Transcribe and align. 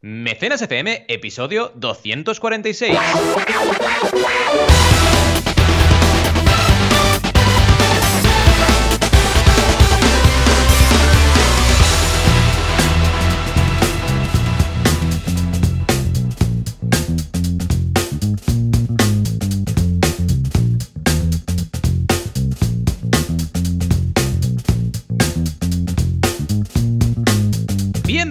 Mecenas 0.00 0.62
FM, 0.62 1.06
episodio 1.08 1.72
246. 1.74 2.96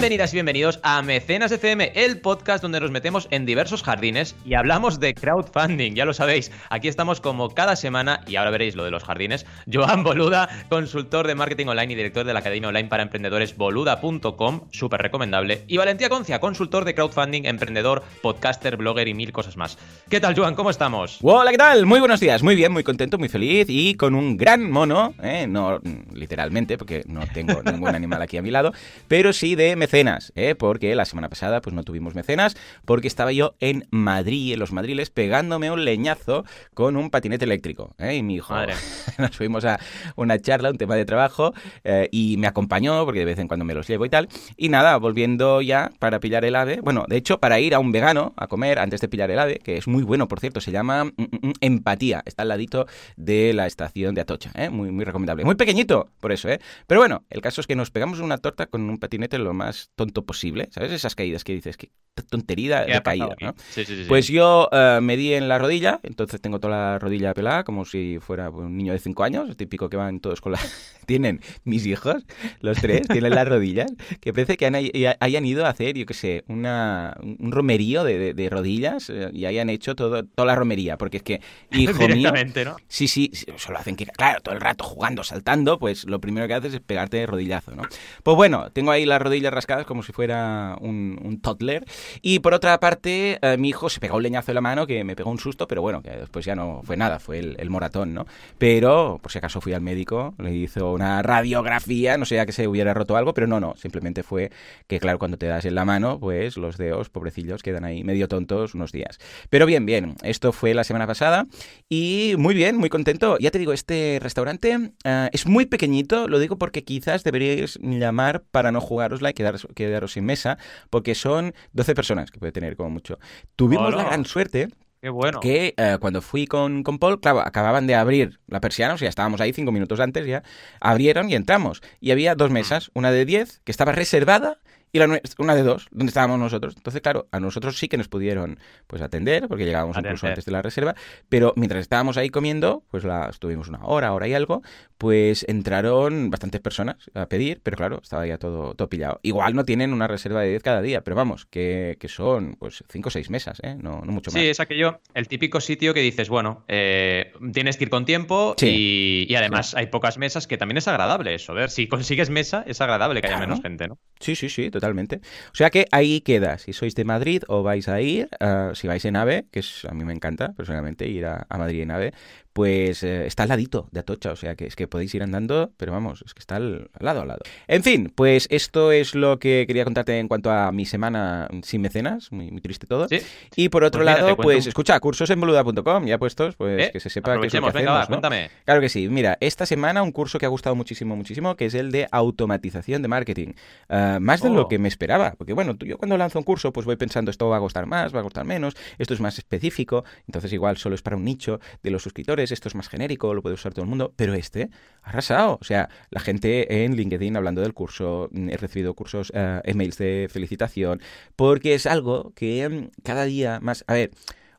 Bienvenidas 0.08 0.32
y 0.32 0.38
bienvenidos 0.38 0.80
a 0.84 1.02
Mecenas 1.02 1.52
FM, 1.52 1.92
el 1.94 2.22
podcast 2.22 2.62
donde 2.62 2.80
nos 2.80 2.92
metemos 2.92 3.28
en 3.30 3.46
diversos 3.46 3.84
jardines 3.84 4.38
y 4.46 4.54
hablamos 4.54 5.02
de 5.02 5.14
crowdfunding, 5.14 5.96
ya 5.96 6.06
lo 6.06 6.14
sabéis. 6.14 6.50
Aquí 6.70 6.88
estamos 6.88 7.20
como 7.20 7.54
cada 7.54 7.76
semana 7.76 8.22
y 8.26 8.38
ahora 8.38 8.52
veréis 8.52 8.78
lo 8.78 8.86
de 8.86 8.92
los 8.92 9.04
jardines. 9.04 9.46
Joan 9.70 10.04
Boluda, 10.06 10.48
consultor 10.70 11.28
de 11.28 11.36
marketing 11.36 11.66
online 11.66 11.92
y 11.92 11.96
director 11.98 12.26
de 12.26 12.32
la 12.32 12.40
academia 12.40 12.70
online 12.70 12.88
para 12.88 13.04
emprendedores 13.04 13.58
boluda.com, 13.58 14.70
súper 14.72 15.02
recomendable. 15.02 15.66
Y 15.68 15.76
Valentía 15.76 16.08
Concia, 16.08 16.40
consultor 16.40 16.86
de 16.86 16.96
crowdfunding, 16.96 17.44
emprendedor, 17.44 18.02
podcaster, 18.22 18.78
blogger 18.78 19.10
y 19.10 19.14
mil 19.14 19.34
cosas 19.34 19.58
más. 19.58 19.78
¿Qué 20.10 20.22
tal, 20.22 20.38
Joan? 20.38 20.56
¿Cómo 20.56 20.70
estamos? 20.70 21.20
Hola, 21.22 21.52
¿qué 21.52 21.58
tal? 21.58 21.86
Muy 21.86 22.00
buenos 22.00 22.22
días, 22.22 22.44
muy 22.44 22.56
bien, 22.56 22.72
muy 22.72 22.86
contento, 22.86 23.18
muy 23.18 23.28
feliz 23.28 23.66
y 23.68 23.96
con 23.96 24.16
un 24.16 24.38
gran 24.38 24.72
mono, 24.72 25.14
¿eh? 25.22 25.48
no 25.50 25.82
literalmente, 26.14 26.78
porque 26.78 27.04
no 27.08 27.28
tengo 27.34 27.62
ningún 27.62 27.94
animal 27.94 28.22
aquí 28.22 28.38
a 28.38 28.42
mi 28.42 28.52
lado, 28.52 28.72
pero 29.10 29.34
sí 29.34 29.56
de 29.56 29.76
mecenas, 29.76 29.98
¿eh? 30.36 30.56
porque 30.56 30.96
la 30.96 31.06
semana 31.06 31.30
pasada 31.30 31.62
pues 31.62 31.76
no 31.76 31.84
tuvimos 31.84 32.16
mecenas, 32.16 32.56
porque 32.86 33.08
estaba 33.08 33.32
yo 33.32 33.56
en 33.60 33.88
Madrid, 33.92 34.54
en 34.54 34.60
los 34.60 34.72
Madriles, 34.72 35.10
pegándome 35.10 35.70
un 35.72 35.84
leñazo 35.84 36.46
con 36.74 36.96
un 36.96 37.10
patinete 37.10 37.46
eléctrico. 37.46 37.94
¿eh? 37.98 38.16
Y 38.16 38.24
mi 38.24 38.36
hijo, 38.36 38.54
Madre. 38.54 38.74
nos 39.18 39.36
fuimos 39.36 39.66
a 39.66 39.80
una 40.16 40.40
charla, 40.40 40.70
un 40.70 40.78
tema 40.78 40.96
de 40.96 41.06
trabajo, 41.06 41.54
eh, 41.84 42.08
y 42.12 42.38
me 42.38 42.48
acompañó, 42.48 43.04
porque 43.06 43.20
de 43.20 43.26
vez 43.26 43.40
en 43.40 43.48
cuando 43.48 43.66
me 43.66 43.74
los 43.74 43.88
llevo 43.88 44.06
y 44.06 44.10
tal. 44.10 44.30
Y 44.56 44.70
nada, 44.70 44.98
volviendo 44.98 45.62
ya 45.62 45.92
para 46.00 46.20
pillar 46.20 46.46
el 46.46 46.56
ave, 46.56 46.80
bueno, 46.82 47.06
de 47.08 47.18
hecho, 47.18 47.40
para 47.40 47.60
ir 47.60 47.76
a 47.76 47.80
un 47.80 47.92
vegano 47.92 48.34
a 48.38 48.48
comer 48.48 48.80
antes 48.80 49.02
de 49.02 49.08
pillar 49.08 49.30
el 49.32 49.40
ave, 49.40 49.60
que 49.64 49.78
es 49.78 49.88
muy 49.88 50.04
bueno, 50.04 50.28
por 50.28 50.40
cierto, 50.40 50.62
se 50.62 50.72
llama 50.72 51.06
mm, 51.06 51.12
mm, 51.18 51.48
mm, 51.48 51.54
Empatía, 51.62 52.24
está 52.26 52.44
al 52.44 52.50
ladito 52.50 52.88
de 53.16 53.54
la 53.54 53.68
estación 53.68 54.16
de 54.16 54.22
Atocha, 54.22 54.52
¿eh? 54.56 54.70
muy, 54.70 54.92
muy 54.92 55.04
recomendable. 55.04 55.44
Muy 55.44 55.56
pequeñito, 55.56 56.10
por 56.20 56.32
eso, 56.32 56.50
¿eh? 56.50 56.60
Pero 56.88 57.02
bueno, 57.02 57.24
el 57.30 57.42
caso 57.42 57.62
es 57.62 57.68
que 57.68 57.76
nos 57.76 57.92
pegamos 57.92 58.20
una 58.20 58.38
torta 58.38 58.68
con 58.68 58.90
un 58.90 58.98
patinete 58.98 59.38
lo 59.38 59.54
más 59.54 59.87
tonto 59.96 60.26
posible, 60.26 60.70
¿sabes? 60.72 60.92
Esas 60.92 61.16
caídas 61.16 61.44
que 61.44 61.54
dices, 61.54 61.78
que 61.78 61.92
tontería 62.30 62.86
¿Qué 62.86 62.94
de 62.94 63.02
caída? 63.02 63.36
¿no? 63.42 63.54
Sí, 63.70 63.86
sí, 63.86 63.96
sí. 63.96 64.06
Pues 64.08 64.28
yo 64.28 64.70
eh, 64.72 65.00
me 65.02 65.18
di 65.18 65.34
en 65.34 65.48
la 65.48 65.58
rodilla, 65.60 66.00
entonces 66.04 66.42
tengo 66.42 66.60
toda 66.60 66.76
la 66.94 67.00
rodilla 67.00 67.34
pelada, 67.34 67.64
como 67.64 67.86
si 67.86 68.18
fuera 68.20 68.50
un 68.50 68.76
niño 68.78 68.94
de 68.94 69.00
5 69.00 69.24
años, 69.24 69.56
típico 69.56 69.90
que 69.90 69.98
van 69.98 70.20
todos 70.20 70.42
con 70.42 70.52
la... 70.54 70.60
tienen 71.06 71.42
mis 71.64 71.86
hijos, 71.86 72.26
los 72.60 72.80
tres, 72.82 73.08
tienen 73.08 73.34
las 73.34 73.48
rodillas, 73.48 73.92
que 74.20 74.34
parece 74.34 74.58
que 74.58 74.66
han- 74.66 74.76
hayan 75.20 75.46
ido 75.46 75.66
a 75.66 75.70
hacer, 75.70 75.96
yo 75.96 76.06
qué 76.06 76.14
sé, 76.14 76.44
una, 76.48 77.16
un 77.22 77.52
romerío 77.52 78.04
de, 78.04 78.18
de- 78.18 78.34
de 78.34 78.50
rodillas 78.50 79.10
eh, 79.10 79.30
y 79.34 79.46
hayan 79.46 79.70
hecho 79.70 79.96
todo, 79.96 80.24
toda 80.26 80.46
la 80.48 80.56
romería, 80.56 80.98
porque 80.98 81.18
es 81.18 81.24
que, 81.24 81.42
hijo 81.72 82.08
mío... 82.10 82.32
¿no? 82.66 82.76
Sí, 82.88 83.08
sí, 83.08 83.32
solo 83.58 83.78
hacen 83.80 83.96
que, 83.96 84.06
claro, 84.06 84.42
todo 84.42 84.54
el 84.56 84.62
rato 84.62 84.84
jugando, 84.84 85.24
saltando, 85.24 85.80
pues 85.80 86.04
lo 86.06 86.20
primero 86.20 86.48
que 86.48 86.56
haces 86.56 86.74
es 86.74 86.82
pegarte 86.82 87.18
de 87.18 87.26
rodillazo, 87.28 87.76
¿no? 87.76 87.84
Pues 88.24 88.36
bueno, 88.36 88.72
tengo 88.72 88.92
ahí 88.92 89.06
las 89.06 89.22
rodillas 89.22 89.54
como 89.86 90.04
si 90.04 90.12
fuera 90.12 90.78
un, 90.82 91.40
toddler. 91.42 91.86
Y 92.22 92.40
por 92.40 92.54
otra 92.54 92.80
parte, 92.80 93.40
eh, 93.42 93.58
mi 93.58 93.70
hijo 93.70 93.90
se 93.90 94.00
pegó 94.00 94.18
un 94.18 94.24
leñazo 94.24 94.52
en 94.52 94.56
la 94.56 94.62
mano 94.62 94.88
que 94.88 95.04
me 95.04 95.16
pegó 95.16 95.30
un 95.30 95.40
susto, 95.40 95.68
pero 95.68 95.82
bueno, 95.82 96.02
que 96.02 96.12
después 96.12 96.46
ya 96.46 96.56
no 96.56 96.82
fue 96.84 96.98
nada, 96.98 97.20
fue 97.20 97.40
el, 97.40 97.70
moratón, 97.70 98.14
¿no? 98.14 98.26
Pero, 98.58 99.20
por 99.22 99.32
si 99.32 99.38
acaso 99.38 99.62
fui 99.62 99.74
al 99.74 99.82
médico, 99.82 100.34
le 100.40 100.54
hizo 100.56 100.94
una 100.94 101.22
radiografía, 101.22 102.18
no 102.18 102.26
sé 102.26 102.36
ya 102.36 102.46
que 102.46 102.54
se 102.54 102.68
hubiera 102.68 102.94
roto 102.94 103.18
algo, 103.18 103.34
pero 103.34 103.46
no, 103.46 103.60
no, 103.60 103.76
simplemente 103.76 104.24
fue 104.24 104.52
que, 104.88 105.00
claro, 105.00 105.20
cuando 105.20 105.38
te 105.38 105.48
das 105.48 105.66
en 105.66 105.76
la 105.76 105.86
mano, 105.86 106.20
pues 106.20 106.58
los 106.58 106.78
dedos, 106.78 107.10
pobrecillos, 107.10 107.62
quedan 107.62 107.84
ahí 107.84 108.04
medio 108.04 108.28
tontos 108.28 108.74
unos 108.74 108.92
días. 108.92 109.20
Pero 109.50 109.66
bien, 109.66 109.86
bien, 109.86 110.16
esto 110.24 110.52
fue 110.52 110.74
la 110.74 110.84
semana 110.84 111.08
pasada 111.08 111.48
y 111.90 112.36
muy 112.38 112.56
bien, 112.56 112.78
muy 112.78 112.90
contento. 112.90 113.38
Ya 113.40 113.52
te 113.52 113.60
digo, 113.60 113.74
este 113.74 114.20
restaurante 114.22 114.92
eh, 115.04 115.30
es 115.32 115.46
muy 115.46 115.66
pequeñito, 115.66 116.28
lo 116.28 116.40
digo 116.40 116.58
porque 116.58 116.84
quizás 116.84 117.24
deberíais 117.24 117.80
llamar 117.82 118.44
para 118.52 118.72
no 118.72 118.82
jugárosla 118.82 119.30
y 119.30 119.34
quedaros, 119.34 119.67
quedaros 119.76 120.14
sin 120.14 120.26
mesa, 120.26 120.58
porque 120.90 121.16
son 121.16 121.54
12 121.74 121.96
personas 121.96 122.32
que 122.32 122.40
puede 122.40 122.52
tener 122.52 122.76
como 122.76 122.90
mucho. 122.90 123.20
Tuvimos 123.56 123.88
Hola. 123.88 123.98
la 123.98 124.04
gran 124.06 124.26
suerte 124.26 124.70
Qué 125.02 125.10
bueno. 125.10 125.40
que 125.40 125.76
eh, 125.78 125.98
cuando 126.00 126.22
fui 126.22 126.48
con, 126.48 126.84
con 126.84 126.98
Paul, 126.98 127.20
claro, 127.20 127.42
acababan 127.42 127.86
de 127.86 127.96
abrir 127.96 128.40
la 128.48 128.60
persiana, 128.60 128.96
o 128.96 128.98
sea, 128.98 129.10
estábamos 129.10 129.42
ahí 129.42 129.54
cinco 129.54 129.72
minutos 129.72 130.00
antes 130.00 130.26
ya, 130.26 130.44
abrieron 130.80 131.30
y 131.30 131.36
entramos. 131.36 131.82
Y 132.00 132.12
había 132.12 132.36
dos 132.36 132.50
mesas, 132.50 132.90
una 132.94 133.12
de 133.12 133.26
10, 133.26 133.62
que 133.64 133.72
estaba 133.72 133.92
reservada, 133.92 134.60
y 134.92 135.00
la 135.00 135.22
una 135.38 135.56
de 135.56 135.64
dos, 135.64 135.88
donde 135.92 136.10
estábamos 136.10 136.40
nosotros. 136.40 136.76
Entonces, 136.78 137.02
claro, 137.02 137.28
a 137.32 137.40
nosotros 137.40 137.78
sí 137.78 137.88
que 137.88 137.98
nos 137.98 138.08
pudieron 138.08 138.60
pues 138.88 139.02
atender, 139.02 139.48
porque 139.48 139.66
llegábamos 139.66 139.98
incluso 139.98 140.28
antes 140.28 140.46
de 140.46 140.52
la 140.52 140.62
reserva, 140.62 140.96
pero 141.30 141.54
mientras 141.56 141.82
estábamos 141.82 142.18
ahí 142.18 142.30
comiendo, 142.30 142.84
pues 142.90 143.04
la, 143.04 143.28
estuvimos 143.30 143.68
una 143.68 143.84
hora, 143.84 144.14
hora 144.14 144.28
y 144.28 144.34
algo, 144.34 144.62
pues 144.98 145.46
entraron 145.48 146.30
bastantes 146.30 146.62
personas 146.62 146.98
a 147.14 147.28
pedir, 147.28 147.62
pero 147.62 147.78
claro, 147.78 148.00
estaba 148.02 148.26
ya 148.26 148.38
todo, 148.38 148.74
todo 148.74 148.90
pillado. 148.90 149.20
Igual 149.24 149.54
no 149.56 149.64
tienen 149.66 149.94
una 149.94 150.08
reserva 150.08 150.42
de 150.42 150.50
10 150.50 150.64
cada 150.64 150.82
día, 150.82 151.02
pero 151.02 151.16
vamos, 151.16 151.46
que, 151.46 151.98
que 152.00 152.08
son 152.08 152.56
pues 152.58 152.84
cinco 152.90 153.10
o 153.10 153.12
seis 153.12 153.30
mesas, 153.30 153.60
¿eh? 153.64 153.76
No, 153.80 154.02
no 154.04 154.12
mucho 154.12 154.32
más. 154.32 154.42
Sí, 154.42 154.48
es 154.48 154.60
aquello, 154.60 155.02
el 155.14 155.28
típico 155.28 155.60
sitio 155.62 155.94
que 155.94 156.00
dices, 156.02 156.30
bueno, 156.30 156.64
eh, 156.68 157.32
tienes 157.54 157.78
que 157.78 157.84
ir 157.84 157.90
con 157.90 158.06
tiempo 158.06 158.56
Sí. 158.58 159.26
y, 159.28 159.32
y 159.32 159.36
además 159.36 159.76
hay 159.76 159.88
pocas 159.88 160.18
mesas 160.18 160.48
que 160.48 160.58
también 160.58 160.78
es 160.78 160.88
agradable 160.88 161.36
eso. 161.36 161.54
Ver, 161.54 161.70
si 161.70 161.88
consigues 161.88 162.30
mesa, 162.30 162.64
es 162.66 162.82
agradable 162.82 163.22
que 163.22 163.28
haya 163.28 163.40
menos 163.40 163.62
gente, 163.62 163.88
¿no? 163.88 164.00
Sí, 164.20 164.36
sí, 164.36 164.50
sí, 164.50 164.70
totalmente. 164.80 165.18
O 165.52 165.56
sea 165.56 165.70
que 165.70 165.86
ahí 165.92 166.22
queda. 166.22 166.58
Si 166.58 166.74
sois 166.74 166.96
de 166.96 167.04
Madrid 167.04 167.44
o 167.48 167.64
vais 167.64 167.88
a 167.88 168.00
ir, 168.02 168.30
ah, 168.40 168.72
si 168.74 168.88
vais 168.88 169.04
en 169.06 169.16
AVE, 169.16 169.46
que 169.52 169.60
es, 169.60 169.86
a 169.86 169.94
mí 169.94 170.04
me 170.06 170.14
encanta 170.14 170.54
personalmente 170.54 171.08
ir 171.08 171.26
a, 171.26 171.46
a 171.50 171.58
Madrid 171.58 171.82
en 171.82 171.92
AVE, 171.92 172.14
pues 172.54 173.04
eh, 173.04 173.28
está 173.28 173.44
al 173.44 173.50
ladito 173.50 173.88
de 173.92 174.00
Atocha. 174.00 174.32
O 174.32 174.36
sea 174.36 174.56
que 174.56 174.66
es 174.66 174.76
que 174.76 174.88
podéis 174.88 175.14
ir 175.14 175.22
andando, 175.22 175.72
pero 175.78 175.92
vamos, 175.92 176.24
es 176.26 176.34
que 176.34 176.40
está 176.40 176.56
al, 176.56 176.90
al 177.00 177.06
lado, 177.06 177.22
al 177.22 177.28
lado. 177.28 177.42
En 177.68 177.84
fin, 177.84 178.12
pues 178.16 178.48
esto 178.50 178.92
es 178.92 179.14
lo 179.14 179.38
que 179.38 179.66
quería 179.68 179.84
contarte 179.84 180.18
en 180.18 180.28
cuanto 180.28 180.50
a 180.50 180.72
mi 180.72 180.86
semana 180.88 181.48
sin 181.62 181.82
mecenas. 181.82 182.32
Muy, 182.32 182.50
muy 182.50 182.62
triste 182.62 182.88
todo. 182.88 183.08
Sí. 183.10 183.20
Y 183.56 183.70
por 183.70 183.84
otro 183.84 184.02
Pues 184.04 184.10
mira, 184.16 184.22
lado, 184.24 184.38
pues 184.38 184.66
escucha, 184.66 185.00
cursos 185.00 185.30
en 185.30 185.40
boluda.com, 185.40 186.06
ya 186.08 186.18
puestos, 186.18 186.56
pues 186.56 186.88
Eh, 186.88 186.90
que 186.92 187.00
se 187.00 187.10
sepa 187.12 187.40
qué 187.40 187.46
es 187.46 187.54
lo 187.54 187.62
que 187.68 187.78
venga, 187.78 187.92
va, 187.92 188.02
hacemos, 188.02 188.10
¿no? 188.10 188.22
cuéntame. 188.22 188.50
Claro 188.66 188.82
que 188.82 188.90
sí. 188.90 189.08
Mira, 189.08 189.38
esta 189.40 189.68
semana 189.68 190.02
un 190.02 190.12
curso 190.12 190.40
que 190.40 190.48
ha 190.48 190.50
gustado 190.50 190.76
muchísimo, 190.76 191.16
muchísimo, 191.16 191.56
que 191.56 191.66
es 191.68 191.76
el 191.76 191.92
de 191.92 192.08
automatización 192.12 193.04
de 193.04 193.08
marketing. 193.08 193.54
Ah, 193.88 194.18
más 194.20 194.42
de 194.42 194.50
Oh. 194.50 194.54
lo 194.54 194.67
que 194.68 194.80
me 194.80 194.88
esperaba. 194.88 195.34
Porque 195.38 195.54
bueno, 195.54 195.76
yo 195.80 195.98
cuando 195.98 196.18
lanzo 196.18 196.40
un 196.40 196.44
curso, 196.46 196.72
pues 196.74 196.86
voy 196.86 196.96
pensando 196.96 197.32
esto 197.32 197.48
va 197.50 197.58
a 197.58 197.60
costar 197.60 197.86
más, 197.86 198.16
va 198.16 198.20
a 198.20 198.24
costar 198.24 198.46
menos, 198.46 198.76
esto 198.98 199.14
es 199.14 199.20
más 199.20 199.38
específico, 199.38 200.04
entonces 200.28 200.52
igual 200.54 200.78
solo 200.78 200.96
es 200.96 201.02
para 201.02 201.16
un 201.18 201.24
nicho 201.26 201.60
de 201.84 201.92
los 201.92 202.04
suscriptores, 202.04 202.52
esto 202.52 202.68
es 202.68 202.76
más 202.76 202.90
genérico, 202.90 203.34
lo 203.34 203.42
puede 203.42 203.56
usar 203.56 203.74
todo 203.74 203.84
el 203.84 203.90
mundo, 203.90 204.14
pero 204.16 204.34
este 204.34 204.70
ha 205.04 205.10
arrasado. 205.10 205.58
O 205.62 205.64
sea, 205.64 205.90
la 206.10 206.20
gente 206.20 206.84
en 206.84 206.96
LinkedIn 206.96 207.36
hablando 207.38 207.62
del 207.62 207.74
curso, 207.74 208.30
he 208.34 208.58
recibido 208.58 208.94
cursos, 208.94 209.32
eh, 209.36 209.62
emails 209.66 209.98
de 209.98 210.28
felicitación, 210.32 211.02
porque 211.36 211.74
es 211.74 211.86
algo 211.86 212.32
que 212.36 212.68
mm, 212.68 213.02
cada 213.04 213.26
día 213.26 213.60
más... 213.62 213.84
A 213.88 213.94
ver, 213.94 214.12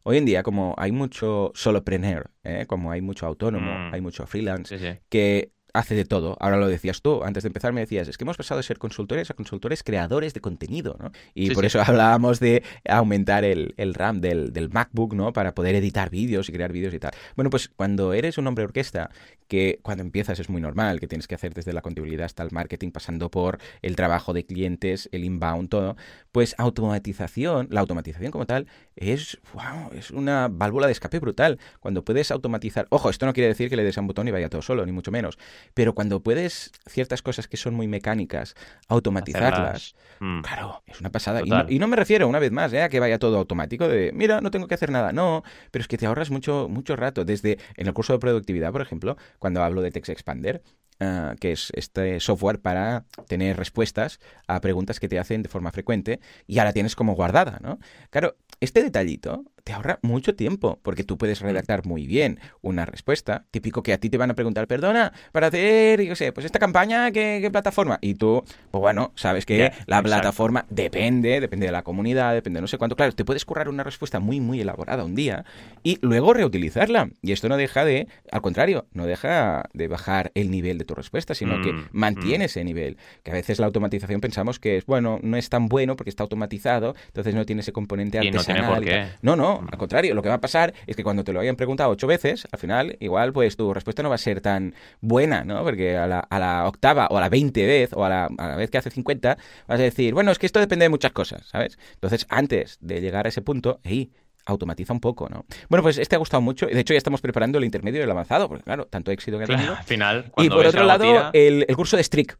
Hoy 0.04 0.16
en 0.16 0.24
día, 0.24 0.42
como 0.42 0.74
hay 0.78 0.90
mucho 0.90 1.50
solopreneur, 1.54 2.30
¿eh? 2.42 2.64
como 2.66 2.90
hay 2.92 3.02
mucho 3.02 3.26
autónomo, 3.26 3.70
Mm. 3.90 3.94
hay 3.94 4.00
mucho 4.00 4.26
freelance, 4.26 4.78
Sí, 4.78 4.82
sí. 4.82 4.98
que 5.10 5.50
hace 5.74 5.94
de 5.94 6.04
todo. 6.04 6.36
Ahora 6.40 6.56
lo 6.56 6.66
decías 6.68 7.02
tú, 7.02 7.22
antes 7.24 7.42
de 7.42 7.48
empezar 7.48 7.72
me 7.72 7.80
decías, 7.80 8.08
es 8.08 8.16
que 8.18 8.24
hemos 8.24 8.36
pasado 8.36 8.58
de 8.58 8.62
ser 8.62 8.78
consultores 8.78 9.30
a 9.30 9.34
consultores 9.34 9.82
creadores 9.82 10.34
de 10.34 10.40
contenido, 10.40 10.96
¿no? 11.00 11.12
Y 11.34 11.48
Sí, 11.48 11.54
por 11.54 11.62
sí. 11.64 11.66
eso 11.66 11.80
hablábamos 11.82 12.40
de 12.40 12.62
aumentar 12.88 13.44
el, 13.44 13.74
el 13.76 13.94
RAM 13.94 14.20
del, 14.20 14.52
del 14.52 14.70
MacBook, 14.70 15.14
¿no? 15.14 15.32
Para 15.32 15.54
poder 15.54 15.74
editar 15.74 16.10
vídeos 16.10 16.48
y 16.48 16.52
crear 16.52 16.72
vídeos 16.72 16.94
y 16.94 16.98
tal. 16.98 17.12
Bueno, 17.36 17.50
pues 17.50 17.68
cuando 17.68 18.12
eres 18.12 18.38
un 18.38 18.46
hombre 18.46 18.64
orquesta, 18.64 19.10
que 19.46 19.78
cuando 19.82 20.02
empiezas 20.02 20.38
es 20.40 20.50
muy 20.50 20.60
normal, 20.60 21.00
que 21.00 21.08
tienes 21.08 21.26
que 21.26 21.34
hacer 21.34 21.54
desde 21.54 21.72
la 21.72 21.80
contabilidad 21.80 22.26
hasta 22.26 22.42
el 22.42 22.50
marketing, 22.52 22.90
pasando 22.90 23.30
por 23.30 23.58
el 23.82 23.96
trabajo 23.96 24.32
de 24.34 24.44
clientes, 24.44 25.08
el 25.12 25.24
inbound, 25.24 25.68
todo, 25.70 25.96
pues 26.32 26.54
automatización, 26.58 27.68
la 27.70 27.80
automatización 27.80 28.30
como 28.30 28.46
tal, 28.46 28.66
es, 28.96 29.38
wow, 29.54 29.90
es 29.92 30.10
una 30.10 30.48
válvula 30.50 30.86
de 30.86 30.92
escape 30.92 31.18
brutal. 31.18 31.58
Cuando 31.80 32.04
puedes 32.04 32.30
automatizar, 32.30 32.86
ojo, 32.90 33.10
esto 33.10 33.26
no 33.26 33.32
quiere 33.32 33.48
decir 33.48 33.70
que 33.70 33.76
le 33.76 33.84
des 33.84 33.96
a 33.96 34.00
un 34.00 34.06
botón 34.06 34.28
y 34.28 34.30
vaya 34.30 34.48
todo 34.48 34.62
solo, 34.62 34.84
ni 34.84 34.92
mucho 34.92 35.10
menos, 35.10 35.38
pero 35.74 35.94
cuando 35.94 36.22
puedes 36.22 36.72
ciertas 36.86 37.22
cosas 37.22 37.48
que 37.48 37.56
son 37.56 37.74
muy 37.74 37.88
mecánicas, 37.88 38.54
automatizarlas. 38.88 39.94
Mm. 40.20 40.40
Claro, 40.42 40.82
es 40.86 41.00
una 41.00 41.10
pasada. 41.10 41.42
Y 41.44 41.50
no, 41.50 41.66
y 41.68 41.78
no 41.78 41.88
me 41.88 41.96
refiero, 41.96 42.28
una 42.28 42.38
vez 42.38 42.52
más, 42.52 42.72
¿eh? 42.72 42.82
a 42.82 42.88
que 42.88 43.00
vaya 43.00 43.18
todo 43.18 43.38
automático 43.38 43.88
de, 43.88 44.12
mira, 44.12 44.40
no 44.40 44.50
tengo 44.50 44.66
que 44.66 44.74
hacer 44.74 44.90
nada. 44.90 45.12
No, 45.12 45.42
pero 45.70 45.82
es 45.82 45.88
que 45.88 45.98
te 45.98 46.06
ahorras 46.06 46.30
mucho, 46.30 46.68
mucho 46.68 46.96
rato. 46.96 47.24
Desde 47.24 47.58
en 47.76 47.86
el 47.86 47.94
curso 47.94 48.12
de 48.12 48.18
productividad, 48.18 48.72
por 48.72 48.82
ejemplo, 48.82 49.16
cuando 49.38 49.62
hablo 49.62 49.82
de 49.82 49.90
Text 49.90 50.10
Expander, 50.10 50.62
eh, 51.00 51.34
que 51.38 51.52
es 51.52 51.70
este 51.74 52.18
software 52.18 52.60
para 52.60 53.04
tener 53.28 53.56
respuestas 53.56 54.18
a 54.48 54.60
preguntas 54.60 54.98
que 54.98 55.08
te 55.08 55.20
hacen 55.20 55.42
de 55.42 55.48
forma 55.48 55.70
frecuente 55.70 56.18
y 56.48 56.56
la 56.56 56.72
tienes 56.72 56.96
como 56.96 57.14
guardada, 57.14 57.60
¿no? 57.62 57.78
Claro, 58.10 58.36
este 58.60 58.82
detallito 58.82 59.44
te 59.68 59.74
ahorra 59.74 59.98
mucho 60.00 60.34
tiempo, 60.34 60.80
porque 60.82 61.04
tú 61.04 61.18
puedes 61.18 61.40
redactar 61.42 61.84
muy 61.84 62.06
bien 62.06 62.40
una 62.62 62.86
respuesta. 62.86 63.44
Típico 63.50 63.82
que 63.82 63.92
a 63.92 63.98
ti 63.98 64.08
te 64.08 64.16
van 64.16 64.30
a 64.30 64.34
preguntar, 64.34 64.66
perdona, 64.66 65.12
para 65.30 65.48
hacer, 65.48 66.00
yo 66.00 66.16
sé, 66.16 66.32
pues 66.32 66.46
esta 66.46 66.58
campaña, 66.58 67.10
¿qué, 67.10 67.46
plataforma? 67.52 67.98
Y 68.00 68.14
tú, 68.14 68.42
pues 68.70 68.80
bueno, 68.80 69.12
sabes 69.14 69.44
que 69.44 69.70
la 69.84 70.02
plataforma 70.02 70.64
depende, 70.70 71.38
depende 71.42 71.66
de 71.66 71.72
la 71.72 71.82
comunidad, 71.82 72.32
depende 72.32 72.56
de 72.56 72.60
no 72.62 72.66
sé 72.66 72.78
cuánto. 72.78 72.96
Claro, 72.96 73.12
te 73.12 73.26
puedes 73.26 73.44
currar 73.44 73.68
una 73.68 73.84
respuesta 73.84 74.20
muy, 74.20 74.40
muy 74.40 74.58
elaborada 74.58 75.04
un 75.04 75.14
día 75.14 75.44
y 75.82 75.98
luego 76.00 76.32
reutilizarla. 76.32 77.10
Y 77.20 77.32
esto 77.32 77.50
no 77.50 77.58
deja 77.58 77.84
de, 77.84 78.08
al 78.32 78.40
contrario, 78.40 78.86
no 78.94 79.04
deja 79.04 79.68
de 79.74 79.86
bajar 79.86 80.32
el 80.34 80.50
nivel 80.50 80.78
de 80.78 80.86
tu 80.86 80.94
respuesta, 80.94 81.34
sino 81.34 81.60
que 81.60 81.74
mm, 81.74 81.88
mantiene 81.92 82.44
mm. 82.44 82.46
ese 82.46 82.64
nivel. 82.64 82.96
Que 83.22 83.32
a 83.32 83.34
veces 83.34 83.58
la 83.58 83.66
automatización 83.66 84.22
pensamos 84.22 84.58
que 84.58 84.78
es, 84.78 84.86
bueno, 84.86 85.18
no 85.22 85.36
es 85.36 85.50
tan 85.50 85.68
bueno 85.68 85.94
porque 85.94 86.08
está 86.08 86.22
automatizado, 86.22 86.94
entonces 87.08 87.34
no 87.34 87.44
tiene 87.44 87.60
ese 87.60 87.72
componente 87.72 88.18
artesanal. 88.18 89.12
No, 89.20 89.36
no, 89.36 89.57
al 89.60 89.78
contrario, 89.78 90.14
lo 90.14 90.22
que 90.22 90.28
va 90.28 90.36
a 90.36 90.40
pasar 90.40 90.74
es 90.86 90.96
que 90.96 91.02
cuando 91.02 91.24
te 91.24 91.32
lo 91.32 91.40
hayan 91.40 91.56
preguntado 91.56 91.90
ocho 91.90 92.06
veces, 92.06 92.46
al 92.50 92.58
final, 92.58 92.96
igual, 93.00 93.32
pues 93.32 93.56
tu 93.56 93.72
respuesta 93.72 94.02
no 94.02 94.08
va 94.08 94.16
a 94.16 94.18
ser 94.18 94.40
tan 94.40 94.74
buena, 95.00 95.44
¿no? 95.44 95.62
Porque 95.62 95.96
a 95.96 96.06
la, 96.06 96.64
octava 96.66 97.08
o 97.10 97.18
a 97.18 97.20
la 97.20 97.28
veinte 97.28 97.66
vez 97.66 97.92
o 97.92 98.04
a 98.04 98.08
la, 98.08 98.56
vez 98.56 98.70
que 98.70 98.78
hace 98.78 98.90
50 98.90 99.38
vas 99.66 99.80
a 99.80 99.82
decir, 99.82 100.14
bueno, 100.14 100.30
es 100.30 100.38
que 100.38 100.46
esto 100.46 100.60
depende 100.60 100.84
de 100.84 100.88
muchas 100.88 101.12
cosas, 101.12 101.46
¿sabes? 101.46 101.78
Entonces, 101.94 102.26
antes 102.28 102.78
de 102.80 103.00
llegar 103.00 103.26
a 103.26 103.28
ese 103.28 103.42
punto, 103.42 103.80
ahí 103.84 104.10
automatiza 104.46 104.92
un 104.92 105.00
poco, 105.00 105.28
¿no? 105.28 105.44
Bueno, 105.68 105.82
pues 105.82 105.98
este 105.98 106.16
ha 106.16 106.18
gustado 106.18 106.40
mucho. 106.40 106.66
De 106.66 106.80
hecho, 106.80 106.94
ya 106.94 106.98
estamos 106.98 107.20
preparando 107.20 107.58
el 107.58 107.64
intermedio 107.64 108.00
y 108.00 108.04
el 108.04 108.10
avanzado, 108.10 108.48
porque 108.48 108.64
claro, 108.64 108.86
tanto 108.86 109.10
éxito 109.10 109.36
que 109.38 109.44
ha 109.44 109.46
tenido. 109.46 109.76
al 109.76 109.84
final, 109.84 110.32
y 110.38 110.48
por 110.48 110.64
otro 110.64 110.84
lado, 110.84 111.30
el, 111.32 111.66
el, 111.68 111.76
curso 111.76 111.96
de 111.96 112.04
Strict, 112.04 112.38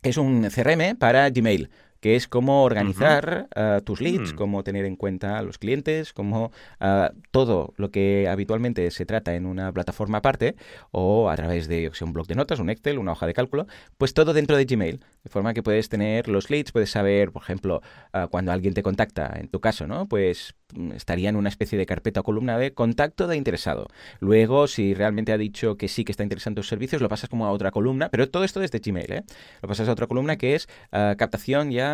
que 0.00 0.08
es 0.08 0.16
un 0.16 0.48
CRM 0.48 0.96
para 0.96 1.28
Gmail 1.28 1.70
que 2.00 2.16
es 2.16 2.28
cómo 2.28 2.64
organizar 2.64 3.48
ah, 3.54 3.80
tus 3.84 4.00
leads, 4.00 4.32
mm. 4.32 4.36
cómo 4.36 4.64
tener 4.64 4.84
en 4.84 4.96
cuenta 4.96 5.38
a 5.38 5.42
los 5.42 5.58
clientes, 5.58 6.12
cómo 6.12 6.50
ah, 6.80 7.12
todo 7.30 7.74
lo 7.76 7.90
que 7.90 8.28
habitualmente 8.28 8.90
se 8.90 9.06
trata 9.06 9.34
en 9.34 9.46
una 9.46 9.72
plataforma 9.72 10.18
aparte 10.18 10.56
o 10.90 11.30
a 11.30 11.36
través 11.36 11.68
de 11.68 11.90
un 12.00 12.12
blog 12.12 12.26
de 12.26 12.34
notas, 12.34 12.58
un 12.58 12.70
Excel, 12.70 12.98
una 12.98 13.12
hoja 13.12 13.26
de 13.26 13.34
cálculo, 13.34 13.66
pues 13.98 14.14
todo 14.14 14.32
dentro 14.32 14.56
de 14.56 14.64
Gmail, 14.64 15.00
de 15.22 15.30
forma 15.30 15.52
que 15.52 15.62
puedes 15.62 15.88
tener 15.88 16.28
los 16.28 16.50
leads, 16.50 16.72
puedes 16.72 16.90
saber, 16.90 17.32
por 17.32 17.42
ejemplo, 17.42 17.82
ah, 18.12 18.28
cuando 18.30 18.52
alguien 18.52 18.74
te 18.74 18.82
contacta, 18.82 19.34
en 19.38 19.48
tu 19.48 19.60
caso, 19.60 19.86
¿no? 19.86 20.06
Pues 20.06 20.54
mm, 20.74 20.92
estaría 20.92 21.28
en 21.28 21.36
una 21.36 21.50
especie 21.50 21.78
de 21.78 21.84
carpeta 21.84 22.20
o 22.20 22.22
columna 22.22 22.58
de 22.58 22.72
contacto 22.72 23.26
de 23.26 23.36
interesado. 23.36 23.88
Luego, 24.20 24.66
si 24.66 24.94
realmente 24.94 25.32
ha 25.32 25.38
dicho 25.38 25.76
que 25.76 25.88
sí 25.88 26.04
que 26.04 26.12
está 26.12 26.22
interesado 26.22 26.52
en 26.52 26.56
tus 26.56 26.68
servicios, 26.68 27.02
lo 27.02 27.08
pasas 27.08 27.28
como 27.28 27.46
a 27.46 27.50
otra 27.50 27.70
columna, 27.70 28.08
pero 28.08 28.30
todo 28.30 28.44
esto 28.44 28.60
desde 28.60 28.78
Gmail, 28.78 29.12
¿eh? 29.12 29.22
Lo 29.60 29.68
pasas 29.68 29.88
a 29.88 29.92
otra 29.92 30.06
columna 30.06 30.36
que 30.36 30.54
es 30.54 30.68
captación 30.90 31.70
ya 31.70 31.89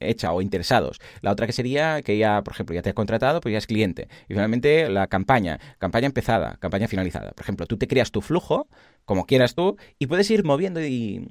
hecha 0.00 0.32
o 0.32 0.42
interesados. 0.42 1.00
La 1.20 1.32
otra 1.32 1.46
que 1.46 1.52
sería 1.52 2.02
que 2.02 2.18
ya, 2.18 2.42
por 2.42 2.54
ejemplo, 2.54 2.74
ya 2.74 2.82
te 2.82 2.90
ha 2.90 2.94
contratado, 2.94 3.40
pues 3.40 3.52
ya 3.52 3.58
es 3.58 3.66
cliente. 3.66 4.08
Y 4.28 4.34
finalmente 4.34 4.88
la 4.88 5.06
campaña, 5.06 5.58
campaña 5.78 6.06
empezada, 6.06 6.56
campaña 6.60 6.88
finalizada. 6.88 7.32
Por 7.32 7.42
ejemplo, 7.42 7.66
tú 7.66 7.76
te 7.76 7.88
creas 7.88 8.10
tu 8.10 8.20
flujo 8.20 8.68
como 9.04 9.26
quieras 9.26 9.54
tú, 9.54 9.76
y 9.98 10.06
puedes 10.06 10.30
ir 10.30 10.44
moviendo 10.44 10.80
y, 10.82 11.26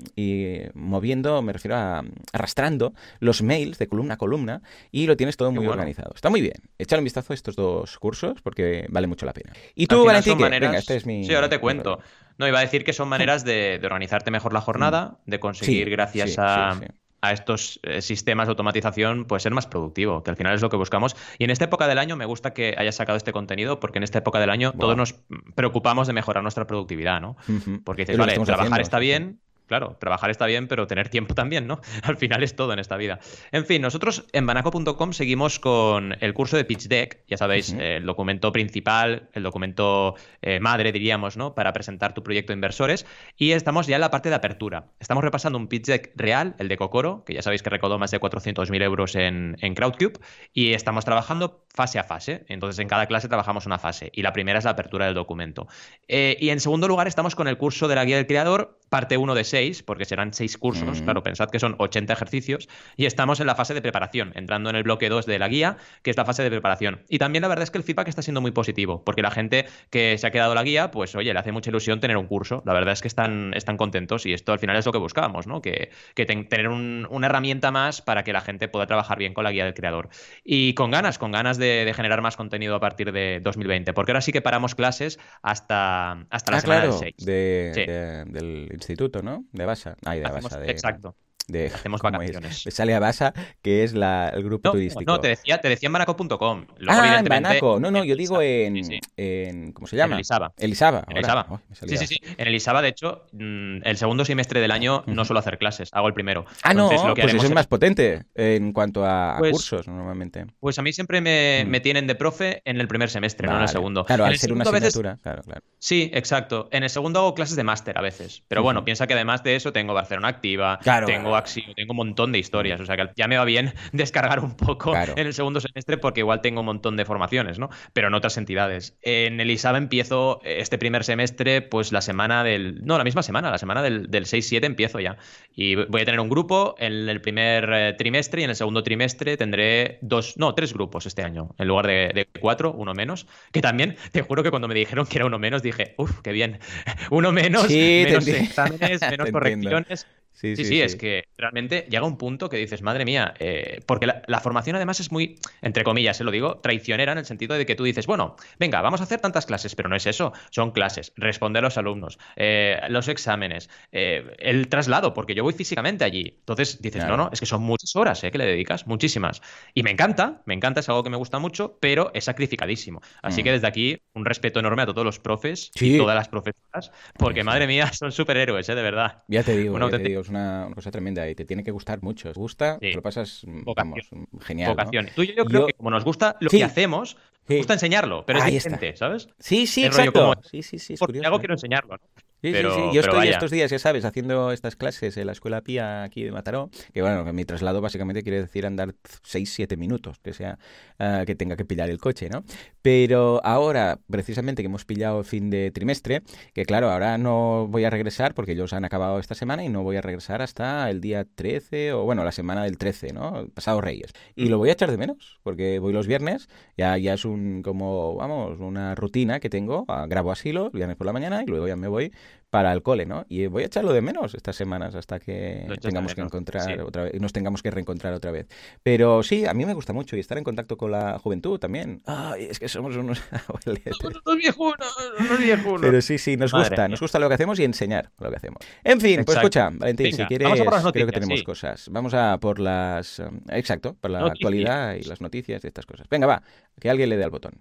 moviendo, 0.73 1.41
me 1.41 1.53
refiero 1.53 1.75
a 1.75 2.03
arrastrando 2.31 2.94
los 3.19 3.41
mails 3.41 3.77
de 3.77 3.88
columna 3.88 4.15
a 4.15 4.17
columna 4.17 4.61
y 4.91 5.07
lo 5.07 5.17
tienes 5.17 5.38
todo 5.38 5.51
muy 5.51 5.67
organizado. 5.67 6.11
Está 6.15 6.29
muy 6.29 6.41
bien. 6.41 6.56
Échale 6.77 6.99
un 6.99 7.06
vistazo 7.06 7.33
a 7.33 7.35
estos 7.35 7.56
dos 7.56 7.97
cursos 7.97 8.41
porque 8.41 8.85
vale 8.89 9.07
mucho 9.07 9.25
la 9.25 9.33
pena. 9.33 9.53
Y 9.75 9.88
tú, 9.88 10.06
Valentín, 10.06 10.38
venga, 10.38 10.77
este 10.77 10.95
es 10.95 11.06
mi... 11.06 11.25
Sí, 11.25 11.33
ahora 11.33 11.49
te 11.49 11.59
cuento. 11.59 11.99
No, 12.38 12.47
iba 12.47 12.59
a 12.59 12.61
decir 12.61 12.83
que 12.83 12.94
son 12.94 13.09
maneras 13.09 13.44
de, 13.44 13.79
organizarte 13.83 14.31
mejor 14.31 14.53
la 14.53 14.61
jornada, 14.61 15.19
de 15.25 15.39
conseguir 15.39 15.89
gracias 15.89 16.38
a 16.38 16.79
a 17.23 17.31
estos 17.31 17.79
eh, 17.83 18.01
sistemas 18.01 18.47
de 18.47 18.51
automatización, 18.51 19.23
pues 19.23 19.43
ser 19.43 19.53
más 19.53 19.65
productivo, 19.65 20.23
que 20.23 20.29
al 20.29 20.35
final 20.35 20.55
es 20.55 20.61
lo 20.61 20.69
que 20.69 20.75
buscamos. 20.75 21.15
Y 21.39 21.45
en 21.45 21.51
esta 21.51 21.63
época 21.63 21.87
del 21.87 21.97
año 21.97 22.17
me 22.17 22.25
gusta 22.25 22.53
que 22.53 22.75
hayas 22.77 22.95
sacado 22.95 23.15
este 23.15 23.31
contenido, 23.31 23.79
porque 23.79 23.99
en 23.99 24.03
esta 24.03 24.19
época 24.19 24.41
del 24.41 24.49
año 24.49 24.73
todos 24.73 24.97
nos 24.97 25.15
preocupamos 25.55 26.05
de 26.05 26.11
mejorar 26.11 26.43
nuestra 26.43 26.67
productividad, 26.67 27.21
¿no? 27.21 27.37
Porque 27.85 28.01
dices, 28.01 28.17
vale, 28.17 28.37
trabajar 28.39 28.81
está 28.81 28.99
bien, 28.99 29.39
claro, 29.68 29.98
trabajar 30.00 30.30
está 30.30 30.45
bien, 30.45 30.68
pero 30.68 30.88
tener 30.88 31.10
tiempo 31.10 31.33
también, 31.33 31.68
¿no? 31.68 31.81
Al 32.04 32.18
final 32.18 32.44
es 32.44 32.56
todo 32.56 32.74
en 32.74 32.80
esta 32.80 32.98
vida. 32.98 33.19
En 33.51 33.65
fin, 33.65 33.81
nosotros 33.81 34.25
en 34.33 34.45
banaco.com 34.45 35.13
seguimos 35.13 35.60
con 35.60 36.15
el 36.19 36.33
curso 36.33 36.57
de 36.57 36.65
Pitch 36.65 36.88
Deck, 36.88 37.24
ya 37.27 37.38
sabéis, 37.38 37.74
el 37.74 38.06
documento 38.06 38.51
principal, 38.51 39.30
el 39.33 39.44
documento 39.44 40.15
eh, 40.42 40.60
madre, 40.60 40.92
diríamos, 40.92 41.38
¿no? 41.38 41.56
Para 41.56 41.74
presentar 41.74 42.13
tu 42.13 42.24
proyecto 42.24 42.51
de 42.51 42.56
inversores. 42.56 43.06
Y 43.38 43.51
estamos 43.51 43.88
ya 43.88 43.95
en 43.95 44.01
la 44.01 44.12
parte 44.12 44.30
de 44.30 44.36
apertura. 44.36 44.92
Estamos 45.00 45.24
repasando 45.24 45.57
un 45.57 45.68
Pitch 45.68 45.86
Deck 45.86 46.12
real, 46.16 46.56
el 46.59 46.68
de 46.68 46.77
Cocoro, 46.77 47.24
que 47.25 47.33
ya 47.33 47.42
sabéis 47.42 47.63
que 47.63 47.69
recaudó 47.69 48.00
más 48.00 48.12
de 48.12 48.19
400.000 48.19 48.81
euros 48.83 49.16
en, 49.16 49.57
en 49.62 49.75
Crowdcube, 49.75 50.19
y 50.54 50.74
estamos 50.74 51.06
trabajando 51.06 51.66
fase 51.74 52.00
a 52.00 52.04
fase. 52.04 52.45
Entonces, 52.48 52.80
en 52.80 52.88
cada 52.88 53.07
clase 53.07 53.27
trabajamos 53.27 53.66
una 53.66 53.80
fase, 53.80 54.12
y 54.13 54.21
la 54.21 54.33
primera 54.33 54.59
es 54.59 54.66
la 54.66 54.71
apertura 54.71 55.06
del 55.06 55.16
documento. 55.16 55.68
Eh, 56.07 56.38
y 56.39 56.50
en 56.50 56.59
segundo 56.59 56.88
lugar, 56.88 57.07
estamos 57.07 57.36
con 57.36 57.48
el 57.48 57.57
curso 57.57 57.88
de 57.88 57.95
la 57.95 58.06
guía 58.06 58.18
del 58.18 58.27
creador, 58.27 58.80
parte 58.94 59.18
1 59.18 59.34
de 59.34 59.44
6, 59.44 59.81
porque 59.81 60.06
serán 60.06 60.34
6 60.34 60.56
cursos, 60.60 61.01
claro, 61.01 61.24
pensad 61.24 61.50
que 61.50 61.57
son 61.57 61.74
80 61.80 62.13
ejercicios, 62.13 62.69
y 62.95 63.07
estamos 63.07 63.40
en 63.40 63.48
la 63.48 63.56
fase 63.56 63.74
de 63.74 63.81
preparación, 63.81 64.31
entrando 64.36 64.69
en 64.69 64.75
el 64.75 64.84
bloque 64.84 65.10
2 65.10 65.25
de 65.25 65.40
la 65.40 65.48
guía, 65.48 65.78
que 66.04 66.12
es 66.12 66.18
la 66.18 66.25
fase 66.25 66.44
de 66.44 66.51
preparación. 66.51 67.01
Y 67.10 67.18
también 67.18 67.42
la 67.42 67.48
verdad 67.48 67.63
es 67.63 67.72
que 67.72 67.80
el 67.80 67.84
feedback 67.84 68.10
está 68.10 68.22
siendo 68.22 68.40
muy 68.40 68.51
positivo, 68.51 69.04
porque 69.04 69.24
la 69.24 69.31
gente 69.31 69.66
que 69.90 70.16
se 70.19 70.28
ha 70.28 70.30
quedado 70.30 70.54
la 70.54 70.62
guía, 70.62 70.92
pues 70.92 71.16
oye, 71.16 71.34
le 71.34 71.40
hace 71.40 71.51
mucha 71.51 71.72
ilusión 71.72 72.01
tener 72.01 72.18
un 72.18 72.28
curso, 72.28 72.62
la 72.68 72.74
verdad 72.74 72.94
es 72.94 73.01
que 73.01 73.07
están, 73.07 73.56
están 73.56 73.78
contentos 73.78 74.28
y 74.28 74.34
esto 74.34 74.51
al 74.51 74.60
final 74.60 74.78
es 74.78 74.86
lo 74.86 74.92
que 74.92 75.00
buscábamos, 75.00 75.48
¿no? 75.48 75.60
Que, 75.60 75.90
tener 76.13 76.68
una 76.68 77.25
herramienta 77.25 77.72
más 77.72 78.04
para 78.04 78.24
que 78.24 78.31
la 78.31 78.42
gente 78.42 78.68
pueda 78.68 78.86
trabajar 78.86 79.18
bien 79.18 79.34
con 79.34 79.44
la 79.44 79.51
guía 79.51 79.66
del 79.66 79.74
creador. 79.74 80.10
Y 80.44 80.75
con 80.75 80.92
ganas, 80.92 81.18
con 81.18 81.31
ganas 81.31 81.57
de, 81.57 81.92
generar 81.95 82.22
más 82.22 82.38
contenido 82.38 82.75
a 82.75 82.80
partir 82.80 83.12
de 83.12 83.40
2020, 83.42 83.92
porque 83.94 84.12
ahora 84.12 84.22
sí 84.22 84.31
que 84.31 84.44
paramos 84.44 84.75
clases 84.75 85.19
hasta, 85.42 86.28
hasta 86.30 86.51
la 86.51 86.57
ah, 86.60 86.62
semana 86.62 86.81
del 86.81 86.94
6. 86.94 87.16
del 87.25 88.82
instituto, 88.83 89.21
¿no? 89.21 89.45
De 89.51 89.65
Basa. 89.65 89.95
Ay, 90.06 90.19
de 90.19 90.30
Basa. 90.30 90.59
De... 90.59 90.69
Exacto 90.69 91.15
de 91.48 91.68
hacemos 91.68 92.01
vacaciones. 92.04 92.63
Sale 92.69 92.94
a 92.94 93.00
Basa, 93.00 93.34
que 93.62 93.84
es 93.84 93.94
la, 93.94 94.30
el 94.30 94.44
grupo 94.44 94.72
turístico. 94.72 95.12
No, 95.12 95.19
te 95.19 95.30
decía, 95.30 95.60
te 95.60 95.69
decía 95.69 95.88
en 95.88 95.94
banaco.com. 95.94 96.66
Ah, 96.88 97.19
en 97.19 97.25
Banaco. 97.25 97.80
No, 97.80 97.92
no, 97.92 98.04
yo 98.04 98.16
digo 98.16 98.42
en, 98.42 98.81
en 99.18 99.72
¿cómo 99.74 99.88
se 99.88 99.95
llama? 99.95 100.13
En 100.13 100.19
Elisaba. 100.19 100.54
Elisaba. 100.57 101.04
En 101.07 101.18
Elisaba. 101.18 101.62
sí, 101.72 101.98
sí, 101.98 102.07
sí. 102.07 102.18
En 102.38 102.48
Elisaba, 102.48 102.81
de 102.81 102.90
hecho, 102.90 103.25
mm, 103.34 103.80
el 103.84 103.98
segundo 103.98 104.25
semestre 104.25 104.62
del 104.62 104.72
año 104.72 105.04
no 105.07 105.25
suelo 105.25 105.40
hacer 105.40 105.57
clases, 105.57 105.90
hago 105.94 106.07
el 106.07 106.13
primero. 106.13 106.45
Ah, 106.63 106.74
no, 106.74 106.92
lo 107.07 107.13
que 107.13 107.24
pues 107.24 107.34
eso 107.34 107.45
es 107.45 107.54
más 107.54 107.68
potente 107.68 108.24
en 108.36 108.74
cuanto 108.74 109.06
a, 109.06 109.36
pues 109.40 109.51
cursos, 109.51 109.88
normalmente. 109.88 110.45
Pues 110.60 110.80
a 110.80 110.81
mí 110.81 110.94
siempre 110.94 111.22
me, 111.22 111.66
me, 111.68 111.80
tienen 111.80 112.07
de 112.07 112.16
profe 112.16 112.62
en 112.66 112.80
el 112.80 112.88
primer 112.88 113.09
semestre, 113.09 113.47
no 113.47 113.56
en 113.56 113.64
el 113.64 113.68
segundo. 113.68 114.06
Claro, 114.06 114.26
al 114.26 114.38
ser 114.38 114.54
una 114.54 114.64
asignatura. 114.64 115.18
Claro, 115.21 115.44
claro. 115.44 115.62
Sí, 115.80 116.09
exacto. 116.14 116.69
En 116.71 116.83
el 116.83 116.90
segundo 116.90 117.19
hago 117.19 117.33
clases 117.33 117.56
de 117.56 117.64
máster 117.64 117.97
a 117.97 118.02
veces. 118.02 118.44
Pero 118.47 118.64
bueno, 118.64 118.85
piensa 118.85 119.07
que 119.07 119.14
además 119.14 119.44
de 119.44 119.56
eso 119.56 119.73
tengo 119.73 119.94
Barcelona 119.94 120.30
Activa, 120.30 120.80
tengo 121.06 121.32
Axio, 121.35 121.63
tengo 121.75 121.92
un 121.92 121.97
montón 121.97 122.31
de 122.31 122.40
historias. 122.40 122.80
O 122.80 122.85
sea 122.85 122.95
que 122.95 123.09
ya 123.16 123.28
me 123.28 123.37
va 123.37 123.45
bien 123.45 123.73
descargar 123.92 124.40
un 124.40 124.56
poco 124.56 124.95
en 124.95 125.28
el 125.28 125.33
segundo 125.33 125.59
semestre 125.59 125.97
porque 125.97 126.21
igual 126.21 126.42
tengo 126.42 126.61
un 126.61 126.68
montón 126.68 126.97
de 126.97 127.06
formaciones, 127.06 127.59
¿no? 127.59 127.69
Pero 127.94 128.07
en 128.07 128.13
otras 128.13 128.37
entidades. 128.37 128.97
En 129.02 129.40
el 129.40 129.52
ISAB 129.52 129.75
empiezo 129.75 130.42
este 130.44 130.78
primer 130.78 131.04
semestre, 131.04 131.61
pues 131.61 131.92
la 131.92 132.02
semana 132.02 132.44
del. 132.44 132.83
No, 132.85 132.97
la 132.97 133.04
misma 133.04 133.23
semana, 133.23 133.52
la 133.52 133.57
semana 133.57 133.81
del, 133.81 134.09
del 134.09 134.25
6-7 134.25 134.66
empiezo 134.66 134.99
ya. 134.99 135.18
Y 135.56 135.75
voy 135.75 136.02
a 136.02 136.06
tener 136.06 136.19
un 136.19 136.30
grupo 136.30 136.75
en 136.80 137.09
el 137.09 137.21
primer 137.21 137.69
eh, 137.71 137.94
trimestre 137.97 138.42
y 138.42 138.44
en 138.44 138.49
el 138.49 138.56
segundo 138.56 138.83
trimestre 138.83 139.37
tendré 139.37 139.99
dos, 140.02 140.37
no, 140.37 140.56
tres 140.56 140.73
grupos 140.73 141.06
este 141.06 141.23
año, 141.23 141.56
en 141.57 141.68
lugar 141.68 141.87
de, 141.87 142.28
cuatro, 142.40 142.71
uno 142.71 142.94
menos. 142.94 143.28
Que 143.52 143.61
también, 143.61 143.95
te 144.11 144.21
juro 144.21 144.44
que 144.44 144.49
cuando 144.49 144.68
me 144.68 144.75
dijeron 144.75 145.06
que 145.06 145.18
era 145.18 145.25
uno 145.25 145.40
menos, 145.40 145.61
dije, 145.61 145.95
uff, 145.97 146.21
qué 146.21 146.31
bien. 146.31 146.59
Uno 147.11 147.31
menos, 147.31 147.69
menos 147.69 148.28
exámenes, 148.28 149.02
menos 149.09 149.31
correcciones. 149.31 150.07
Sí, 150.33 150.56
sí, 150.56 150.81
es 150.81 150.95
que 150.95 151.23
realmente 151.37 151.87
llega 151.90 152.04
un 152.04 152.18
punto 152.18 152.49
que 152.49 152.57
dices, 152.57 152.81
madre 152.81 153.06
mía, 153.06 153.33
eh, 153.40 153.81
porque 153.85 154.07
la, 154.07 154.40
formación 154.42 154.75
además 154.75 154.99
es 154.99 155.11
muy, 155.11 155.40
entre 155.61 155.83
comillas, 155.83 156.18
se 156.18 156.23
lo 156.23 156.31
digo, 156.31 156.57
traicionera 156.57 157.13
en 157.13 157.19
el 157.19 157.25
sentido 157.25 157.56
de 157.56 157.66
que 157.66 157.75
tú 157.75 157.83
dices, 157.83 158.07
bueno, 158.07 158.35
venga, 158.59 158.81
vamos 158.81 158.99
a 158.99 159.06
hacer 159.06 159.21
tantas 159.21 159.45
clases, 159.45 159.75
pero 159.75 159.87
no 159.87 159.95
es 159.95 160.06
eso, 160.06 160.33
son 160.49 160.71
clases, 160.71 161.13
responder 161.16 161.63
a 161.63 161.68
los 161.68 161.78
alumnos, 161.78 162.19
eh, 162.35 162.78
los 162.90 163.07
exámenes, 163.07 163.69
eh, 163.92 164.35
el 164.40 164.68
traslado, 164.68 165.13
porque 165.13 165.35
yo 165.35 165.44
voy 165.44 165.54
físicamente 165.54 166.04
allí. 166.04 166.35
Entonces 166.40 166.81
dices, 166.81 167.06
no, 167.06 167.16
no, 167.16 167.30
es 167.31 167.40
que 167.40 167.45
son 167.45 167.61
muchas 167.61 167.95
horas 167.95 168.21
que 168.21 168.37
le 168.37 168.45
dedicas, 168.45 168.87
muchísimas. 168.87 169.42
Y 169.73 169.83
me 169.83 169.92
encanta, 169.92 170.42
me 170.45 170.54
encanta, 170.54 170.81
es 170.81 170.90
algo 170.90 171.04
que 171.04 171.09
me 171.09 171.18
gusta 171.18 171.40
mucho, 171.40 171.78
pero 171.80 172.11
es 172.13 172.25
sacrificadísimo. 172.25 173.02
Así 173.21 173.42
mm. 173.42 173.44
que 173.44 173.52
desde 173.52 173.68
aquí, 173.68 174.02
un 174.13 174.25
respeto 174.25 174.59
enorme 174.59 174.81
a 174.81 174.85
todos 174.87 175.06
los 175.06 175.19
profes 175.19 175.71
y 175.75 175.97
todas 175.97 176.16
las 176.16 176.28
profesoras, 176.28 176.92
porque 177.18 177.44
madre 177.44 177.68
mía, 177.68 177.87
son 177.94 178.11
superhéroes, 178.11 178.68
de 178.68 178.75
verdad. 178.75 179.23
Ya 179.28 179.44
te 179.44 179.56
digo, 179.56 179.78
ya 179.80 179.97
te 179.97 179.99
digo 179.99 180.22
es 180.23 180.30
una, 180.30 180.69
cosa 180.73 180.92
tremenda 180.92 181.30
y 181.30 181.35
te 181.35 181.45
tiene 181.45 181.63
que 181.63 181.71
gustar 181.71 182.01
mucho. 182.01 182.31
¿Te 182.33 182.39
gusta? 182.39 182.80
Te 182.80 182.94
lo 182.94 183.01
pasas, 183.01 183.44
vamos, 183.45 184.09
genial. 184.42 184.75
Tú 185.15 185.23
y 185.23 185.35
yo, 185.35 185.45
creo 185.45 185.68
que 185.68 185.73
como 185.73 185.92
nos 185.92 186.03
gusta 186.03 186.35
lo 186.39 186.49
que 186.49 186.63
hacemos, 186.63 187.15
nos 187.47 187.57
gusta 187.59 187.73
enseñarlo, 187.73 188.25
pero 188.25 188.39
es 188.39 188.45
diferente, 188.45 188.95
¿sabes? 188.95 189.30
Sí, 189.39 189.68
sí, 189.68 189.85
exacto. 189.85 190.33
sí, 190.44 190.63
sí, 190.63 190.80
sí, 190.80 190.95
porque 190.97 191.19
algo 191.19 191.39
quiero 191.39 191.53
enseñarlo, 191.53 191.97
Sí, 192.44 192.52
pero, 192.52 192.76
sí, 192.76 192.81
sí. 192.81 192.95
Yo 192.95 193.00
estoy 193.00 193.19
vaya. 193.19 193.31
estos 193.31 193.52
días, 193.52 193.71
ya 193.71 193.80
sabes, 193.80 194.04
haciendo 194.04 194.52
estas 194.52 194.76
clases 194.76 195.16
en 195.16 195.28
la 195.28 195.31
escuela 195.31 195.62
Pía 195.62 196.04
aquí 196.04 196.26
de 196.26 196.31
Mataró, 196.33 196.69
que 196.94 197.02
bueno, 197.02 197.23
que 197.23 197.31
mi 197.31 197.45
traslado 197.45 197.80
básicamente 197.80 198.21
quiere 198.21 198.42
decir 198.42 198.66
andar 198.66 198.95
6-7 199.23 199.78
minutos, 199.78 200.19
que 200.21 200.33
sea 200.33 200.59
ah, 201.00 201.23
que 201.26 201.35
tenga 201.35 201.56
que 201.56 201.64
pillar 201.64 201.90
el 201.90 202.00
coche, 202.00 202.28
¿no? 202.28 202.44
Pero 202.81 203.40
ahora, 203.45 203.97
precisamente 204.12 204.62
que 204.62 204.66
hemos 204.66 204.83
pillado 204.83 205.19
el 205.19 205.26
fin 205.26 205.50
de 205.50 205.71
trimestre, 205.71 206.21
que 206.54 206.66
claro, 206.66 206.92
ahora 206.92 207.18
no 207.18 207.66
voy 207.69 207.85
a 207.85 207.90
regresar 207.90 208.33
porque 208.33 208.52
ellos 208.52 208.73
han 208.73 208.83
acabado 208.83 209.19
esta 209.19 209.35
semana 209.35 209.64
y 209.64 209.69
no 209.69 209.83
voy 209.83 209.95
a 209.95 210.02
regresar 210.02 210.42
hasta 210.42 210.90
el 210.90 211.00
día 211.00 211.23
13 211.23 211.94
o 211.94 212.04
bueno, 212.04 212.26
la 212.26 212.33
semana 212.33 212.66
del 212.66 212.78
13, 212.78 213.14
¿no? 213.14 213.47
Pasado 213.54 213.80
Reyes. 213.80 214.12
Y 214.35 214.50
lo 214.50 214.57
voy 214.57 214.68
a 214.68 214.73
echar 214.73 214.92
de 214.92 214.97
menos, 214.97 215.40
porque 215.44 215.80
voy 215.80 215.94
los 215.94 216.07
viernes, 216.07 216.50
ya, 216.76 216.97
ya 216.97 217.14
es 217.14 217.23
un 217.23 217.62
como, 217.64 218.16
vamos, 218.16 218.59
una 218.59 218.95
rutina 218.95 219.40
que 219.40 219.50
tengo, 219.50 219.85
ah, 219.88 220.07
grabo 220.09 220.30
asilo, 220.30 220.71
viernes 220.71 220.97
por 220.97 221.07
la 221.07 221.14
mañana 221.14 221.42
y 221.44 221.45
luego 221.45 221.69
ya 221.69 221.78
me 221.78 221.88
voy 221.88 222.12
para 222.49 222.71
el 222.71 222.83
cole, 222.83 223.07
¿no? 223.07 223.25
Y 223.30 223.47
voy 223.47 223.63
a 223.63 223.66
echarlo 223.66 223.94
de 223.94 224.02
menos 224.02 224.35
estas 224.35 224.56
semanas 224.56 224.94
hasta 224.94 225.19
que 225.19 225.68
tengamos 225.81 226.13
que 226.13 226.21
encontrar 226.21 226.63
sí. 226.63 226.73
otra 226.80 227.06
vez, 227.06 227.19
nos 227.19 227.33
tengamos 227.33 227.63
que 227.63 227.71
reencontrar 227.71 228.13
otra 228.13 228.30
vez. 228.30 228.45
Pero 228.83 229.23
sí, 229.23 229.47
a 229.47 229.56
mí 229.56 229.66
me 229.66 229.73
gusta 229.73 229.92
mucho 229.92 230.16
y 230.16 230.19
estar 230.19 230.37
en 230.37 230.44
contacto 230.44 230.78
con 230.78 230.92
la 230.92 231.18
juventud 231.18 231.57
también. 231.57 232.04
Ay, 232.06 232.45
es 232.52 232.59
que 232.59 232.68
somos 232.69 232.95
unos 232.95 233.19
abueletes. 233.47 233.97
Unos 233.99 234.37
viejunos, 234.37 234.95
unos 235.19 235.40
viejunos. 235.40 235.81
Pero 235.81 235.99
sí, 236.02 236.19
sí, 236.19 236.37
nos 236.37 236.54
Madre 236.54 236.69
gusta, 236.69 236.81
mía. 236.83 236.87
nos 236.90 236.99
gusta 236.99 237.18
lo 237.18 237.28
que 237.28 237.33
hacemos 237.33 237.59
y 237.59 237.63
enseñar 237.63 238.11
lo 238.19 238.30
que 238.30 238.35
hacemos. 238.35 238.59
En 238.83 239.02
fin, 239.02 239.23
pues 239.25 239.35
escucha, 239.37 239.71
Valentín, 239.73 240.11
Venga, 240.11 240.18
si 240.18 240.25
quieres, 240.25 240.47
creo 240.92 241.06
que 241.07 241.11
tenemos 241.11 241.40
sí. 241.40 241.45
cosas. 241.45 241.90
Vamos 241.90 242.13
a 242.13 242.37
por 242.40 242.59
las... 242.59 243.18
um, 243.18 243.40
exacto, 243.49 243.95
por 243.99 244.11
la 244.11 244.19
Noticias. 244.19 244.35
actualidad 244.35 244.94
y 244.94 245.04
las 245.04 245.21
noticias 245.21 245.61
de 245.63 245.69
estas 245.69 245.87
cosas. 245.87 246.07
Venga, 246.07 246.28
va, 246.28 246.44
que 246.80 246.90
alguien 246.90 247.09
le 247.09 247.18
dé 247.18 247.23
al 247.23 247.31
botón. 247.31 247.54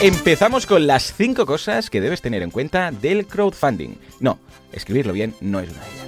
Empezamos 0.00 0.64
con 0.64 0.86
las 0.86 1.12
cinco 1.12 1.44
cosas 1.44 1.90
que 1.90 2.00
debes 2.00 2.22
tener 2.22 2.42
en 2.42 2.52
cuenta 2.52 2.92
del 2.92 3.26
crowdfunding. 3.26 3.96
No, 4.20 4.38
escribirlo 4.70 5.12
bien 5.12 5.34
no 5.40 5.58
es 5.58 5.68
una 5.70 5.80
de 5.80 5.86
ellas. 5.86 5.98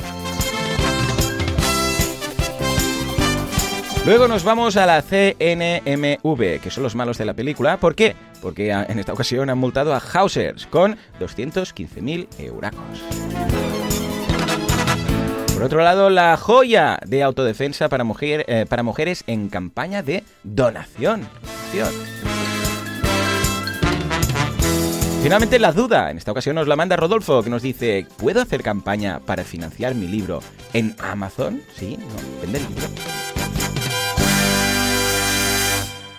Luego 4.06 4.28
nos 4.28 4.44
vamos 4.44 4.76
a 4.76 4.87
la 4.87 5.02
CNMV, 5.02 6.61
que 6.61 6.70
son 6.70 6.85
los 6.85 6.94
malos 6.94 7.18
de 7.18 7.25
la 7.25 7.35
película. 7.35 7.78
¿Por 7.78 7.97
qué? 7.97 8.14
Porque 8.40 8.70
en 8.70 9.00
esta 9.00 9.12
ocasión 9.12 9.50
han 9.50 9.59
multado 9.59 9.92
a 9.92 9.99
Hausers 9.99 10.68
con 10.68 10.97
215.000 11.18 12.28
euracos. 12.38 13.02
Por 15.52 15.64
otro 15.64 15.82
lado, 15.82 16.11
la 16.11 16.37
joya 16.37 17.00
de 17.04 17.25
autodefensa 17.25 17.88
para, 17.88 18.04
eh, 18.04 18.66
mujeres 18.85 19.25
en 19.26 19.49
campaña 19.49 20.04
de 20.04 20.23
donación. 20.44 21.28
Donación. 21.73 22.39
Finalmente 25.23 25.59
la 25.59 25.73
duda, 25.73 26.11
en 26.11 26.17
esta 26.17 26.33
ocasión 26.33 26.55
nos 26.57 26.67
la 26.67 26.77
manda 26.77 26.97
Rodolfo, 26.97 27.43
que 27.43 27.50
nos 27.50 27.62
dice, 27.62 28.07
¿puedo 28.17 28.41
hacer 28.41 28.62
campaña 28.62 29.21
para 29.21 29.45
financiar 29.45 29.95
mi 29.95 30.09
libro 30.09 30.41
en 30.73 30.97
Amazon? 30.99 31.61
Sí, 31.75 31.99
no, 31.99 32.41
vende 32.41 32.59
el 32.59 32.67
libro. 32.69 32.87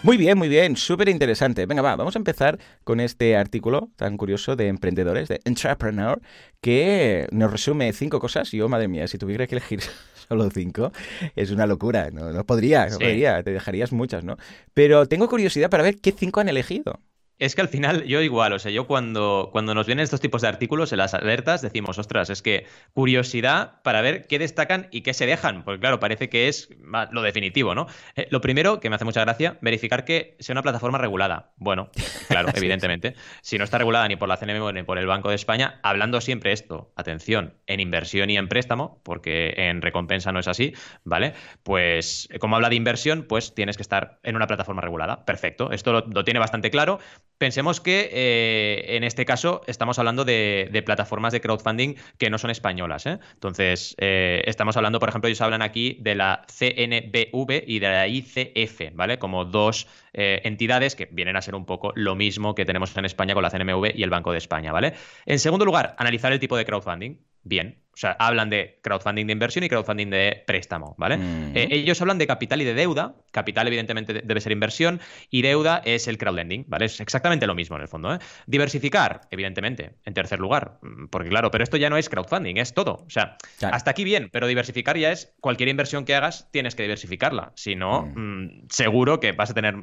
Muy 0.04 0.18
bien, 0.18 0.38
muy 0.38 0.50
bien, 0.50 0.76
súper 0.78 1.10
interesante. 1.10 1.66
Venga, 1.66 1.82
va, 1.82 1.96
vamos 1.96 2.16
a 2.16 2.20
empezar 2.20 2.60
con 2.84 3.00
este 3.00 3.36
artículo 3.38 3.90
tan 3.98 4.18
curioso 4.18 4.56
de 4.56 4.68
emprendedores, 4.68 5.28
de 5.30 5.42
Entrepreneur, 5.46 6.20
que 6.60 7.28
nos 7.32 7.52
resume 7.52 7.92
cinco 7.94 8.20
cosas. 8.20 8.52
Yo, 8.52 8.68
madre 8.70 8.88
mía, 8.88 9.08
si 9.08 9.18
tuviera 9.18 9.46
que 9.48 9.56
elegir 9.56 9.82
solo 10.28 10.50
cinco, 10.52 10.92
es 11.36 11.52
una 11.52 11.66
locura. 11.68 12.10
No, 12.12 12.32
no 12.32 12.46
podría, 12.46 12.86
no 12.86 12.92
Sí. 12.98 13.04
podría, 13.04 13.44
te 13.44 13.52
dejarías 13.52 13.92
muchas, 13.92 14.24
¿no? 14.24 14.38
Pero 14.74 15.08
tengo 15.08 15.28
curiosidad 15.28 15.70
para 15.70 15.84
ver 15.84 15.98
qué 16.00 16.12
cinco 16.12 16.40
han 16.40 16.50
elegido. 16.50 17.00
Es 17.42 17.56
que 17.56 17.62
al 17.62 17.70
final 17.70 18.04
yo 18.04 18.22
igual, 18.22 18.54
o 18.54 18.60
sea, 18.60 18.72
yo 18.72 18.86
cuando, 18.86 19.50
cuando 19.52 19.74
nos 19.74 19.88
vienen 19.88 20.04
estos 20.04 20.22
tipos 20.22 20.44
de 20.44 20.48
artículos 20.48 20.92
en 20.92 21.00
las 21.00 21.16
alertas 21.16 21.64
decimos, 21.64 21.98
ostras, 21.98 22.30
es 22.30 22.44
que 22.44 22.68
curiosidad 22.94 23.82
para 23.82 24.02
ver 24.02 24.28
qué 24.28 24.38
destacan 24.38 24.90
y 24.92 25.02
qué 25.02 25.16
se 25.16 25.26
dejan, 25.26 25.64
porque 25.64 25.80
claro, 25.80 26.00
parece 26.00 26.30
que 26.30 26.48
es 26.50 26.70
lo 27.10 27.24
definitivo, 27.24 27.74
¿no? 27.74 27.88
Eh, 28.16 28.28
lo 28.30 28.42
primero, 28.42 28.80
que 28.80 28.92
me 28.92 28.96
hace 28.96 29.06
mucha 29.06 29.22
gracia, 29.22 29.58
verificar 29.62 30.06
que 30.06 30.36
sea 30.40 30.54
una 30.54 30.62
plataforma 30.62 31.00
regulada. 31.00 31.50
Bueno, 31.58 31.90
claro, 32.28 32.50
evidentemente. 32.54 33.16
Si 33.42 33.58
no 33.58 33.64
está 33.64 33.80
regulada 33.80 34.08
ni 34.08 34.18
por 34.18 34.30
la 34.30 34.38
CNMV 34.38 34.74
ni 34.74 34.84
por 34.84 35.00
el 35.00 35.08
Banco 35.08 35.30
de 35.30 35.36
España, 35.36 35.80
hablando 35.82 36.22
siempre 36.22 36.52
esto, 36.52 36.94
atención, 36.96 37.56
en 37.66 37.80
inversión 37.80 38.30
y 38.30 38.38
en 38.38 38.50
préstamo, 38.50 39.02
porque 39.02 39.56
en 39.58 39.82
recompensa 39.82 40.32
no 40.32 40.42
es 40.42 40.48
así, 40.48 40.76
¿vale? 41.06 41.34
Pues 41.64 42.30
como 42.40 42.56
habla 42.56 42.70
de 42.70 42.76
inversión, 42.76 43.26
pues 43.28 43.56
tienes 43.56 43.78
que 43.78 43.82
estar 43.82 44.20
en 44.22 44.36
una 44.36 44.46
plataforma 44.46 44.84
regulada. 44.84 45.26
Perfecto, 45.26 45.72
esto 45.72 45.92
lo, 45.92 46.06
lo 46.06 46.24
tiene 46.24 46.40
bastante 46.40 46.70
claro. 46.70 47.00
Pensemos 47.42 47.82
que 47.82 48.08
eh, 48.14 48.98
en 48.98 49.04
este 49.04 49.26
caso 49.26 49.64
estamos 49.66 49.98
hablando 49.98 50.26
de, 50.26 50.84
plataformas 50.86 51.34
de 51.34 51.42
crowdfunding 51.42 51.96
que 52.20 52.30
no 52.30 52.38
son 52.38 52.52
españolas. 52.52 53.08
¿eh? 53.08 53.18
Entonces, 53.34 53.96
eh, 53.98 54.44
estamos 54.46 54.78
hablando, 54.78 55.00
por 55.00 55.10
ejemplo, 55.10 55.28
ellos 55.28 55.42
hablan 55.42 55.64
aquí 55.64 55.98
de 56.02 56.14
la 56.14 56.46
CNBV 56.46 57.64
y 57.66 57.80
de 57.80 57.88
la 57.88 58.08
ICF, 58.08 58.94
¿vale? 58.94 59.18
Como 59.18 59.46
dos 59.46 59.88
eh, 60.14 60.42
entidades 60.44 60.96
que 60.96 61.08
vienen 61.12 61.36
a 61.36 61.42
ser 61.42 61.56
un 61.56 61.66
poco 61.66 61.92
lo 61.96 62.16
mismo 62.16 62.56
que 62.56 62.66
tenemos 62.66 62.96
en 62.98 63.06
España 63.06 63.34
con 63.34 63.44
la 63.44 63.50
CNMV 63.50 63.92
y 63.96 64.04
el 64.04 64.10
Banco 64.10 64.32
de 64.32 64.38
España, 64.38 64.72
¿vale? 64.72 64.94
En 65.26 65.40
segundo 65.40 65.66
lugar, 65.66 65.96
analizar 65.98 66.32
el 66.34 66.40
tipo 66.40 66.58
de 66.58 66.66
crowdfunding. 66.66 67.18
Bien. 67.44 67.80
O 67.94 67.98
sea, 67.98 68.12
hablan 68.20 68.50
de 68.50 68.80
crowdfunding 68.84 69.26
de 69.28 69.34
inversión 69.34 69.64
y 69.66 69.70
crowdfunding 69.70 70.10
de 70.12 70.44
préstamo, 70.48 70.96
¿vale? 70.98 71.18
Mm. 71.18 71.52
Eh, 71.58 71.68
ellos 71.72 72.00
hablan 72.02 72.18
de 72.20 72.28
capital 72.28 72.62
y 72.62 72.66
de 72.66 72.74
deuda. 72.74 73.16
Capital, 73.32 73.68
evidentemente, 73.68 74.14
de- 74.14 74.22
debe 74.24 74.40
ser 74.40 74.52
inversión. 74.54 75.02
Y 75.30 75.42
deuda 75.42 75.82
es 75.84 76.08
el 76.08 76.18
crowdlending, 76.18 76.66
¿vale? 76.68 76.86
Es 76.86 77.00
exactamente 77.02 77.48
lo 77.48 77.56
mismo 77.56 77.76
en 77.76 77.82
el 77.82 77.88
fondo. 77.88 78.14
¿eh? 78.14 78.20
Diversificar, 78.46 79.22
evidentemente, 79.32 79.96
en 80.06 80.14
tercer 80.14 80.40
lugar. 80.40 80.78
Mm, 80.84 81.08
Porque, 81.08 81.30
claro, 81.30 81.50
pero 81.52 81.64
esto 81.64 81.78
ya 81.78 81.90
no 81.90 81.98
es 81.98 82.10
crowdfunding, 82.10 82.58
es 82.58 82.74
todo. 82.74 83.04
O 83.06 83.10
sea, 83.10 83.38
Claro. 83.58 83.76
hasta 83.76 83.92
aquí 83.92 84.04
bien, 84.04 84.30
pero 84.32 84.46
diversificar 84.48 84.98
ya 84.98 85.12
es 85.12 85.34
cualquier 85.42 85.70
inversión 85.70 86.06
que 86.06 86.14
hagas, 86.16 86.48
tienes 86.52 86.76
que 86.76 86.84
diversificarla. 86.84 87.52
Si 87.56 87.76
no, 87.76 88.04
mm, 88.16 88.68
seguro 88.70 89.20
que 89.20 89.32
vas 89.32 89.50
a 89.50 89.54
tener 89.54 89.76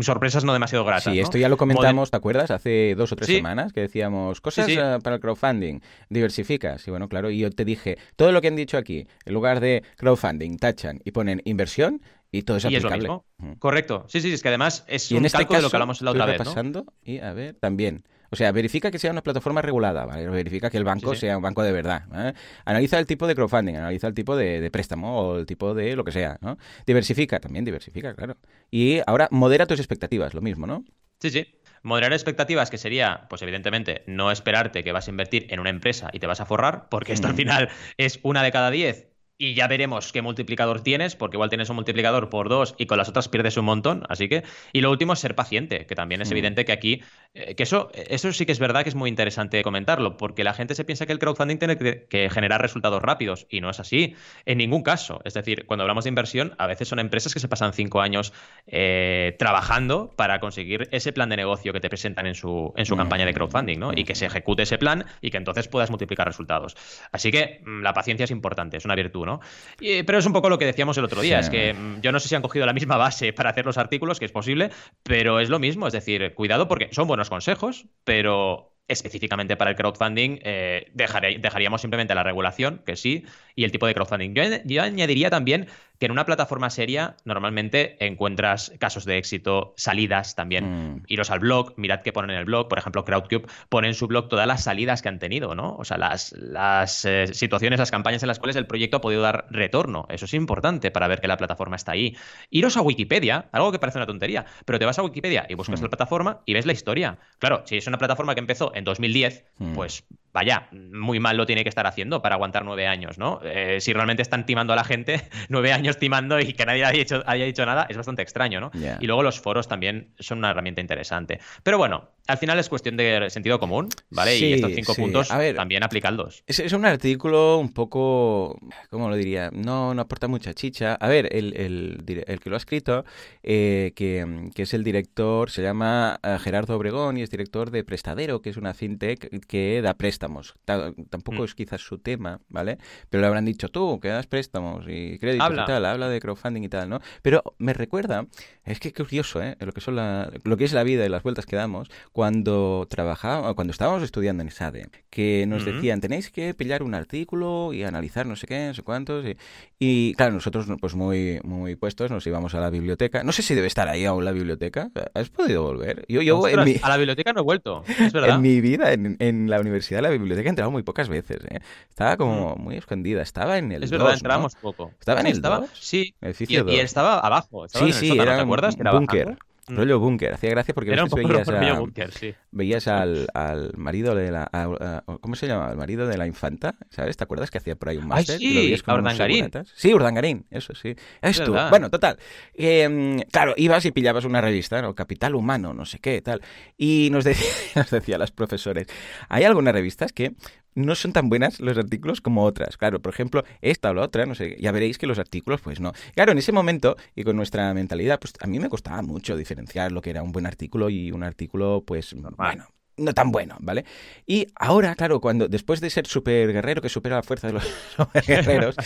sorpresas 0.00 0.44
no 0.44 0.52
demasiado 0.52 0.84
gratas. 0.84 1.04
Sí, 1.04 1.10
¿no? 1.18 1.22
esto 1.22 1.38
ya 1.38 1.48
lo 1.48 1.56
comentamos, 1.56 2.10
¿te 2.10 2.16
acuerdas? 2.16 2.50
Hace 2.50 2.94
dos 2.96 3.12
o 3.12 3.16
tres 3.16 3.28
Sí. 3.28 3.36
semanas 3.36 3.72
que 3.72 3.80
decíamos 3.80 4.40
cosas 4.40 4.66
Sí, 4.66 4.72
sí. 4.74 4.78
eh, 4.80 4.98
para 5.02 5.16
el 5.16 5.20
crowdfunding, 5.20 5.80
diversificas. 6.08 6.86
Y 6.86 6.90
bueno, 6.90 7.08
claro, 7.08 7.30
y 7.30 7.38
yo 7.38 7.50
te 7.50 7.64
dije, 7.64 7.98
todo 8.16 8.32
lo 8.32 8.40
que 8.40 8.48
han 8.48 8.56
dicho 8.56 8.78
aquí, 8.78 9.06
en 9.24 9.34
lugar 9.34 9.60
de 9.60 9.82
crowdfunding, 9.96 10.56
tachan 10.58 11.00
y 11.04 11.10
ponen 11.10 11.42
inversión 11.44 12.00
y 12.30 12.42
todo 12.42 12.56
es 12.56 12.64
Y 12.64 12.74
es 12.76 12.82
lo 12.82 12.90
mismo. 12.90 13.24
Ujú. 13.38 13.58
Correcto. 13.58 14.04
Sí, 14.08 14.20
sí, 14.20 14.32
es 14.32 14.42
que 14.42 14.48
además 14.48 14.84
es 14.88 15.10
Y 15.10 15.14
en 15.14 15.20
un 15.22 15.26
este 15.26 15.38
caso, 15.46 15.54
de 15.56 15.62
lo 15.62 15.70
que 15.70 15.76
hablamos 15.76 16.02
la 16.02 16.10
otra 16.10 16.26
vez, 16.26 16.40
¿no? 16.44 16.84
y 17.04 17.18
a 17.18 17.32
ver, 17.32 17.54
también. 17.54 18.04
O 18.34 18.36
sea, 18.36 18.52
verifica 18.52 18.90
que 18.90 18.98
sea 18.98 19.12
una 19.12 19.22
plataforma 19.22 19.62
regulada, 19.62 20.04
¿vale? 20.04 20.28
Verifica 20.28 20.68
que 20.70 20.76
el 20.76 20.84
banco 20.84 21.10
Sí, 21.10 21.16
sí. 21.16 21.20
sea 21.22 21.36
un 21.36 21.42
banco 21.42 21.62
de 21.62 21.72
verdad. 21.72 22.02
¿eh? 22.14 22.34
Analiza 22.64 22.98
el 22.98 23.06
tipo 23.06 23.26
de 23.26 23.34
crowdfunding, 23.34 23.76
analiza 23.76 24.08
el 24.08 24.14
tipo 24.14 24.36
de, 24.36 24.60
de 24.60 24.70
préstamo 24.70 25.18
o 25.20 25.38
el 25.38 25.46
tipo 25.46 25.72
de 25.74 25.94
lo 25.96 26.04
que 26.04 26.12
sea, 26.12 26.38
¿no? 26.40 26.58
Diversifica, 26.86 27.38
también 27.40 27.64
diversifica, 27.64 28.14
claro. 28.14 28.36
Y 28.70 29.00
ahora 29.06 29.28
modera 29.30 29.66
tus 29.66 29.78
expectativas, 29.78 30.34
lo 30.34 30.40
mismo, 30.40 30.66
¿no? 30.66 30.84
Sí, 31.20 31.30
sí. 31.30 31.46
Moderar 31.82 32.12
expectativas, 32.12 32.70
que 32.70 32.78
sería, 32.78 33.26
pues 33.28 33.42
evidentemente, 33.42 34.02
no 34.06 34.30
esperarte 34.30 34.82
que 34.82 34.92
vas 34.92 35.06
a 35.06 35.10
invertir 35.10 35.46
en 35.50 35.60
una 35.60 35.70
empresa 35.70 36.10
y 36.12 36.18
te 36.18 36.26
vas 36.26 36.40
a 36.40 36.46
forrar, 36.46 36.88
porque 36.88 37.12
esto 37.12 37.28
al 37.28 37.34
final 37.34 37.68
es 37.98 38.20
una 38.22 38.42
de 38.42 38.50
cada 38.52 38.70
diez 38.70 39.13
y 39.36 39.54
ya 39.54 39.66
veremos 39.66 40.12
qué 40.12 40.22
multiplicador 40.22 40.80
tienes, 40.80 41.16
porque 41.16 41.36
igual 41.36 41.48
tienes 41.50 41.68
un 41.70 41.76
multiplicador 41.76 42.28
por 42.30 42.48
dos 42.48 42.74
y 42.78 42.86
con 42.86 42.98
las 42.98 43.08
otras 43.08 43.28
pierdes 43.28 43.56
un 43.56 43.64
montón, 43.64 44.04
así 44.08 44.28
que... 44.28 44.44
Y 44.72 44.80
lo 44.80 44.90
último 44.90 45.12
es 45.14 45.18
ser 45.18 45.34
paciente, 45.34 45.86
que 45.86 45.94
también 45.94 46.20
es 46.22 46.28
Mm. 46.30 46.32
evidente 46.32 46.64
que 46.64 46.72
aquí, 46.72 47.02
eh, 47.34 47.54
que 47.54 47.62
eso, 47.64 47.90
eso 47.94 48.32
sí 48.32 48.46
que 48.46 48.52
es 48.52 48.58
verdad 48.58 48.82
que 48.84 48.88
es 48.90 48.94
muy 48.94 49.10
interesante 49.10 49.62
comentarlo, 49.62 50.16
porque 50.16 50.44
la 50.44 50.54
gente 50.54 50.74
se 50.74 50.84
piensa 50.84 51.06
que 51.06 51.12
el 51.12 51.18
crowdfunding 51.18 51.58
tiene 51.58 51.76
que, 51.76 52.06
que 52.08 52.30
generar 52.30 52.60
resultados 52.62 53.02
rápidos, 53.02 53.46
y 53.50 53.60
no 53.60 53.70
es 53.70 53.80
así, 53.80 54.14
en 54.46 54.58
ningún 54.58 54.82
caso. 54.82 55.20
Es 55.24 55.34
decir, 55.34 55.66
cuando 55.66 55.82
hablamos 55.82 56.04
de 56.04 56.08
inversión, 56.10 56.54
a 56.58 56.66
veces 56.66 56.86
son 56.88 56.98
empresas 57.00 57.34
que 57.34 57.40
se 57.40 57.48
pasan 57.48 57.72
cinco 57.72 58.00
años 58.00 58.32
eh, 58.66 59.34
trabajando 59.38 60.12
para 60.16 60.40
conseguir 60.40 60.88
ese 60.92 61.12
plan 61.12 61.28
de 61.28 61.36
negocio 61.36 61.72
que 61.72 61.80
te 61.80 61.88
presentan 61.88 62.26
en 62.26 62.34
su, 62.34 62.72
en 62.76 62.86
su 62.86 62.94
Mm. 62.94 62.98
campaña 62.98 63.26
de 63.26 63.34
crowdfunding, 63.34 63.78
¿no? 63.78 63.90
Y 63.94 64.04
que 64.04 64.14
se 64.14 64.26
ejecute 64.26 64.62
ese 64.62 64.78
plan 64.78 65.04
y 65.20 65.30
que 65.30 65.36
entonces 65.36 65.68
puedas 65.68 65.90
multiplicar 65.90 66.26
resultados. 66.26 66.76
Así 67.12 67.30
que 67.30 67.60
mm, 67.64 67.82
la 67.82 67.92
paciencia 67.92 68.24
es 68.24 68.30
importante, 68.30 68.76
es 68.76 68.84
una 68.84 68.94
virtud, 68.94 69.23
¿no? 69.24 69.40
Y, 69.80 70.02
pero 70.04 70.18
es 70.18 70.26
un 70.26 70.32
poco 70.32 70.48
lo 70.48 70.58
que 70.58 70.66
decíamos 70.66 70.96
el 70.98 71.04
otro 71.04 71.20
día, 71.22 71.42
Sí. 71.42 71.46
es 71.46 71.50
que 71.50 71.74
mm, 71.74 72.00
yo 72.00 72.12
no 72.12 72.20
sé 72.20 72.28
si 72.28 72.34
han 72.34 72.42
cogido 72.42 72.66
la 72.66 72.72
misma 72.72 72.96
base 72.96 73.32
para 73.32 73.50
hacer 73.50 73.64
los 73.66 73.78
artículos, 73.78 74.18
que 74.18 74.24
es 74.26 74.32
posible, 74.32 74.70
pero 75.02 75.40
es 75.40 75.48
lo 75.48 75.58
mismo, 75.58 75.86
es 75.86 75.92
decir, 75.92 76.34
cuidado 76.34 76.68
porque 76.68 76.88
son 76.92 77.06
buenos 77.08 77.30
consejos, 77.30 77.86
pero 78.04 78.70
específicamente 78.86 79.56
para 79.56 79.70
el 79.70 79.76
crowdfunding 79.76 80.40
eh, 80.42 80.90
dejaré- 80.94 81.38
dejaríamos 81.40 81.80
simplemente 81.80 82.14
la 82.14 82.22
regulación, 82.22 82.82
que 82.84 82.96
sí, 82.96 83.24
y 83.54 83.64
el 83.64 83.72
tipo 83.72 83.86
de 83.86 83.94
crowdfunding. 83.94 84.34
Yo, 84.34 84.42
yo 84.64 84.82
añadiría 84.82 85.30
también 85.30 85.68
que 85.98 86.06
en 86.06 86.12
una 86.12 86.26
plataforma 86.26 86.70
seria 86.70 87.16
normalmente 87.24 87.96
encuentras 88.04 88.72
casos 88.78 89.04
de 89.04 89.16
éxito, 89.18 89.74
salidas 89.76 90.34
también. 90.34 90.94
Mm. 90.96 91.02
Iros 91.06 91.30
al 91.30 91.38
blog, 91.38 91.74
mirad 91.76 92.00
qué 92.02 92.12
ponen 92.12 92.30
en 92.30 92.36
el 92.38 92.44
blog. 92.44 92.68
Por 92.68 92.78
ejemplo, 92.78 93.04
Crowdcube 93.04 93.46
pone 93.68 93.88
en 93.88 93.94
su 93.94 94.06
blog 94.08 94.28
todas 94.28 94.46
las 94.46 94.64
salidas 94.64 95.02
que 95.02 95.08
han 95.08 95.18
tenido, 95.18 95.54
¿no? 95.54 95.76
O 95.76 95.84
sea, 95.84 95.96
las, 95.98 96.32
las 96.32 97.04
eh, 97.04 97.28
situaciones, 97.32 97.78
las 97.78 97.90
campañas 97.90 98.22
en 98.22 98.28
las 98.28 98.38
cuales 98.38 98.56
el 98.56 98.66
proyecto 98.66 98.96
ha 98.96 99.00
podido 99.00 99.22
dar 99.22 99.46
retorno. 99.50 100.06
Eso 100.08 100.24
es 100.24 100.34
importante 100.34 100.90
para 100.90 101.06
ver 101.08 101.20
que 101.20 101.28
la 101.28 101.36
plataforma 101.36 101.76
está 101.76 101.92
ahí. 101.92 102.16
Iros 102.50 102.76
a 102.76 102.82
Wikipedia, 102.82 103.48
algo 103.52 103.70
que 103.70 103.78
parece 103.78 103.98
una 103.98 104.06
tontería, 104.06 104.44
pero 104.64 104.78
te 104.78 104.84
vas 104.86 104.98
a 104.98 105.02
Wikipedia 105.02 105.46
y 105.48 105.54
buscas 105.54 105.80
Mm. 105.80 105.84
la 105.84 105.88
plataforma 105.90 106.40
y 106.44 106.54
ves 106.54 106.66
la 106.66 106.72
historia. 106.72 107.18
Claro, 107.38 107.62
si 107.66 107.76
es 107.76 107.86
una 107.86 107.98
plataforma 107.98 108.34
que 108.34 108.40
empezó 108.40 108.72
en 108.74 108.84
2010, 108.84 109.44
Mm. 109.58 109.74
pues 109.74 110.04
vaya, 110.32 110.68
muy 110.72 111.20
mal 111.20 111.36
lo 111.36 111.46
tiene 111.46 111.62
que 111.62 111.68
estar 111.68 111.86
haciendo 111.86 112.20
para 112.20 112.34
aguantar 112.34 112.64
nueve 112.64 112.88
años, 112.88 113.18
¿no? 113.18 113.40
Eh, 113.44 113.80
si 113.80 113.92
realmente 113.92 114.20
están 114.22 114.46
timando 114.46 114.72
a 114.72 114.76
la 114.76 114.82
gente, 114.82 115.20
nueve 115.48 115.72
años 115.72 115.83
timando 115.92 116.40
y 116.40 116.52
que 116.52 116.66
nadie 116.66 116.84
haya 116.84 116.98
dicho, 116.98 117.22
haya 117.26 117.44
dicho 117.44 117.64
nada, 117.66 117.86
es 117.88 117.96
bastante 117.96 118.22
extraño, 118.22 118.60
¿no? 118.60 118.70
Y 119.00 119.06
luego 119.06 119.22
los 119.22 119.40
foros 119.40 119.68
también 119.68 120.14
son 120.18 120.38
una 120.38 120.50
herramienta 120.50 120.80
interesante. 120.80 121.40
Pero 121.62 121.78
bueno, 121.78 122.08
al 122.26 122.38
final 122.38 122.58
es 122.58 122.68
cuestión 122.68 122.96
de 122.96 123.28
sentido 123.30 123.58
común, 123.58 123.88
¿vale? 124.10 124.36
Sí, 124.36 124.46
y 124.46 124.52
estos 124.54 124.72
cinco 124.74 124.94
sí. 124.94 125.00
puntos 125.02 125.30
A 125.30 125.38
ver, 125.38 125.56
también 125.56 125.82
aplicadlos. 125.82 126.42
Es, 126.46 126.58
es 126.60 126.72
un 126.72 126.84
artículo 126.86 127.58
un 127.58 127.72
poco, 127.72 128.58
¿cómo 128.90 129.08
lo 129.08 129.16
diría? 129.16 129.50
No, 129.52 129.94
no 129.94 130.02
aporta 130.02 130.26
mucha 130.28 130.54
chicha. 130.54 130.94
A 130.94 131.08
ver, 131.08 131.28
el, 131.34 131.54
el 131.56 132.04
el 132.26 132.40
que 132.40 132.50
lo 132.50 132.56
ha 132.56 132.58
escrito, 132.58 133.04
eh, 133.42 133.92
que, 133.94 134.50
que 134.54 134.62
es 134.62 134.74
el 134.74 134.84
director, 134.84 135.50
se 135.50 135.62
llama 135.62 136.18
eh, 136.22 136.36
Gerardo 136.40 136.76
Obregón 136.76 137.18
y 137.18 137.22
es 137.22 137.30
director 137.30 137.70
de 137.70 137.84
Prestadero, 137.84 138.40
que 138.40 138.50
es 138.50 138.56
una 138.56 138.74
fintech 138.74 139.44
que 139.46 139.80
da 139.82 139.94
préstamos. 139.94 140.54
Ta- 140.64 140.92
tampoco 141.10 141.42
Mm. 141.42 141.44
es 141.44 141.54
quizás 141.54 141.80
su 141.80 141.98
tema, 141.98 142.40
¿vale? 142.48 142.78
Pero 143.10 143.20
le 143.20 143.26
habrán 143.26 143.44
dicho 143.44 143.68
tú, 143.68 144.00
que 144.00 144.08
das 144.08 144.26
préstamos 144.26 144.84
y 144.88 145.18
créditos 145.18 145.46
Habla. 145.46 145.62
y 145.64 145.66
tal, 145.66 145.84
habla 145.84 146.08
de 146.08 146.20
crowdfunding 146.20 146.62
y 146.62 146.68
tal, 146.68 146.88
¿no? 146.88 147.00
Pero 147.22 147.42
me 147.58 147.72
recuerda, 147.72 148.26
es 148.64 148.80
que 148.80 148.92
curioso, 148.92 149.42
¿eh? 149.42 149.56
Lo 149.60 149.72
que, 149.72 149.80
son 149.80 149.96
la- 149.96 150.30
lo 150.44 150.56
que 150.56 150.64
es 150.64 150.72
la 150.72 150.82
vida 150.84 151.04
y 151.04 151.08
las 151.08 151.22
vueltas 151.22 151.46
que 151.46 151.56
damos 151.56 151.90
cuando 152.14 152.86
trabajaba, 152.88 153.52
cuando 153.54 153.72
estábamos 153.72 154.04
estudiando 154.04 154.44
en 154.44 154.52
SADE, 154.52 154.86
que 155.10 155.46
nos 155.48 155.64
decían, 155.64 156.00
tenéis 156.00 156.30
que 156.30 156.54
pillar 156.54 156.84
un 156.84 156.94
artículo 156.94 157.72
y 157.72 157.82
analizar 157.82 158.24
no 158.24 158.36
sé 158.36 158.46
qué, 158.46 158.68
no 158.68 158.74
sé 158.74 158.82
cuántos. 158.84 159.26
Y, 159.26 159.36
y, 159.80 160.14
claro, 160.14 160.32
nosotros, 160.32 160.66
pues 160.80 160.94
muy, 160.94 161.40
muy 161.42 161.74
puestos, 161.74 162.12
nos 162.12 162.24
íbamos 162.24 162.54
a 162.54 162.60
la 162.60 162.70
biblioteca. 162.70 163.24
No 163.24 163.32
sé 163.32 163.42
si 163.42 163.56
debe 163.56 163.66
estar 163.66 163.88
ahí 163.88 164.04
aún 164.04 164.24
la 164.24 164.30
biblioteca. 164.30 164.90
¿Has 165.12 165.28
podido 165.28 165.64
volver? 165.64 166.04
Yo, 166.08 166.22
yo 166.22 166.36
en, 166.46 166.60
Ostras, 166.60 166.66
mi, 166.66 166.76
A 166.82 166.88
la 166.88 166.96
biblioteca 166.98 167.32
no 167.32 167.40
he 167.40 167.42
vuelto, 167.42 167.82
es 167.98 168.12
verdad. 168.12 168.36
en 168.36 168.42
mi 168.42 168.60
vida, 168.60 168.92
en, 168.92 169.16
en 169.18 169.50
la 169.50 169.58
universidad, 169.58 170.00
la 170.00 170.10
biblioteca 170.10 170.48
he 170.48 170.50
entrado 170.50 170.70
muy 170.70 170.84
pocas 170.84 171.08
veces. 171.08 171.38
¿eh? 171.50 171.58
Estaba 171.88 172.16
como 172.16 172.54
muy 172.54 172.76
escondida. 172.76 173.22
Estaba 173.22 173.58
en 173.58 173.72
el 173.72 173.80
Mm. 173.80 173.84
es 173.84 173.90
verdad, 173.90 174.04
2, 174.06 174.12
¿no? 174.12 174.16
entramos 174.18 174.54
poco. 174.54 174.92
¿Estaba 175.00 175.18
en 175.20 175.26
el 175.26 175.32
estaba, 175.32 175.58
2? 175.62 175.70
Sí, 175.74 176.14
y, 176.20 176.26
Edificio 176.26 176.58
y 176.68 176.74
él 176.74 176.76
2. 176.76 176.84
estaba 176.84 177.18
abajo. 177.18 177.64
Estaba 177.66 177.84
Sí, 177.86 177.90
en 177.90 177.94
el 177.96 178.00
sí, 178.00 178.08
sótano, 178.10 178.22
era 178.22 178.36
¿te 178.36 178.42
acuerdas? 178.42 178.74
un 178.74 178.76
Que 178.76 178.82
era 178.82 178.92
búnker. 178.92 179.22
abajo. 179.28 179.38
Rollo 179.68 179.98
búnker. 179.98 180.34
Hacía 180.34 180.50
gracia 180.50 180.74
porque 180.74 180.92
Era 180.92 181.04
un 181.04 181.10
veces 181.10 181.22
poco 181.22 181.32
búnker, 181.80 182.12
sí. 182.12 182.34
Veías 182.54 182.88
al, 182.88 183.26
al 183.34 183.72
marido 183.76 184.14
de 184.14 184.30
la... 184.30 184.48
a- 184.52 185.02
a- 185.06 185.18
¿Cómo 185.20 185.34
se 185.36 185.46
llama? 185.46 185.70
El 185.70 185.76
marido 185.76 186.06
de 186.06 186.16
la 186.16 186.26
infanta, 186.26 186.76
¿sabes? 186.90 187.16
¿Te 187.16 187.24
acuerdas 187.24 187.50
que 187.50 187.58
hacía 187.58 187.76
por 187.76 187.88
ahí 187.90 187.96
un 187.98 188.08
máster? 188.08 188.38
sí, 188.38 188.46
Y 188.46 188.54
lo 188.54 188.60
veías 188.60 188.82
con 188.82 188.94
a 188.94 188.98
Urdangarín. 188.98 189.50
Sí, 189.74 189.92
Urdangarín, 189.94 190.46
eso 190.50 190.74
sí. 190.74 190.94
Es 191.20 191.42
tú. 191.42 191.54
Bueno, 191.70 191.90
total. 191.90 192.18
Eh, 192.54 193.24
claro, 193.30 193.54
ibas 193.56 193.84
y 193.84 193.90
pillabas 193.92 194.24
una 194.24 194.40
revista, 194.40 194.80
¿no? 194.80 194.94
Capital 194.94 195.34
Humano, 195.34 195.74
no 195.74 195.84
sé 195.84 195.98
qué, 195.98 196.20
tal. 196.22 196.40
Y 196.76 197.08
nos, 197.12 197.24
decía, 197.24 197.50
nos 197.76 197.90
decía 197.90 198.18
los 198.18 198.30
profesores, 198.30 198.86
hay 199.28 199.44
algunas 199.44 199.74
revistas 199.74 200.12
que 200.12 200.34
no 200.76 200.96
son 200.96 201.12
tan 201.12 201.28
buenas 201.28 201.60
los 201.60 201.78
artículos 201.78 202.20
como 202.20 202.42
otras. 202.42 202.76
Claro, 202.76 203.00
por 203.00 203.12
ejemplo, 203.14 203.44
esta 203.60 203.90
o 203.90 203.94
la 203.94 204.02
otra, 204.02 204.26
no 204.26 204.34
sé, 204.34 204.56
ya 204.60 204.72
veréis 204.72 204.98
que 204.98 205.06
los 205.06 205.20
artículos, 205.20 205.60
pues 205.60 205.78
no. 205.78 205.92
Claro, 206.16 206.32
en 206.32 206.38
ese 206.38 206.50
momento 206.50 206.96
y 207.14 207.22
con 207.22 207.36
nuestra 207.36 207.72
mentalidad, 207.74 208.18
pues 208.18 208.34
a 208.40 208.48
mí 208.48 208.58
me 208.58 208.68
costaba 208.68 209.00
mucho 209.00 209.36
diferenciar 209.36 209.92
lo 209.92 210.02
que 210.02 210.10
era 210.10 210.24
un 210.24 210.32
buen 210.32 210.46
artículo 210.46 210.90
y 210.90 211.12
un 211.12 211.22
artículo, 211.22 211.84
pues, 211.86 212.12
bueno, 212.44 212.68
no 212.96 213.12
tan 213.12 213.30
bueno, 213.32 213.56
¿vale? 213.60 213.84
Y 214.26 214.46
ahora, 214.56 214.94
claro, 214.94 215.20
cuando 215.20 215.48
después 215.48 215.80
de 215.80 215.90
ser 215.90 216.06
súper 216.06 216.52
guerrero, 216.52 216.80
que 216.80 216.88
supera 216.88 217.16
la 217.16 217.22
fuerza 217.22 217.48
de 217.48 217.54
los 217.54 217.64
super 217.96 218.24
guerreros, 218.24 218.76